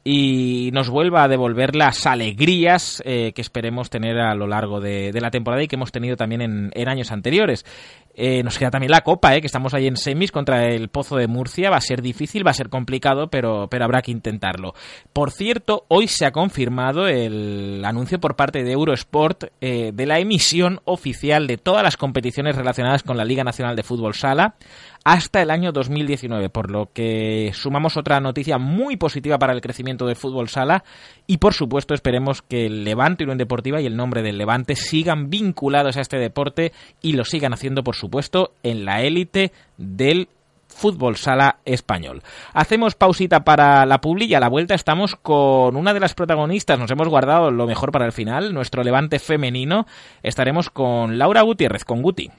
y 0.03 0.71
nos 0.73 0.89
vuelva 0.89 1.23
a 1.23 1.27
devolver 1.27 1.75
las 1.75 2.05
alegrías 2.05 3.03
eh, 3.05 3.33
que 3.33 3.41
esperemos 3.41 3.89
tener 3.89 4.17
a 4.19 4.33
lo 4.33 4.47
largo 4.47 4.79
de, 4.79 5.11
la 5.13 5.29
temporada 5.29 5.61
y 5.61 5.67
que 5.67 5.75
hemos 5.75 5.91
tenido 5.91 6.15
también 6.15 6.41
en, 6.41 6.89
años 6.89 7.11
anteriores. 7.11 7.65
Eh, 8.13 8.43
nos 8.43 8.57
queda 8.57 8.69
también 8.69 8.91
la 8.91 9.01
Copa, 9.01 9.35
eh, 9.35 9.41
que 9.41 9.47
estamos 9.47 9.73
ahí 9.73 9.87
en 9.87 9.95
semis 9.95 10.31
contra 10.31 10.65
el 10.65 10.89
Pozo 10.89 11.15
de 11.15 11.27
Murcia. 11.27 11.69
Va 11.69 11.77
a 11.77 11.81
ser 11.81 12.01
difícil, 12.01 12.45
va 12.45 12.51
a 12.51 12.55
ser 12.55 12.69
complicado, 12.69 13.29
pero, 13.29 13.67
pero 13.69 13.85
habrá 13.85 14.01
que 14.01 14.11
intentarlo. 14.11 14.73
Por 15.13 15.31
cierto, 15.31 15.85
hoy 15.87 16.07
se 16.07 16.25
ha 16.25 16.31
confirmado 16.31 17.07
el 17.07 17.83
anuncio 17.85 18.19
por 18.19 18.35
parte 18.35 18.63
de 18.63 18.71
Eurosport 18.71 19.45
eh, 19.61 19.91
de 19.93 20.05
la 20.05 20.19
emisión 20.19 20.81
oficial 20.85 21.47
de 21.47 21.57
todas 21.57 21.83
las 21.83 21.97
competiciones 21.97 22.55
relacionadas 22.55 23.03
con 23.03 23.17
la 23.17 23.25
Liga 23.25 23.43
Nacional 23.43 23.75
de 23.75 23.83
Fútbol 23.83 24.13
Sala 24.13 24.55
hasta 25.03 25.41
el 25.41 25.51
año 25.51 25.71
2019, 25.71 26.49
por 26.49 26.69
lo 26.69 26.89
que 26.93 27.51
sumamos 27.53 27.97
otra 27.97 28.19
noticia 28.19 28.57
muy 28.57 28.97
positiva 28.97 29.39
para 29.39 29.53
el 29.53 29.61
crecimiento 29.61 30.05
del 30.05 30.15
fútbol 30.15 30.49
sala 30.49 30.83
y 31.27 31.37
por 31.37 31.53
supuesto 31.53 31.93
esperemos 31.93 32.41
que 32.41 32.65
el 32.65 32.83
Levante 32.83 33.23
Unión 33.23 33.37
Deportiva 33.37 33.81
y 33.81 33.85
el 33.85 33.95
nombre 33.95 34.21
del 34.21 34.37
Levante 34.37 34.75
sigan 34.75 35.29
vinculados 35.29 35.97
a 35.97 36.01
este 36.01 36.17
deporte 36.17 36.73
y 37.01 37.13
lo 37.13 37.25
sigan 37.25 37.53
haciendo 37.53 37.83
por 37.83 37.95
supuesto 37.95 38.53
en 38.63 38.85
la 38.85 39.01
élite 39.01 39.51
del 39.77 40.27
fútbol 40.67 41.17
sala 41.17 41.57
español. 41.65 42.21
Hacemos 42.53 42.95
pausita 42.95 43.43
para 43.43 43.85
la 43.85 43.99
publi 44.01 44.25
y 44.25 44.35
a 44.35 44.39
la 44.39 44.49
vuelta 44.49 44.75
estamos 44.75 45.15
con 45.15 45.75
una 45.75 45.93
de 45.93 45.99
las 45.99 46.13
protagonistas. 46.13 46.79
Nos 46.79 46.91
hemos 46.91 47.09
guardado 47.09 47.51
lo 47.51 47.67
mejor 47.67 47.91
para 47.91 48.05
el 48.05 48.11
final, 48.11 48.53
nuestro 48.53 48.83
levante 48.83 49.19
femenino. 49.19 49.85
Estaremos 50.23 50.69
con 50.69 51.17
Laura 51.17 51.41
Gutiérrez, 51.41 51.83
con 51.83 52.01
Guti. 52.01 52.29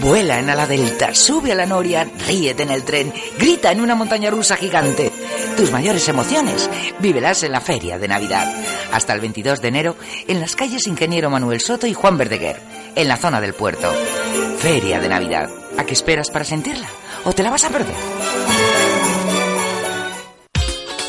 Vuela 0.00 0.38
en 0.38 0.48
ala 0.48 0.66
delta, 0.66 1.14
sube 1.14 1.52
a 1.52 1.54
la 1.54 1.66
noria, 1.66 2.08
ríete 2.26 2.62
en 2.62 2.70
el 2.70 2.84
tren, 2.84 3.12
grita 3.38 3.70
en 3.70 3.80
una 3.80 3.94
montaña 3.94 4.30
rusa 4.30 4.56
gigante. 4.56 5.12
Tus 5.56 5.70
mayores 5.70 6.08
emociones, 6.08 6.70
vívelas 7.00 7.42
en 7.42 7.52
la 7.52 7.60
Feria 7.60 7.98
de 7.98 8.08
Navidad. 8.08 8.50
Hasta 8.92 9.12
el 9.12 9.20
22 9.20 9.60
de 9.60 9.68
enero, 9.68 9.96
en 10.26 10.40
las 10.40 10.56
calles 10.56 10.86
Ingeniero 10.86 11.30
Manuel 11.30 11.60
Soto 11.60 11.86
y 11.86 11.94
Juan 11.94 12.16
Verdeguer, 12.16 12.60
en 12.94 13.08
la 13.08 13.16
zona 13.16 13.40
del 13.40 13.54
puerto. 13.54 13.92
Feria 14.58 15.00
de 15.00 15.08
Navidad. 15.08 15.50
¿A 15.76 15.84
qué 15.84 15.92
esperas 15.94 16.30
para 16.30 16.44
sentirla? 16.44 16.88
¿O 17.24 17.32
te 17.32 17.42
la 17.42 17.50
vas 17.50 17.64
a 17.64 17.70
perder? 17.70 17.94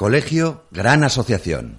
Colegio 0.00 0.64
Gran 0.70 1.04
Asociación. 1.04 1.76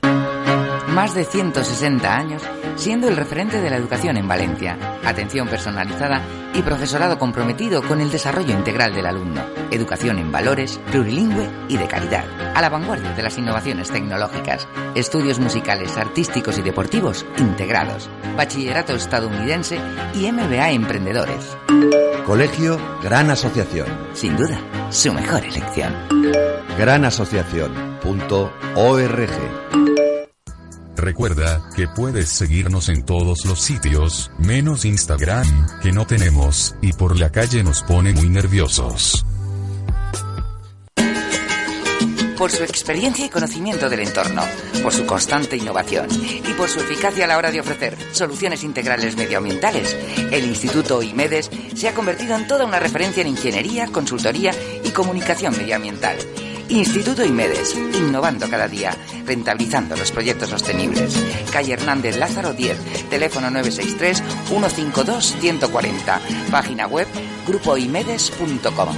Más 0.90 1.16
de 1.16 1.26
160 1.26 2.16
años 2.16 2.44
siendo 2.76 3.08
el 3.08 3.18
referente 3.18 3.60
de 3.60 3.68
la 3.72 3.78
educación 3.78 4.16
en 4.16 4.28
Valencia. 4.28 4.78
Atención 5.04 5.48
personalizada 5.48 6.22
y 6.54 6.62
profesorado 6.62 7.18
comprometido 7.18 7.82
con 7.82 8.00
el 8.00 8.12
desarrollo 8.12 8.54
integral 8.54 8.94
del 8.94 9.08
alumno. 9.08 9.42
Educación 9.72 10.20
en 10.20 10.32
valores, 10.32 10.80
plurilingüe 10.92 11.50
y 11.68 11.78
de 11.78 11.88
calidad. 11.88 12.26
A 12.56 12.62
la 12.62 12.70
vanguardia 12.70 13.12
de 13.14 13.24
las 13.24 13.40
innovaciones 13.40 13.90
tecnológicas. 13.90 14.68
Estudios 14.94 15.40
musicales, 15.40 15.98
artísticos 15.98 16.60
y 16.60 16.62
deportivos 16.62 17.26
integrados. 17.40 18.08
Bachillerato 18.38 18.94
estadounidense 18.94 19.80
y 20.14 20.32
MBA 20.32 20.74
Emprendedores. 20.74 21.58
Colegio 22.28 22.80
Gran 23.02 23.32
Asociación. 23.32 23.88
Sin 24.14 24.38
duda, 24.38 24.60
su 24.92 25.12
mejor 25.12 25.44
elección. 25.44 25.92
Recuerda 30.96 31.64
que 31.76 31.88
puedes 31.88 32.30
seguirnos 32.30 32.88
en 32.88 33.04
todos 33.04 33.46
los 33.46 33.60
sitios, 33.60 34.30
menos 34.38 34.86
Instagram, 34.86 35.80
que 35.82 35.92
no 35.92 36.06
tenemos, 36.06 36.76
y 36.80 36.94
por 36.94 37.18
la 37.18 37.32
calle 37.32 37.64
nos 37.64 37.82
pone 37.82 38.14
muy 38.14 38.30
nerviosos. 38.30 39.26
Por 42.38 42.52
su 42.52 42.64
experiencia 42.64 43.26
y 43.26 43.30
conocimiento 43.30 43.90
del 43.90 44.02
entorno, 44.02 44.44
por 44.84 44.94
su 44.94 45.06
constante 45.06 45.58
innovación 45.58 46.08
y 46.12 46.54
por 46.54 46.70
su 46.70 46.80
eficacia 46.80 47.26
a 47.26 47.28
la 47.28 47.38
hora 47.38 47.52
de 47.52 47.60
ofrecer 47.60 47.98
soluciones 48.14 48.64
integrales 48.64 49.16
medioambientales, 49.16 49.96
el 50.32 50.46
Instituto 50.46 51.02
IMEDES 51.02 51.50
se 51.76 51.88
ha 51.88 51.94
convertido 51.94 52.36
en 52.36 52.48
toda 52.48 52.66
una 52.66 52.80
referencia 52.80 53.22
en 53.22 53.28
ingeniería, 53.28 53.88
consultoría 53.88 54.54
y 54.84 54.90
comunicación 54.90 55.56
medioambiental. 55.58 56.18
Instituto 56.72 57.24
Imedes, 57.26 57.76
innovando 57.76 58.50
cada 58.50 58.68
día, 58.68 58.96
rentabilizando 59.26 59.96
los 59.98 60.12
proyectos 60.12 60.50
sostenibles. 60.50 61.16
Calle 61.52 61.74
Hernández 61.74 62.18
Lázaro 62.18 62.54
10, 62.54 63.10
teléfono 63.10 63.50
963-152-140, 63.50 66.20
página 66.50 66.88
web 66.88 67.08
grupoimedes.com. 67.46 68.96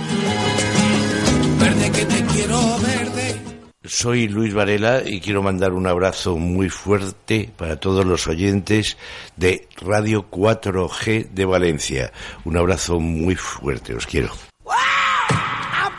Verde 1.59 1.91
que 1.91 2.05
te 2.05 2.23
quiero 2.25 2.77
verde. 2.77 3.41
Soy 3.85 4.27
Luis 4.27 4.53
Varela 4.53 5.01
y 5.05 5.19
quiero 5.19 5.41
mandar 5.41 5.73
un 5.73 5.87
abrazo 5.87 6.37
muy 6.37 6.69
fuerte 6.69 7.49
para 7.57 7.77
todos 7.77 8.05
los 8.05 8.27
oyentes 8.27 8.97
de 9.35 9.67
Radio 9.81 10.29
4G 10.29 11.31
de 11.31 11.45
Valencia. 11.45 12.13
Un 12.45 12.55
abrazo 12.55 12.99
muy 12.99 13.35
fuerte, 13.35 13.95
os 13.95 14.05
quiero. 14.05 14.29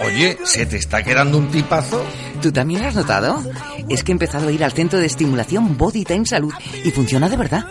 Oye, 0.05 0.37
¿se 0.45 0.67
te 0.67 0.77
está 0.77 1.03
quedando 1.03 1.39
un 1.39 1.51
tipazo? 1.51 2.05
¿Tú 2.43 2.53
también 2.53 2.83
lo 2.83 2.89
has 2.89 2.95
notado? 2.95 3.43
Es 3.89 4.05
que 4.05 4.13
he 4.13 4.15
empezado 4.15 4.49
a 4.49 4.53
ir 4.53 4.63
al 4.63 4.73
centro 4.73 4.99
de 4.99 5.07
estimulación 5.07 5.79
Body 5.79 6.05
Time 6.05 6.27
Salud 6.27 6.53
y 6.85 6.91
funciona 6.91 7.29
de 7.29 7.37
verdad. 7.37 7.65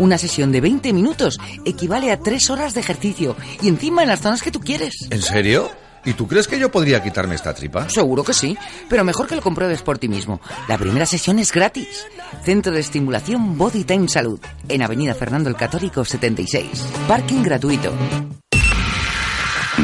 Una 0.00 0.18
sesión 0.18 0.50
de 0.50 0.60
20 0.60 0.92
minutos 0.92 1.38
equivale 1.64 2.10
a 2.10 2.18
3 2.18 2.50
horas 2.50 2.74
de 2.74 2.80
ejercicio 2.80 3.36
y 3.62 3.68
encima 3.68 4.02
en 4.02 4.08
las 4.08 4.20
zonas 4.20 4.42
que 4.42 4.50
tú 4.50 4.60
quieres. 4.60 5.08
¿En 5.10 5.22
serio? 5.22 5.70
¿Y 6.04 6.14
tú 6.14 6.26
crees 6.26 6.48
que 6.48 6.58
yo 6.58 6.70
podría 6.70 7.02
quitarme 7.02 7.34
esta 7.34 7.54
tripa? 7.54 7.88
Seguro 7.88 8.24
que 8.24 8.32
sí, 8.32 8.56
pero 8.88 9.04
mejor 9.04 9.26
que 9.26 9.36
lo 9.36 9.42
compruebes 9.42 9.82
por 9.82 9.98
ti 9.98 10.08
mismo. 10.08 10.40
La 10.68 10.78
primera 10.78 11.06
sesión 11.06 11.38
es 11.38 11.52
gratis. 11.52 12.06
Centro 12.44 12.72
de 12.72 12.80
Estimulación 12.80 13.56
Body 13.58 13.84
Time 13.84 14.08
Salud, 14.08 14.40
en 14.68 14.82
Avenida 14.82 15.14
Fernando 15.14 15.48
el 15.48 15.56
Católico 15.56 16.04
76. 16.04 16.68
Parking 17.06 17.42
gratuito. 17.42 17.92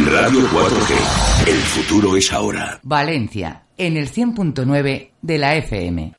Radio 0.03 0.40
4G. 0.49 1.49
El 1.49 1.57
futuro 1.57 2.16
es 2.16 2.32
ahora. 2.32 2.80
Valencia, 2.82 3.66
en 3.78 3.97
el 3.97 4.11
100.9 4.11 5.12
de 5.22 5.38
la 5.38 5.55
FM. 5.55 6.14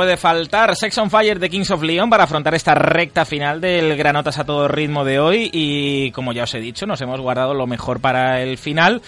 Puede 0.00 0.16
faltar 0.16 0.74
Sex 0.76 0.96
on 0.96 1.10
Fire 1.10 1.38
de 1.38 1.50
Kings 1.50 1.70
of 1.70 1.82
Leon 1.82 2.08
para 2.08 2.24
afrontar 2.24 2.54
esta 2.54 2.74
recta 2.74 3.26
final 3.26 3.60
del 3.60 3.98
Granotas 3.98 4.38
a 4.38 4.44
todo 4.44 4.66
ritmo 4.66 5.04
de 5.04 5.18
hoy 5.18 5.50
y 5.52 6.10
como 6.12 6.32
ya 6.32 6.44
os 6.44 6.54
he 6.54 6.58
dicho, 6.58 6.86
nos 6.86 7.02
hemos 7.02 7.20
guardado 7.20 7.52
lo 7.52 7.66
mejor 7.66 8.00
para 8.00 8.40
el 8.40 8.56
final 8.56 9.02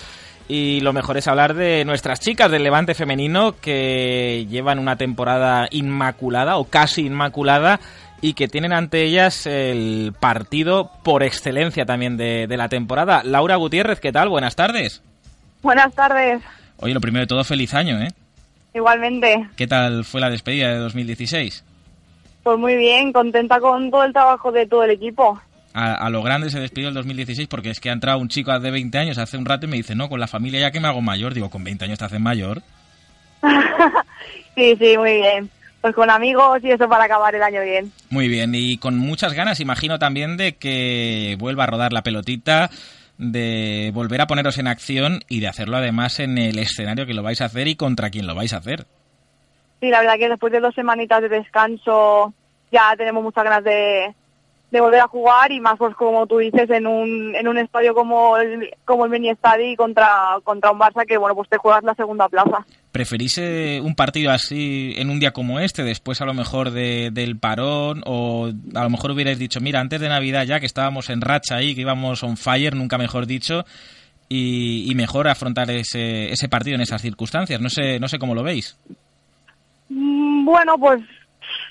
y 0.48 0.80
lo 0.80 0.92
mejor 0.92 1.16
es 1.16 1.28
hablar 1.28 1.54
de 1.54 1.86
nuestras 1.86 2.20
chicas 2.20 2.50
del 2.50 2.62
Levante 2.62 2.92
femenino 2.92 3.54
que 3.58 4.46
llevan 4.50 4.78
una 4.78 4.96
temporada 4.96 5.66
inmaculada 5.70 6.58
o 6.58 6.64
casi 6.64 7.06
inmaculada 7.06 7.80
y 8.20 8.34
que 8.34 8.46
tienen 8.46 8.74
ante 8.74 9.04
ellas 9.04 9.46
el 9.46 10.12
partido 10.20 10.90
por 11.02 11.22
excelencia 11.22 11.86
también 11.86 12.18
de, 12.18 12.46
de 12.46 12.56
la 12.58 12.68
temporada. 12.68 13.22
Laura 13.24 13.56
Gutiérrez, 13.56 13.98
¿qué 13.98 14.12
tal? 14.12 14.28
Buenas 14.28 14.56
tardes. 14.56 15.00
Buenas 15.62 15.94
tardes. 15.94 16.42
Oye, 16.76 16.92
lo 16.92 17.00
primero 17.00 17.22
de 17.22 17.28
todo, 17.28 17.44
feliz 17.44 17.72
año, 17.72 17.98
¿eh? 17.98 18.08
Igualmente. 18.74 19.48
¿Qué 19.56 19.66
tal 19.66 20.04
fue 20.04 20.20
la 20.20 20.30
despedida 20.30 20.68
de 20.68 20.78
2016? 20.78 21.64
Pues 22.42 22.58
muy 22.58 22.76
bien, 22.76 23.12
contenta 23.12 23.60
con 23.60 23.90
todo 23.90 24.04
el 24.04 24.12
trabajo 24.12 24.50
de 24.50 24.66
todo 24.66 24.84
el 24.84 24.90
equipo. 24.90 25.40
A, 25.74 25.94
a, 25.94 26.10
lo 26.10 26.22
grande 26.22 26.50
se 26.50 26.60
despidió 26.60 26.88
el 26.88 26.94
2016 26.94 27.48
porque 27.48 27.70
es 27.70 27.80
que 27.80 27.90
ha 27.90 27.92
entrado 27.92 28.18
un 28.18 28.28
chico 28.28 28.58
de 28.58 28.70
20 28.70 28.98
años 28.98 29.18
hace 29.18 29.36
un 29.38 29.44
rato 29.44 29.66
y 29.66 29.68
me 29.68 29.76
dice, 29.76 29.94
no, 29.94 30.08
con 30.08 30.20
la 30.20 30.26
familia 30.26 30.60
ya 30.60 30.70
que 30.70 30.80
me 30.80 30.88
hago 30.88 31.00
mayor. 31.00 31.34
Digo, 31.34 31.50
con 31.50 31.64
20 31.64 31.84
años 31.84 31.98
te 31.98 32.04
haces 32.04 32.20
mayor. 32.20 32.62
sí, 34.54 34.76
sí, 34.78 34.98
muy 34.98 35.14
bien. 35.14 35.50
Pues 35.80 35.94
con 35.96 36.10
amigos 36.10 36.60
y 36.62 36.70
eso 36.70 36.88
para 36.88 37.04
acabar 37.04 37.34
el 37.34 37.42
año 37.42 37.60
bien. 37.62 37.92
Muy 38.08 38.28
bien, 38.28 38.54
y 38.54 38.76
con 38.78 38.96
muchas 38.96 39.32
ganas, 39.32 39.58
imagino 39.58 39.98
también 39.98 40.36
de 40.36 40.54
que 40.54 41.36
vuelva 41.40 41.64
a 41.64 41.66
rodar 41.66 41.92
la 41.92 42.04
pelotita, 42.04 42.70
de 43.22 43.92
volver 43.94 44.20
a 44.20 44.26
poneros 44.26 44.58
en 44.58 44.66
acción 44.66 45.20
y 45.28 45.40
de 45.40 45.48
hacerlo 45.48 45.76
además 45.76 46.18
en 46.18 46.38
el 46.38 46.58
escenario 46.58 47.06
que 47.06 47.14
lo 47.14 47.22
vais 47.22 47.40
a 47.40 47.44
hacer 47.44 47.68
y 47.68 47.76
contra 47.76 48.10
quien 48.10 48.26
lo 48.26 48.34
vais 48.34 48.52
a 48.52 48.56
hacer. 48.56 48.84
Sí, 49.80 49.90
la 49.90 50.00
verdad 50.00 50.18
que 50.18 50.28
después 50.28 50.52
de 50.52 50.60
dos 50.60 50.74
semanitas 50.74 51.22
de 51.22 51.28
descanso 51.28 52.34
ya 52.72 52.94
tenemos 52.96 53.22
muchas 53.22 53.44
ganas 53.44 53.62
de, 53.62 54.12
de 54.72 54.80
volver 54.80 55.00
a 55.00 55.08
jugar 55.08 55.52
y 55.52 55.60
más 55.60 55.76
pues 55.78 55.94
como 55.94 56.26
tú 56.26 56.38
dices 56.38 56.68
en 56.70 56.86
un, 56.86 57.34
en 57.36 57.46
un 57.46 57.58
estadio 57.58 57.94
como 57.94 58.36
el, 58.38 58.74
como 58.84 59.04
el 59.04 59.10
mini 59.10 59.30
estadio 59.30 59.76
contra, 59.76 60.38
contra 60.42 60.72
un 60.72 60.80
Barça 60.80 61.06
que 61.06 61.16
bueno 61.16 61.36
pues 61.36 61.48
te 61.48 61.58
juegas 61.58 61.84
la 61.84 61.94
segunda 61.94 62.28
plaza. 62.28 62.66
¿Preferís 62.92 63.38
eh, 63.38 63.80
un 63.82 63.94
partido 63.94 64.30
así 64.30 64.92
en 64.96 65.08
un 65.08 65.18
día 65.18 65.32
como 65.32 65.60
este, 65.60 65.82
después 65.82 66.20
a 66.20 66.26
lo 66.26 66.34
mejor 66.34 66.70
de, 66.70 67.10
del 67.10 67.38
parón 67.38 68.02
o 68.04 68.50
a 68.74 68.82
lo 68.82 68.90
mejor 68.90 69.12
hubierais 69.12 69.38
dicho, 69.38 69.60
mira, 69.60 69.80
antes 69.80 69.98
de 69.98 70.10
Navidad 70.10 70.44
ya 70.44 70.60
que 70.60 70.66
estábamos 70.66 71.08
en 71.08 71.22
racha 71.22 71.56
ahí, 71.56 71.74
que 71.74 71.80
íbamos 71.80 72.22
on 72.22 72.36
fire, 72.36 72.76
nunca 72.76 72.98
mejor 72.98 73.26
dicho, 73.26 73.64
y, 74.28 74.92
mejor 74.94 75.28
afrontar 75.28 75.70
ese, 75.70 76.30
ese 76.30 76.48
partido 76.48 76.74
en 76.76 76.82
esas 76.82 77.00
circunstancias? 77.02 77.60
No 77.60 77.70
sé, 77.70 77.98
no 77.98 78.08
sé 78.08 78.18
cómo 78.18 78.34
lo 78.34 78.42
veis. 78.42 78.78
Mm, 79.88 80.44
Bueno, 80.44 80.78
pues 80.78 81.00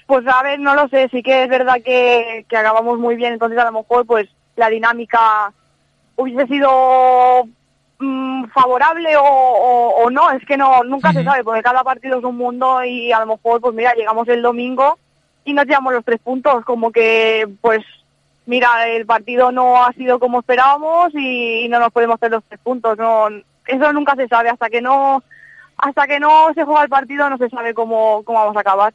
pues 0.08 0.26
a 0.28 0.44
ver, 0.44 0.60
no 0.60 0.76
lo 0.76 0.90
sé, 0.90 1.08
sí 1.10 1.24
que 1.24 1.44
es 1.44 1.50
verdad 1.50 1.76
que, 1.86 2.46
que 2.50 2.58
acabamos 2.58 3.00
muy 3.00 3.16
bien, 3.16 3.34
entonces 3.34 3.58
a 3.58 3.66
lo 3.66 3.72
mejor 3.72 4.06
pues 4.06 4.28
la 4.56 4.70
dinámica 4.70 5.54
hubiese 6.18 6.48
sido 6.48 7.48
mm, 8.02 8.46
favorable 8.50 9.16
o, 9.16 9.24
o, 9.24 10.04
o, 10.04 10.10
no, 10.10 10.32
es 10.32 10.46
que 10.46 10.58
no 10.58 10.84
nunca 10.84 11.10
uh 11.10 11.12
-huh. 11.12 11.18
se 11.20 11.24
sabe, 11.24 11.44
porque 11.44 11.64
cada 11.64 11.84
partido 11.84 12.20
es 12.20 12.24
un 12.24 12.38
mundo 12.38 12.84
y 12.84 13.12
a 13.12 13.20
lo 13.20 13.28
mejor 13.28 13.62
pues 13.62 13.74
mira, 13.74 13.94
llegamos 13.94 14.28
el 14.28 14.42
domingo 14.42 14.98
y 15.46 15.54
nos 15.54 15.66
llevamos 15.66 15.94
los 15.94 16.06
tres 16.06 16.20
puntos, 16.20 16.66
como 16.66 16.92
que 16.92 17.48
pues 17.62 17.80
mira, 18.46 18.88
el 18.88 19.06
partido 19.06 19.52
no 19.52 19.84
ha 19.86 19.94
sido 19.94 20.20
como 20.20 20.40
esperábamos 20.40 21.14
y, 21.14 21.66
y 21.66 21.70
no 21.70 21.80
nos 21.80 21.92
podemos 21.92 22.16
hacer 22.16 22.32
los 22.32 22.44
tres 22.44 22.60
puntos, 22.62 22.98
no 22.98 23.30
eso 23.68 23.94
nunca 23.94 24.16
se 24.16 24.28
sabe, 24.28 24.50
hasta 24.50 24.70
que 24.70 24.82
no 24.82 25.24
hasta 25.78 26.08
que 26.08 26.20
no 26.20 26.54
se 26.54 26.64
juega 26.64 26.84
el 26.84 26.90
partido 26.90 27.30
no 27.30 27.38
se 27.38 27.50
sabe 27.50 27.74
cómo, 27.74 28.24
cómo 28.24 28.40
vamos 28.40 28.58
a 28.58 28.62
acabar. 28.62 28.94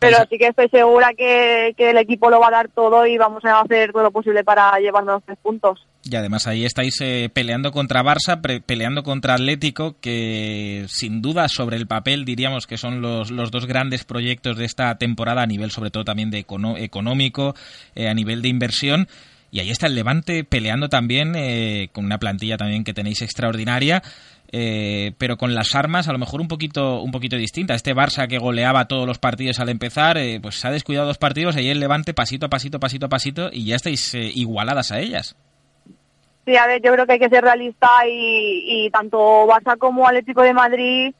Pero 0.00 0.18
sí 0.28 0.38
que 0.38 0.48
estoy 0.48 0.68
segura 0.68 1.12
que, 1.16 1.74
que, 1.76 1.90
el 1.90 1.98
equipo 1.98 2.28
lo 2.30 2.38
va 2.40 2.48
a 2.48 2.50
dar 2.50 2.68
todo 2.68 3.06
y 3.06 3.16
vamos 3.16 3.44
a 3.44 3.60
hacer 3.60 3.92
todo 3.92 4.02
lo 4.02 4.10
posible 4.10 4.44
para 4.44 4.78
llevarnos 4.78 5.14
los 5.14 5.24
tres 5.24 5.38
puntos. 5.42 5.86
Y 6.04 6.16
además 6.16 6.46
ahí 6.46 6.64
estáis 6.64 7.00
eh, 7.00 7.30
peleando 7.32 7.70
contra 7.70 8.02
Barça, 8.02 8.40
peleando 8.66 9.02
contra 9.02 9.34
Atlético, 9.34 9.96
que 10.00 10.84
sin 10.88 11.22
duda 11.22 11.48
sobre 11.48 11.76
el 11.76 11.86
papel 11.86 12.24
diríamos 12.24 12.66
que 12.66 12.76
son 12.76 13.00
los, 13.00 13.30
los 13.30 13.50
dos 13.50 13.66
grandes 13.66 14.04
proyectos 14.04 14.56
de 14.56 14.64
esta 14.64 14.96
temporada 14.98 15.42
a 15.42 15.46
nivel 15.46 15.70
sobre 15.70 15.90
todo 15.90 16.04
también 16.04 16.30
de 16.30 16.40
econo 16.40 16.76
económico, 16.76 17.54
eh, 17.94 18.08
a 18.08 18.14
nivel 18.14 18.42
de 18.42 18.48
inversión. 18.48 19.08
Y 19.52 19.60
ahí 19.60 19.70
está 19.70 19.86
el 19.86 19.94
Levante 19.94 20.44
peleando 20.44 20.88
también 20.88 21.34
eh, 21.36 21.88
con 21.92 22.04
una 22.04 22.18
plantilla 22.18 22.56
también 22.56 22.84
que 22.84 22.94
tenéis 22.94 23.22
extraordinaria. 23.22 24.02
Eh, 24.54 25.12
pero 25.16 25.38
con 25.38 25.54
las 25.54 25.74
armas 25.74 26.08
a 26.08 26.12
lo 26.12 26.18
mejor 26.18 26.42
un 26.42 26.48
poquito 26.48 27.00
un 27.00 27.10
poquito 27.10 27.36
distinta. 27.36 27.74
Este 27.74 27.94
Barça 27.94 28.28
que 28.28 28.38
goleaba 28.38 28.86
todos 28.86 29.06
los 29.06 29.18
partidos 29.18 29.58
al 29.60 29.70
empezar, 29.70 30.18
eh, 30.18 30.40
pues 30.42 30.56
se 30.56 30.68
ha 30.68 30.70
descuidado 30.70 31.06
dos 31.06 31.16
partidos, 31.16 31.56
ahí 31.56 31.70
el 31.70 31.80
Levante 31.80 32.12
pasito 32.12 32.46
a 32.46 32.50
pasito, 32.50 32.78
pasito 32.78 33.06
a 33.06 33.08
pasito, 33.08 33.48
y 33.50 33.64
ya 33.64 33.76
estáis 33.76 34.14
eh, 34.14 34.30
igualadas 34.34 34.92
a 34.92 35.00
ellas. 35.00 35.36
Sí, 36.44 36.56
a 36.56 36.66
ver, 36.66 36.82
yo 36.82 36.92
creo 36.92 37.06
que 37.06 37.12
hay 37.12 37.18
que 37.18 37.30
ser 37.30 37.42
realista 37.42 37.88
y, 38.06 38.86
y 38.86 38.90
tanto 38.90 39.46
Barça 39.46 39.78
como 39.78 40.06
Atlético 40.06 40.42
de 40.42 40.52
Madrid, 40.52 41.14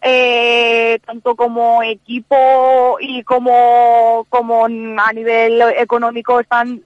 eh, 0.00 1.00
tanto 1.04 1.34
como 1.34 1.82
equipo 1.82 2.96
y 3.00 3.22
como, 3.24 4.26
como 4.28 4.66
a 4.66 5.12
nivel 5.12 5.62
económico 5.78 6.38
están 6.38 6.82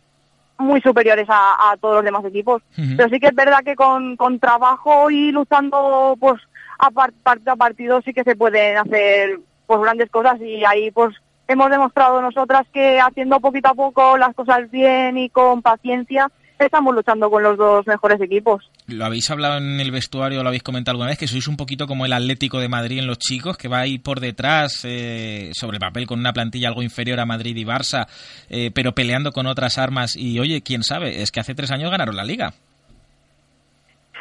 muy 0.58 0.80
superiores 0.80 1.26
a, 1.28 1.70
a, 1.72 1.76
todos 1.76 1.96
los 1.96 2.04
demás 2.04 2.24
equipos. 2.24 2.62
Uh 2.76 2.80
-huh. 2.80 2.96
Pero 2.96 3.08
sí 3.08 3.20
que 3.20 3.28
es 3.28 3.34
verdad 3.34 3.60
que 3.64 3.76
con, 3.76 4.16
con 4.16 4.38
trabajo 4.38 5.10
y 5.10 5.32
luchando 5.32 6.16
pues 6.18 6.40
a 6.78 6.90
partido 6.90 7.52
a 7.52 7.56
partido 7.56 8.02
sí 8.02 8.12
que 8.12 8.24
se 8.24 8.36
pueden 8.36 8.76
hacer 8.76 9.40
pues 9.66 9.80
grandes 9.80 10.10
cosas 10.10 10.40
y 10.40 10.64
ahí 10.64 10.90
pues 10.90 11.14
hemos 11.48 11.70
demostrado 11.70 12.20
nosotras 12.20 12.66
que 12.72 13.00
haciendo 13.00 13.40
poquito 13.40 13.68
a 13.68 13.74
poco 13.74 14.16
las 14.16 14.34
cosas 14.34 14.70
bien 14.70 15.16
y 15.18 15.30
con 15.30 15.62
paciencia 15.62 16.30
estamos 16.58 16.94
luchando 16.94 17.30
con 17.30 17.42
los 17.42 17.56
dos 17.56 17.86
mejores 17.86 18.20
equipos. 18.20 18.70
Lo 18.86 19.04
habéis 19.04 19.30
hablado 19.30 19.58
en 19.58 19.78
el 19.80 19.90
vestuario, 19.90 20.42
lo 20.42 20.48
habéis 20.48 20.62
comentado 20.62 20.92
alguna 20.94 21.10
vez, 21.10 21.18
que 21.18 21.28
sois 21.28 21.46
un 21.48 21.56
poquito 21.56 21.86
como 21.86 22.06
el 22.06 22.12
Atlético 22.12 22.58
de 22.60 22.68
Madrid 22.68 22.98
en 22.98 23.06
los 23.06 23.18
chicos, 23.18 23.56
que 23.56 23.68
va 23.68 23.80
ahí 23.80 23.98
por 23.98 24.20
detrás, 24.20 24.84
eh, 24.84 25.50
sobre 25.54 25.78
papel, 25.78 26.06
con 26.06 26.18
una 26.18 26.32
plantilla 26.32 26.68
algo 26.68 26.82
inferior 26.82 27.20
a 27.20 27.26
Madrid 27.26 27.56
y 27.56 27.64
Barça, 27.64 28.06
eh, 28.48 28.70
pero 28.74 28.92
peleando 28.92 29.32
con 29.32 29.46
otras 29.46 29.78
armas. 29.78 30.16
Y 30.16 30.38
oye, 30.38 30.62
quién 30.62 30.82
sabe, 30.82 31.22
es 31.22 31.30
que 31.30 31.40
hace 31.40 31.54
tres 31.54 31.70
años 31.70 31.90
ganaron 31.90 32.16
la 32.16 32.24
liga. 32.24 32.52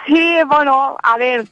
Sí, 0.08 0.38
bueno, 0.48 0.98
a 1.02 1.18
ver, 1.18 1.46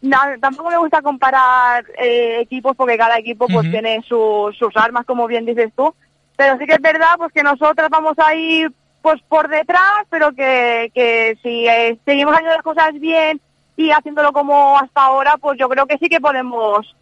no, 0.00 0.18
tampoco 0.40 0.70
me 0.70 0.78
gusta 0.78 1.02
comparar 1.02 1.84
eh, 1.98 2.40
equipos 2.40 2.76
porque 2.76 2.96
cada 2.96 3.18
equipo 3.18 3.46
pues 3.46 3.66
uh 3.66 3.68
-huh. 3.68 3.70
tiene 3.70 4.02
su, 4.06 4.54
sus 4.58 4.74
armas, 4.76 5.04
como 5.06 5.26
bien 5.26 5.44
dices 5.44 5.72
tú. 5.74 5.94
Pero 6.36 6.58
sí 6.58 6.66
que 6.66 6.74
es 6.74 6.82
verdad 6.82 7.14
pues 7.16 7.32
que 7.32 7.42
nosotras 7.42 7.88
vamos 7.90 8.18
ahí 8.18 8.66
pues 9.04 9.20
por 9.28 9.50
detrás, 9.50 10.06
pero 10.08 10.32
que, 10.32 10.90
que 10.94 11.36
si 11.42 11.68
eh, 11.68 11.98
seguimos 12.06 12.32
haciendo 12.32 12.54
las 12.54 12.62
cosas 12.62 12.98
bien 12.98 13.38
y 13.76 13.90
haciéndolo 13.90 14.32
como 14.32 14.78
hasta 14.78 15.02
ahora, 15.02 15.36
pues 15.38 15.58
yo 15.60 15.68
creo 15.68 15.84
que 15.84 15.98
sí 15.98 16.08
que 16.08 16.22
podemos 16.22 16.96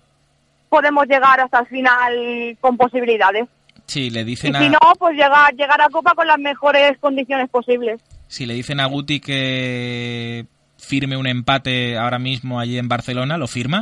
podemos 0.68 1.07
llegar 1.07 1.38
hasta 1.38 1.61
el 1.61 1.66
final 1.68 2.59
con 2.61 2.76
posibilidades. 2.76 3.46
Sí, 3.86 4.11
le 4.11 4.24
dicen 4.24 4.53
y 4.57 4.59
si 4.59 4.64
a... 4.64 4.70
no, 4.70 4.78
pues 4.98 5.14
llegar 5.14 5.55
llegar 5.55 5.80
a 5.80 5.90
Copa 5.90 6.14
con 6.16 6.26
las 6.26 6.40
mejores 6.40 6.98
condiciones 6.98 7.48
posibles. 7.48 8.00
Si 8.26 8.46
le 8.46 8.55
dicen 8.55 8.80
a 8.80 8.86
Guti 8.86 9.20
que 9.20 10.46
firme 10.78 11.16
un 11.16 11.28
empate 11.28 11.96
ahora 11.96 12.18
mismo 12.18 12.59
allí 12.59 12.78
en 12.78 12.88
Barcelona, 12.88 13.38
¿lo 13.38 13.46
firma? 13.46 13.80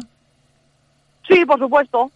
Sí, 1.27 1.47
por 1.47 1.59
supuesto. 1.59 2.11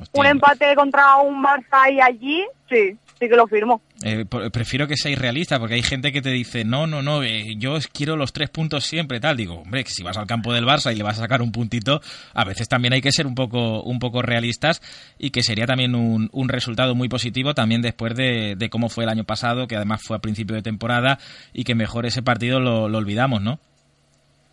Hostia, 0.00 0.20
un 0.20 0.26
empate 0.26 0.74
contra 0.74 1.14
un 1.18 1.44
Barça 1.44 1.92
y 1.92 2.00
allí, 2.00 2.44
sí 2.68 2.98
sí 3.22 3.28
que 3.28 3.36
lo 3.36 3.46
firmo. 3.46 3.80
Eh, 4.04 4.24
prefiero 4.24 4.88
que 4.88 4.96
seáis 4.96 5.18
realistas, 5.18 5.58
porque 5.58 5.74
hay 5.74 5.82
gente 5.82 6.12
que 6.12 6.22
te 6.22 6.30
dice, 6.30 6.64
no, 6.64 6.86
no, 6.86 7.02
no, 7.02 7.22
eh, 7.22 7.54
yo 7.56 7.76
quiero 7.92 8.16
los 8.16 8.32
tres 8.32 8.50
puntos 8.50 8.84
siempre, 8.84 9.20
tal. 9.20 9.36
Digo, 9.36 9.60
hombre, 9.60 9.84
que 9.84 9.90
si 9.90 10.02
vas 10.02 10.16
al 10.16 10.26
campo 10.26 10.52
del 10.52 10.66
Barça 10.66 10.92
y 10.92 10.96
le 10.96 11.04
vas 11.04 11.18
a 11.18 11.22
sacar 11.22 11.42
un 11.42 11.52
puntito, 11.52 12.00
a 12.34 12.44
veces 12.44 12.68
también 12.68 12.94
hay 12.94 13.00
que 13.00 13.12
ser 13.12 13.26
un 13.26 13.34
poco, 13.34 13.82
un 13.82 13.98
poco 13.98 14.22
realistas 14.22 14.82
y 15.18 15.30
que 15.30 15.42
sería 15.42 15.66
también 15.66 15.94
un, 15.94 16.28
un 16.32 16.48
resultado 16.48 16.94
muy 16.94 17.08
positivo 17.08 17.54
también 17.54 17.82
después 17.82 18.14
de, 18.14 18.68
cómo 18.70 18.88
fue 18.88 19.04
el 19.04 19.10
año 19.10 19.24
pasado, 19.24 19.66
que 19.66 19.76
además 19.76 20.02
fue 20.02 20.16
a 20.16 20.20
principio 20.20 20.56
de 20.56 20.62
temporada 20.62 21.18
y 21.52 21.64
que 21.64 21.74
mejor 21.74 22.06
ese 22.06 22.22
partido 22.22 22.60
lo, 22.60 22.88
lo 22.88 22.98
olvidamos, 22.98 23.42
¿no? 23.42 23.58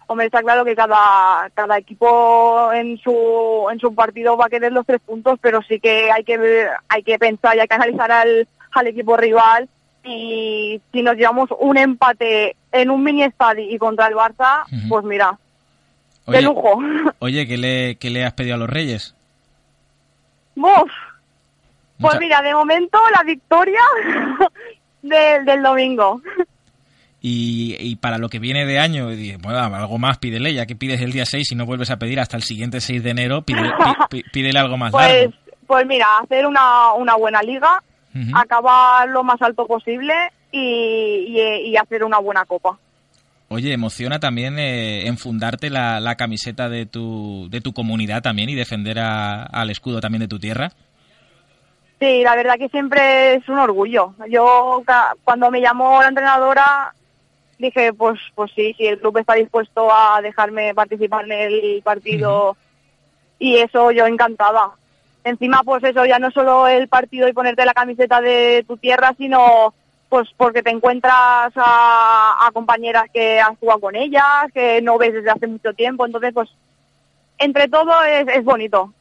Hombre, 0.08 0.26
está 0.26 0.42
claro 0.42 0.66
que 0.66 0.76
cada, 0.76 1.50
cada 1.54 1.78
equipo 1.78 2.74
en 2.74 2.98
su, 2.98 3.68
en 3.72 3.80
su 3.80 3.94
partido 3.94 4.36
va 4.36 4.48
a 4.48 4.50
querer 4.50 4.72
los 4.72 4.84
tres 4.84 5.00
puntos, 5.02 5.38
pero 5.40 5.60
sí 5.68 5.80
que 5.80 6.10
hay 6.12 6.24
que, 6.24 6.68
hay 6.88 7.04
que 7.04 7.20
pensar 7.20 7.56
y 7.56 7.60
hay 7.60 7.68
que 7.68 7.76
analizar 7.76 8.12
al, 8.12 8.48
al 8.72 8.88
equipo 8.88 9.18
rival 9.18 9.68
y 10.04 10.82
si 10.92 11.02
nos 11.02 11.16
llevamos 11.16 11.50
un 11.60 11.78
empate 11.78 12.56
en 12.72 12.90
un 12.90 13.04
mini 13.04 13.24
estadio 13.24 13.66
y 13.70 13.78
contra 13.78 14.08
el 14.08 14.16
Barça, 14.16 14.64
uh 14.66 14.76
-huh. 14.76 14.88
pues 14.90 15.06
mira, 15.06 15.38
oye, 16.26 16.38
de 16.38 16.44
lujo. 16.44 16.80
Oye, 17.20 17.48
¿qué 17.48 17.58
le, 17.58 17.96
¿qué 17.96 18.10
le 18.10 18.26
has 18.26 18.34
pedido 18.34 18.56
a 18.56 18.58
los 18.58 18.70
Reyes? 18.70 19.16
Uf. 20.56 20.92
Pues 22.00 22.18
mira, 22.20 22.42
de 22.42 22.54
momento 22.54 22.98
la 23.14 23.24
victoria 23.24 23.82
de, 25.02 25.44
del 25.44 25.62
domingo. 25.62 26.22
Y, 27.22 27.76
y, 27.78 27.98
para 27.98 28.18
lo 28.18 28.30
que 28.30 28.40
viene 28.40 28.66
de 28.66 28.80
año, 28.80 29.10
bueno, 29.42 29.76
algo 29.76 29.98
más 29.98 30.18
pídele, 30.20 30.54
ya 30.54 30.66
que 30.66 30.78
pides 30.78 31.02
el 31.02 31.12
día 31.12 31.26
6 31.26 31.52
y 31.52 31.56
no 31.56 31.66
vuelves 31.66 31.92
a 31.92 31.98
pedir 31.98 32.18
hasta 32.22 32.38
el 32.38 32.44
siguiente 32.44 32.80
6 32.80 33.04
de 33.04 33.10
enero, 33.10 33.42
pídele, 33.42 33.74
pídele 34.32 34.58
algo 34.58 34.78
más 34.78 34.92
pues, 34.92 35.06
largo. 35.06 35.34
Pues 35.68 35.86
mira, 35.86 36.06
hacer 36.24 36.48
una, 36.48 36.94
una 36.94 37.16
buena 37.16 37.42
liga, 37.42 37.84
acabar 38.34 39.08
lo 39.10 39.24
más 39.24 39.42
alto 39.42 39.66
posible 39.68 40.14
y, 40.52 40.60
y- 40.60 41.70
y 41.70 41.78
hacer 41.78 42.04
una 42.04 42.18
buena 42.20 42.46
copa. 42.46 42.78
Oye, 43.50 43.74
emociona 43.74 44.20
también 44.20 44.60
eh, 44.60 45.08
enfundarte 45.08 45.70
la, 45.70 46.00
la 46.00 46.16
camiseta 46.16 46.70
de 46.70 46.86
tu, 46.86 47.48
de 47.50 47.62
tu 47.62 47.74
comunidad 47.74 48.22
también 48.22 48.50
y 48.50 48.56
defender 48.56 49.00
a- 49.00 49.44
al 49.44 49.70
escudo 49.72 50.00
también 50.02 50.22
de 50.22 50.28
tu 50.28 50.38
tierra. 50.40 50.72
Sí, 52.00 52.22
la 52.24 52.36
verdad 52.36 52.56
que 52.58 52.70
siempre 52.70 53.34
es 53.36 53.50
un 53.50 53.58
orgullo. 53.60 54.14
Yo 54.30 54.84
cuando 55.24 55.52
me 55.52 55.60
llamó 55.62 56.02
la 56.02 56.08
entrenadora 56.10 56.94
dije, 57.58 57.92
pues 57.92 58.18
pues 58.36 58.52
sí, 58.56 58.74
si 58.78 58.86
el 58.88 59.00
club 59.00 59.18
está 59.18 59.34
dispuesto 59.34 59.90
a 59.94 60.22
dejarme 60.22 60.74
participar 60.74 61.26
en 61.26 61.32
el 61.54 61.82
partido 61.84 62.56
y 63.38 63.58
eso 63.58 63.92
yo 63.92 64.06
encantada. 64.06 64.72
Encima 65.24 65.62
pues 65.64 65.84
eso 65.84 66.06
ya 66.06 66.20
no 66.20 66.32
solo 66.32 66.68
el 66.68 66.88
partido 66.88 67.28
y 67.28 67.34
ponerte 67.34 67.66
la 67.66 67.74
camiseta 67.74 68.22
de 68.22 68.64
tu 68.68 68.78
tierra, 68.78 69.14
sino 69.18 69.74
pues 70.08 70.28
porque 70.38 70.64
te 70.64 70.72
encuentras 70.72 71.52
a, 71.56 72.50
compañeras 72.54 73.06
que 73.14 73.40
has 73.40 73.58
jugado 73.60 73.80
con 73.80 73.96
ellas, 73.96 74.52
que 74.54 74.82
no 74.82 74.98
ves 74.98 75.14
desde 75.14 75.30
hace 75.30 75.48
mucho 75.48 75.74
tiempo, 75.74 76.06
entonces 76.06 76.34
pues 76.34 76.50
entre 77.38 77.68
todo 77.68 77.92
es 78.04 78.44
bonito. 78.44 78.94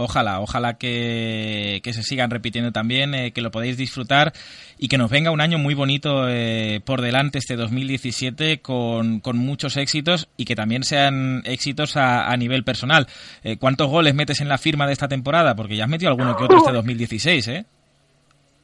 Ojalá, 0.00 0.38
ojalá 0.38 0.78
que, 0.78 1.80
que 1.82 1.92
se 1.92 2.04
sigan 2.04 2.30
repitiendo 2.30 2.70
también, 2.70 3.14
eh, 3.14 3.32
que 3.32 3.40
lo 3.40 3.50
podáis 3.50 3.76
disfrutar 3.76 4.32
y 4.78 4.86
que 4.86 4.96
nos 4.96 5.10
venga 5.10 5.32
un 5.32 5.40
año 5.40 5.58
muy 5.58 5.74
bonito 5.74 6.28
eh, 6.28 6.80
por 6.84 7.00
delante 7.00 7.38
este 7.38 7.56
2017 7.56 8.60
con, 8.60 9.18
con 9.18 9.36
muchos 9.36 9.76
éxitos 9.76 10.28
y 10.36 10.44
que 10.44 10.54
también 10.54 10.84
sean 10.84 11.42
éxitos 11.44 11.96
a, 11.96 12.30
a 12.30 12.36
nivel 12.36 12.62
personal. 12.62 13.08
Eh, 13.42 13.56
¿Cuántos 13.56 13.88
goles 13.88 14.14
metes 14.14 14.40
en 14.40 14.48
la 14.48 14.56
firma 14.56 14.86
de 14.86 14.92
esta 14.92 15.08
temporada? 15.08 15.56
Porque 15.56 15.74
ya 15.74 15.82
has 15.82 15.90
metido 15.90 16.12
alguno 16.12 16.36
que 16.36 16.44
otro 16.44 16.58
este 16.58 16.70
2016, 16.70 17.48
¿eh? 17.48 17.64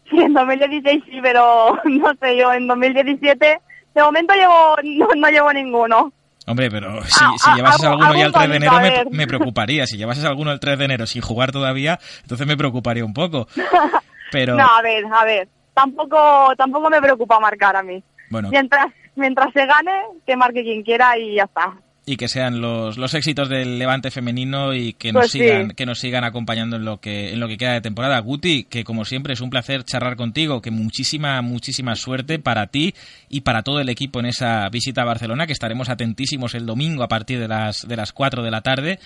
Sí, 0.09 0.17
en 0.21 0.35
2016 0.35 1.03
sí, 1.05 1.19
pero 1.21 1.77
no 1.85 2.15
sé, 2.21 2.37
yo 2.37 2.53
en 2.53 2.69
2017 2.69 3.61
de 3.93 4.03
momento 4.03 4.35
llevo, 4.35 4.77
no, 4.85 5.09
no 5.17 5.29
llevo 5.31 5.53
ninguno. 5.53 6.13
Hombre, 6.47 6.71
pero 6.71 7.03
si, 7.05 7.21
Ah, 7.21 7.31
si 7.39 7.51
ah, 7.51 7.55
llevases 7.57 7.85
alguno 7.85 8.13
ya 8.15 8.21
el 8.21 8.27
algo 8.27 8.39
3 8.39 8.51
de 8.51 8.57
enero 8.57 9.11
me 9.11 9.27
preocuparía. 9.27 9.87
Si 9.87 9.97
llevases 9.97 10.25
alguno 10.25 10.53
el 10.53 10.61
3 10.61 10.79
de 10.79 10.85
enero 10.85 11.07
sin 11.07 11.23
jugar 11.23 11.53
todavía, 11.53 11.99
entonces 12.23 12.47
me 12.47 12.57
preocuparía 12.57 13.05
un 13.05 13.15
poco. 13.15 13.49
Pero 14.31 14.55
No, 14.57 14.67
a 14.67 14.83
ver, 14.83 15.05
a 15.11 15.25
ver, 15.25 15.49
tampoco, 15.73 16.53
tampoco 16.57 16.91
me 16.91 17.01
preocupa 17.01 17.39
marcar 17.41 17.77
a 17.77 17.83
mí. 17.83 18.03
bueno, 18.31 18.49
Mientras, 18.51 18.87
mientras 19.17 19.53
se 19.53 19.65
gane, 19.67 19.93
que 20.27 20.37
marque 20.37 20.63
quien 20.63 20.83
quiera 20.83 21.17
y 21.19 21.37
ya 21.37 21.45
está. 21.45 21.73
Y 22.07 22.17
que 22.17 22.29
sean 22.29 22.61
los, 22.61 22.99
los 22.99 23.15
éxitos 23.15 23.49
del 23.49 23.79
Levante 23.79 24.11
femenino 24.11 24.75
y 24.75 24.93
que 24.93 25.13
Pues 25.13 25.23
nos 25.25 25.33
sí. 25.33 25.39
sigan 25.39 25.71
que 25.71 25.87
nos 25.87 25.99
sigan 25.99 26.25
acompañando 26.25 26.77
en 26.77 26.85
lo 26.85 27.01
que 27.01 27.33
en 27.33 27.41
lo 27.41 27.49
que 27.49 27.57
queda 27.57 27.73
de 27.73 27.81
temporada. 27.81 28.19
Guti, 28.19 28.65
que 28.65 28.85
como 28.85 29.05
siempre 29.05 29.33
es 29.33 29.41
un 29.41 29.51
placer 29.51 29.85
charlar 29.85 30.17
contigo, 30.17 30.61
que 30.61 30.71
muchísima 30.71 31.41
muchísima 31.43 31.95
suerte 31.97 32.39
para 32.39 32.67
ti 32.67 32.95
y 33.31 33.41
para 33.41 33.63
todo 33.63 33.81
el 33.81 33.89
equipo 33.89 34.21
en 34.21 34.27
esa 34.27 34.69
visita 34.69 35.03
a 35.03 35.07
Barcelona, 35.07 35.47
que 35.47 35.53
estaremos 35.55 35.89
atentísimos 35.89 36.55
el 36.55 36.67
domingo 36.67 37.03
a 37.03 37.09
partir 37.09 37.41
de 37.41 37.49
las 37.49 37.87
de 37.89 37.97
las 37.97 38.13
4 38.13 38.43
de 38.43 38.51
la 38.51 38.61
tarde. 38.61 38.99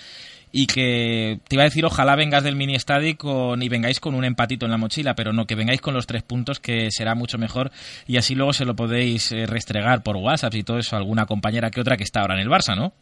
Y 0.51 0.65
que 0.65 1.39
te 1.47 1.55
iba 1.55 1.63
a 1.63 1.65
decir, 1.65 1.85
ojalá 1.85 2.15
vengas 2.15 2.43
del 2.43 2.55
mini 2.55 2.75
estadio 2.75 3.15
con, 3.17 3.61
y 3.61 3.69
vengáis 3.69 3.99
con 3.99 4.15
un 4.15 4.25
empatito 4.25 4.65
en 4.65 4.71
la 4.71 4.77
mochila, 4.77 5.13
pero 5.13 5.31
no, 5.31 5.45
que 5.45 5.53
vengáis 5.55 5.79
con 5.79 5.93
los 5.93 6.07
tres 6.07 6.23
puntos, 6.23 6.59
que 6.59 6.89
será 6.91 7.13
mucho 7.13 7.37
mejor. 7.37 7.71
Y 8.07 8.17
así 8.17 8.33
luego 8.33 8.53
se 8.53 8.65
lo 8.65 8.75
podéis 8.75 9.31
eh, 9.31 9.45
restregar 9.45 10.01
por 10.01 10.17
WhatsApp 10.17 10.55
y 10.55 10.63
todo 10.63 10.79
eso 10.79 10.95
a 10.95 10.99
alguna 10.99 11.27
compañera 11.27 11.69
que 11.69 11.81
otra 11.81 11.97
que 11.97 12.03
está 12.03 12.21
ahora 12.21 12.33
en 12.33 12.41
el 12.41 12.49
Barça, 12.49 12.75
¿no? 12.75 12.93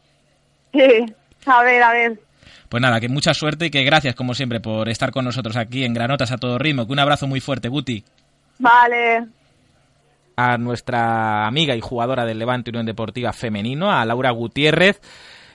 Sí, 0.74 1.06
a 1.45 1.64
ver, 1.64 1.82
a 1.82 1.91
ver. 1.93 2.20
Pues 2.70 2.82
nada, 2.82 3.00
que 3.00 3.08
mucha 3.08 3.34
suerte 3.34 3.68
y 3.68 3.70
que 3.70 3.84
gracias 3.84 4.14
como 4.14 4.34
siempre 4.34 4.60
por 4.60 4.89
estar 4.89 5.12
con 5.12 5.24
nosotros 5.24 5.56
aquí 5.56 5.86
en 5.86 5.93
Granotas 5.93 6.32
a 6.32 6.38
todo 6.38 6.58
ritmo. 6.58 6.86
Que 6.86 6.91
un 6.91 7.00
abrazo 7.00 7.28
muy 7.28 7.39
fuerte, 7.39 7.70
Guti. 7.70 8.04
Vale. 8.60 9.26
A 10.36 10.58
nuestra 10.58 11.48
amiga 11.48 11.76
y 11.76 11.82
jugadora 11.82 12.26
del 12.26 12.39
Levante 12.39 12.70
Unión 12.70 12.86
Deportiva 12.86 13.32
Femenino, 13.32 13.91
a 13.91 14.06
Laura 14.06 14.32
Gutiérrez, 14.32 15.02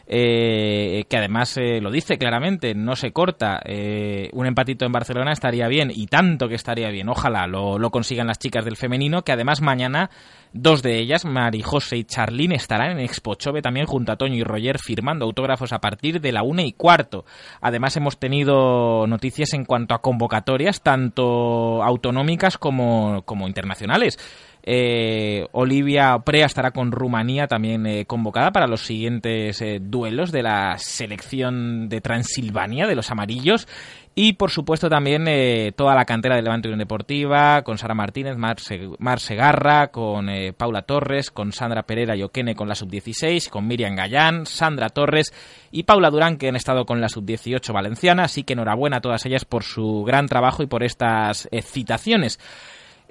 eh, 0.07 1.05
que 1.09 1.16
además 1.16 1.57
eh, 1.57 1.80
lo 1.80 1.90
dice 1.90 2.18
claramente, 2.18 2.74
no 2.74 2.96
se 2.96 3.12
corta. 3.12 3.61
Eh, 3.64 4.30
un 4.32 4.46
empatito 4.46 4.84
en 4.84 4.92
Barcelona 4.92 5.32
estaría 5.32 5.68
bien 5.68 5.90
y 5.94 6.07
tanto 6.07 6.48
que 6.48 6.55
estaría 6.55 6.90
bien. 6.90 7.09
Ojalá 7.09 7.46
lo, 7.46 7.78
consigan 7.90 8.26
las 8.26 8.38
chicas 8.38 8.64
del 8.64 8.76
femenino, 8.76 9.22
que 9.22 9.32
además 9.32 9.61
mañana 9.61 10.11
dos 10.53 10.82
de 10.82 10.98
ellas, 10.98 11.24
Marijose 11.24 11.96
y 11.96 12.05
Charlín, 12.05 12.53
estarán 12.53 12.92
en 12.92 13.00
Expo 13.00 13.34
Chove 13.36 13.62
también 13.62 13.86
junto 13.86 14.12
a 14.12 14.16
Toño 14.16 14.34
y 14.34 14.44
Roger 14.44 14.78
firmando 14.78 15.24
autógrafos 15.24 15.72
a 15.72 15.80
partir 15.80 16.20
de 16.20 16.32
la 16.32 16.42
una 16.42 16.62
y 16.62 16.72
cuarto. 16.72 17.24
Además 17.61 17.96
hemos 17.96 18.18
tenido 18.18 19.07
noticias 19.07 19.55
en 19.55 19.64
cuanto 19.64 19.94
a 19.94 20.03
convocatorias, 20.03 20.82
tanto 20.82 21.82
autonómicas 21.82 22.59
como, 22.59 23.22
como 23.24 23.46
internacionales. 23.46 24.18
Eh, 24.64 25.46
Olivia 25.52 26.18
Prea 26.24 26.46
estará 26.46 26.70
con 26.70 26.92
Rumanía 26.92 27.48
también 27.48 27.84
eh, 27.86 28.04
convocada 28.06 28.52
para 28.52 28.68
los 28.68 28.82
siguientes 28.82 29.60
eh, 29.60 29.80
duelos 29.82 30.30
de 30.30 30.42
la 30.44 30.76
selección 30.78 31.88
de 31.88 32.00
Transilvania, 32.00 32.86
de 32.86 32.94
los 32.94 33.10
amarillos. 33.10 33.66
Y 34.14 34.34
por 34.34 34.50
supuesto 34.50 34.90
también 34.90 35.26
eh, 35.26 35.72
toda 35.74 35.94
la 35.94 36.04
cantera 36.04 36.36
de 36.36 36.42
Levante 36.42 36.68
Unión 36.68 36.80
Deportiva, 36.80 37.62
con 37.62 37.78
Sara 37.78 37.94
Martínez, 37.94 38.36
Mar, 38.36 38.60
Se- 38.60 38.90
Mar 38.98 39.20
Segarra, 39.20 39.88
con 39.88 40.28
Paula 40.56 40.82
Torres, 40.82 41.30
con 41.30 41.52
Sandra 41.52 41.82
Pereira 41.84 42.14
y 42.14 42.22
Oquene 42.22 42.54
con 42.54 42.68
la 42.68 42.74
sub-16, 42.74 43.48
con 43.48 43.66
Miriam 43.66 43.96
Gallán, 43.96 44.44
Sandra 44.44 44.90
Torres 44.90 45.32
y 45.70 45.84
Paula 45.84 46.10
Durán 46.10 46.36
que 46.36 46.48
han 46.48 46.56
estado 46.56 46.84
con 46.84 47.00
la 47.00 47.08
sub-18 47.08 47.72
valenciana. 47.72 48.24
Así 48.24 48.44
que 48.44 48.52
enhorabuena 48.52 48.98
a 48.98 49.00
todas 49.00 49.24
ellas 49.24 49.46
por 49.46 49.64
su 49.64 50.04
gran 50.04 50.26
trabajo 50.28 50.62
y 50.62 50.66
por 50.66 50.82
estas 50.84 51.48
citaciones. 51.62 52.38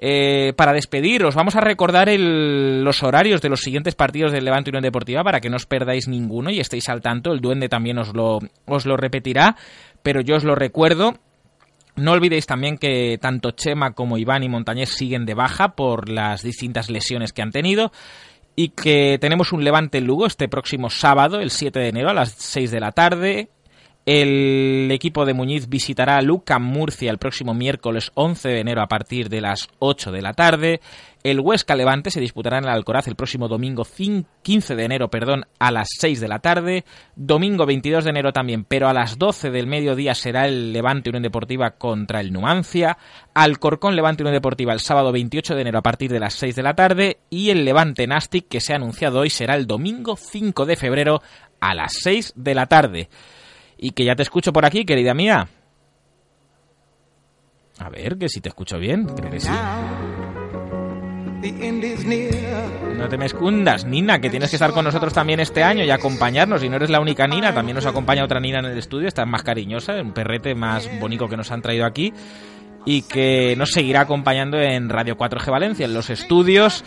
Eh, 0.04 0.52
para 0.56 0.72
despedir, 0.72 1.24
os 1.24 1.36
vamos 1.36 1.54
a 1.54 1.60
recordar 1.60 2.08
los 2.10 3.04
horarios 3.04 3.40
de 3.40 3.48
los 3.48 3.60
siguientes 3.60 3.94
partidos 3.94 4.32
del 4.32 4.44
Levante 4.44 4.70
Unión 4.70 4.82
Deportiva 4.82 5.22
para 5.22 5.40
que 5.40 5.48
no 5.48 5.54
os 5.54 5.66
perdáis 5.66 6.08
ninguno 6.08 6.50
y 6.50 6.58
estéis 6.58 6.88
al 6.88 7.00
tanto. 7.00 7.32
El 7.32 7.40
Duende 7.40 7.68
también 7.68 7.98
os 7.98 8.12
lo, 8.12 8.40
os 8.66 8.84
lo 8.84 8.96
repetirá, 8.96 9.54
pero 10.02 10.20
yo 10.20 10.34
os 10.34 10.42
lo 10.42 10.56
recuerdo. 10.56 11.14
No 11.94 12.10
olvidéis 12.10 12.46
también 12.46 12.78
que 12.78 13.16
tanto 13.20 13.52
Chema 13.52 13.92
como 13.92 14.18
Iván 14.18 14.42
y 14.42 14.48
Montañés 14.48 14.88
siguen 14.88 15.24
de 15.24 15.34
baja 15.34 15.76
por 15.76 16.08
las 16.08 16.42
distintas 16.42 16.90
lesiones 16.90 17.32
que 17.32 17.42
han 17.42 17.52
tenido 17.52 17.92
y 18.56 18.70
que 18.70 19.18
tenemos 19.20 19.52
un 19.52 19.62
Levante 19.62 20.00
Lugo 20.00 20.26
este 20.26 20.48
próximo 20.48 20.90
sábado, 20.90 21.38
el 21.38 21.52
7 21.52 21.78
de 21.78 21.88
enero 21.88 22.10
a 22.10 22.14
las 22.14 22.32
6 22.32 22.72
de 22.72 22.80
la 22.80 22.90
tarde. 22.90 23.50
El 24.04 24.88
equipo 24.90 25.24
de 25.24 25.32
Muñiz 25.32 25.68
visitará 25.68 26.16
a 26.16 26.22
Luca 26.22 26.58
Murcia 26.58 27.08
el 27.08 27.18
próximo 27.18 27.54
miércoles 27.54 28.10
11 28.14 28.48
de 28.48 28.58
enero 28.58 28.82
a 28.82 28.88
partir 28.88 29.28
de 29.28 29.40
las 29.40 29.68
8 29.78 30.10
de 30.10 30.22
la 30.22 30.32
tarde. 30.32 30.80
El 31.22 31.38
Huesca 31.38 31.76
Levante 31.76 32.10
se 32.10 32.18
disputará 32.20 32.58
en 32.58 32.64
el 32.64 32.70
Alcoraz 32.70 33.06
el 33.06 33.14
próximo 33.14 33.46
domingo 33.46 33.84
cin- 33.84 34.26
15 34.42 34.74
de 34.74 34.84
enero 34.84 35.08
perdón, 35.08 35.44
a 35.60 35.70
las 35.70 35.86
6 36.00 36.18
de 36.20 36.26
la 36.26 36.40
tarde. 36.40 36.84
Domingo 37.14 37.64
22 37.64 38.02
de 38.02 38.10
enero 38.10 38.32
también, 38.32 38.64
pero 38.64 38.88
a 38.88 38.92
las 38.92 39.18
12 39.18 39.52
del 39.52 39.68
mediodía 39.68 40.16
será 40.16 40.46
el 40.48 40.72
Levante 40.72 41.10
Unión 41.10 41.22
Deportiva 41.22 41.70
contra 41.70 42.20
el 42.20 42.32
Numancia. 42.32 42.98
Alcorcón 43.34 43.94
Levante 43.94 44.24
Unión 44.24 44.34
Deportiva 44.34 44.72
el 44.72 44.80
sábado 44.80 45.12
28 45.12 45.54
de 45.54 45.60
enero 45.60 45.78
a 45.78 45.82
partir 45.82 46.10
de 46.10 46.18
las 46.18 46.34
6 46.34 46.56
de 46.56 46.62
la 46.64 46.74
tarde. 46.74 47.18
Y 47.30 47.50
el 47.50 47.64
Levante 47.64 48.04
Nastic 48.08 48.48
que 48.48 48.60
se 48.60 48.72
ha 48.72 48.76
anunciado 48.76 49.20
hoy 49.20 49.30
será 49.30 49.54
el 49.54 49.68
domingo 49.68 50.16
5 50.16 50.66
de 50.66 50.74
febrero 50.74 51.22
a 51.60 51.72
las 51.76 51.92
6 52.02 52.32
de 52.34 52.54
la 52.56 52.66
tarde. 52.66 53.08
Y 53.82 53.90
que 53.90 54.04
ya 54.04 54.14
te 54.14 54.22
escucho 54.22 54.52
por 54.52 54.64
aquí, 54.64 54.84
querida 54.84 55.12
mía. 55.12 55.48
A 57.80 57.90
ver, 57.90 58.16
que 58.16 58.28
si 58.28 58.40
te 58.40 58.48
escucho 58.48 58.78
bien, 58.78 59.06
creo 59.06 59.28
que 59.28 59.40
sí. 59.40 59.48
No 62.96 63.08
te 63.08 63.18
me 63.18 63.26
escondas, 63.26 63.84
Nina, 63.84 64.20
que 64.20 64.30
tienes 64.30 64.50
que 64.50 64.56
estar 64.56 64.70
con 64.70 64.84
nosotros 64.84 65.12
también 65.12 65.40
este 65.40 65.64
año 65.64 65.82
y 65.82 65.90
acompañarnos. 65.90 66.62
Y 66.62 66.68
no 66.68 66.76
eres 66.76 66.90
la 66.90 67.00
única 67.00 67.26
Nina, 67.26 67.52
también 67.52 67.74
nos 67.74 67.86
acompaña 67.86 68.24
otra 68.24 68.38
Nina 68.38 68.60
en 68.60 68.66
el 68.66 68.78
estudio, 68.78 69.08
esta 69.08 69.22
es 69.22 69.28
más 69.28 69.42
cariñosa, 69.42 70.00
un 70.00 70.12
perrete 70.12 70.54
más 70.54 70.88
bonito 71.00 71.26
que 71.26 71.36
nos 71.36 71.50
han 71.50 71.60
traído 71.60 71.84
aquí. 71.84 72.12
Y 72.86 73.02
que 73.02 73.56
nos 73.56 73.72
seguirá 73.72 74.02
acompañando 74.02 74.60
en 74.60 74.90
Radio 74.90 75.16
4G 75.16 75.50
Valencia, 75.50 75.86
en 75.86 75.94
los 75.94 76.08
estudios. 76.08 76.84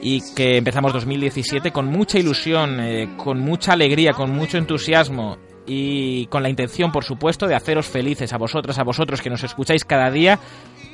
Y 0.00 0.22
que 0.34 0.56
empezamos 0.56 0.94
2017 0.94 1.70
con 1.70 1.84
mucha 1.88 2.18
ilusión, 2.18 2.80
eh, 2.80 3.10
con 3.18 3.40
mucha 3.40 3.74
alegría, 3.74 4.14
con 4.14 4.30
mucho 4.30 4.56
entusiasmo 4.56 5.36
y 5.66 6.26
con 6.26 6.42
la 6.42 6.50
intención, 6.50 6.92
por 6.92 7.04
supuesto, 7.04 7.46
de 7.46 7.54
haceros 7.54 7.86
felices 7.86 8.32
a 8.32 8.38
vosotras, 8.38 8.78
a 8.78 8.84
vosotros 8.84 9.20
que 9.20 9.30
nos 9.30 9.44
escucháis 9.44 9.84
cada 9.84 10.10
día 10.10 10.38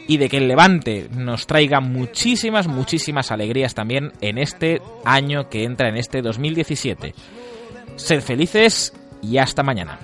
y 0.06 0.16
de 0.16 0.28
que 0.28 0.38
el 0.38 0.48
Levante 0.48 1.08
nos 1.12 1.46
traiga 1.46 1.80
muchísimas, 1.80 2.66
muchísimas 2.66 3.30
alegrías 3.30 3.74
también 3.74 4.12
en 4.20 4.38
este 4.38 4.80
año 5.04 5.48
que 5.48 5.64
entra 5.64 5.88
en 5.88 5.96
este 5.96 6.22
2017. 6.22 7.14
Sed 7.96 8.20
felices 8.22 8.92
y 9.22 9.38
hasta 9.38 9.62
mañana. 9.62 9.98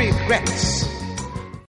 regrets 0.00 0.79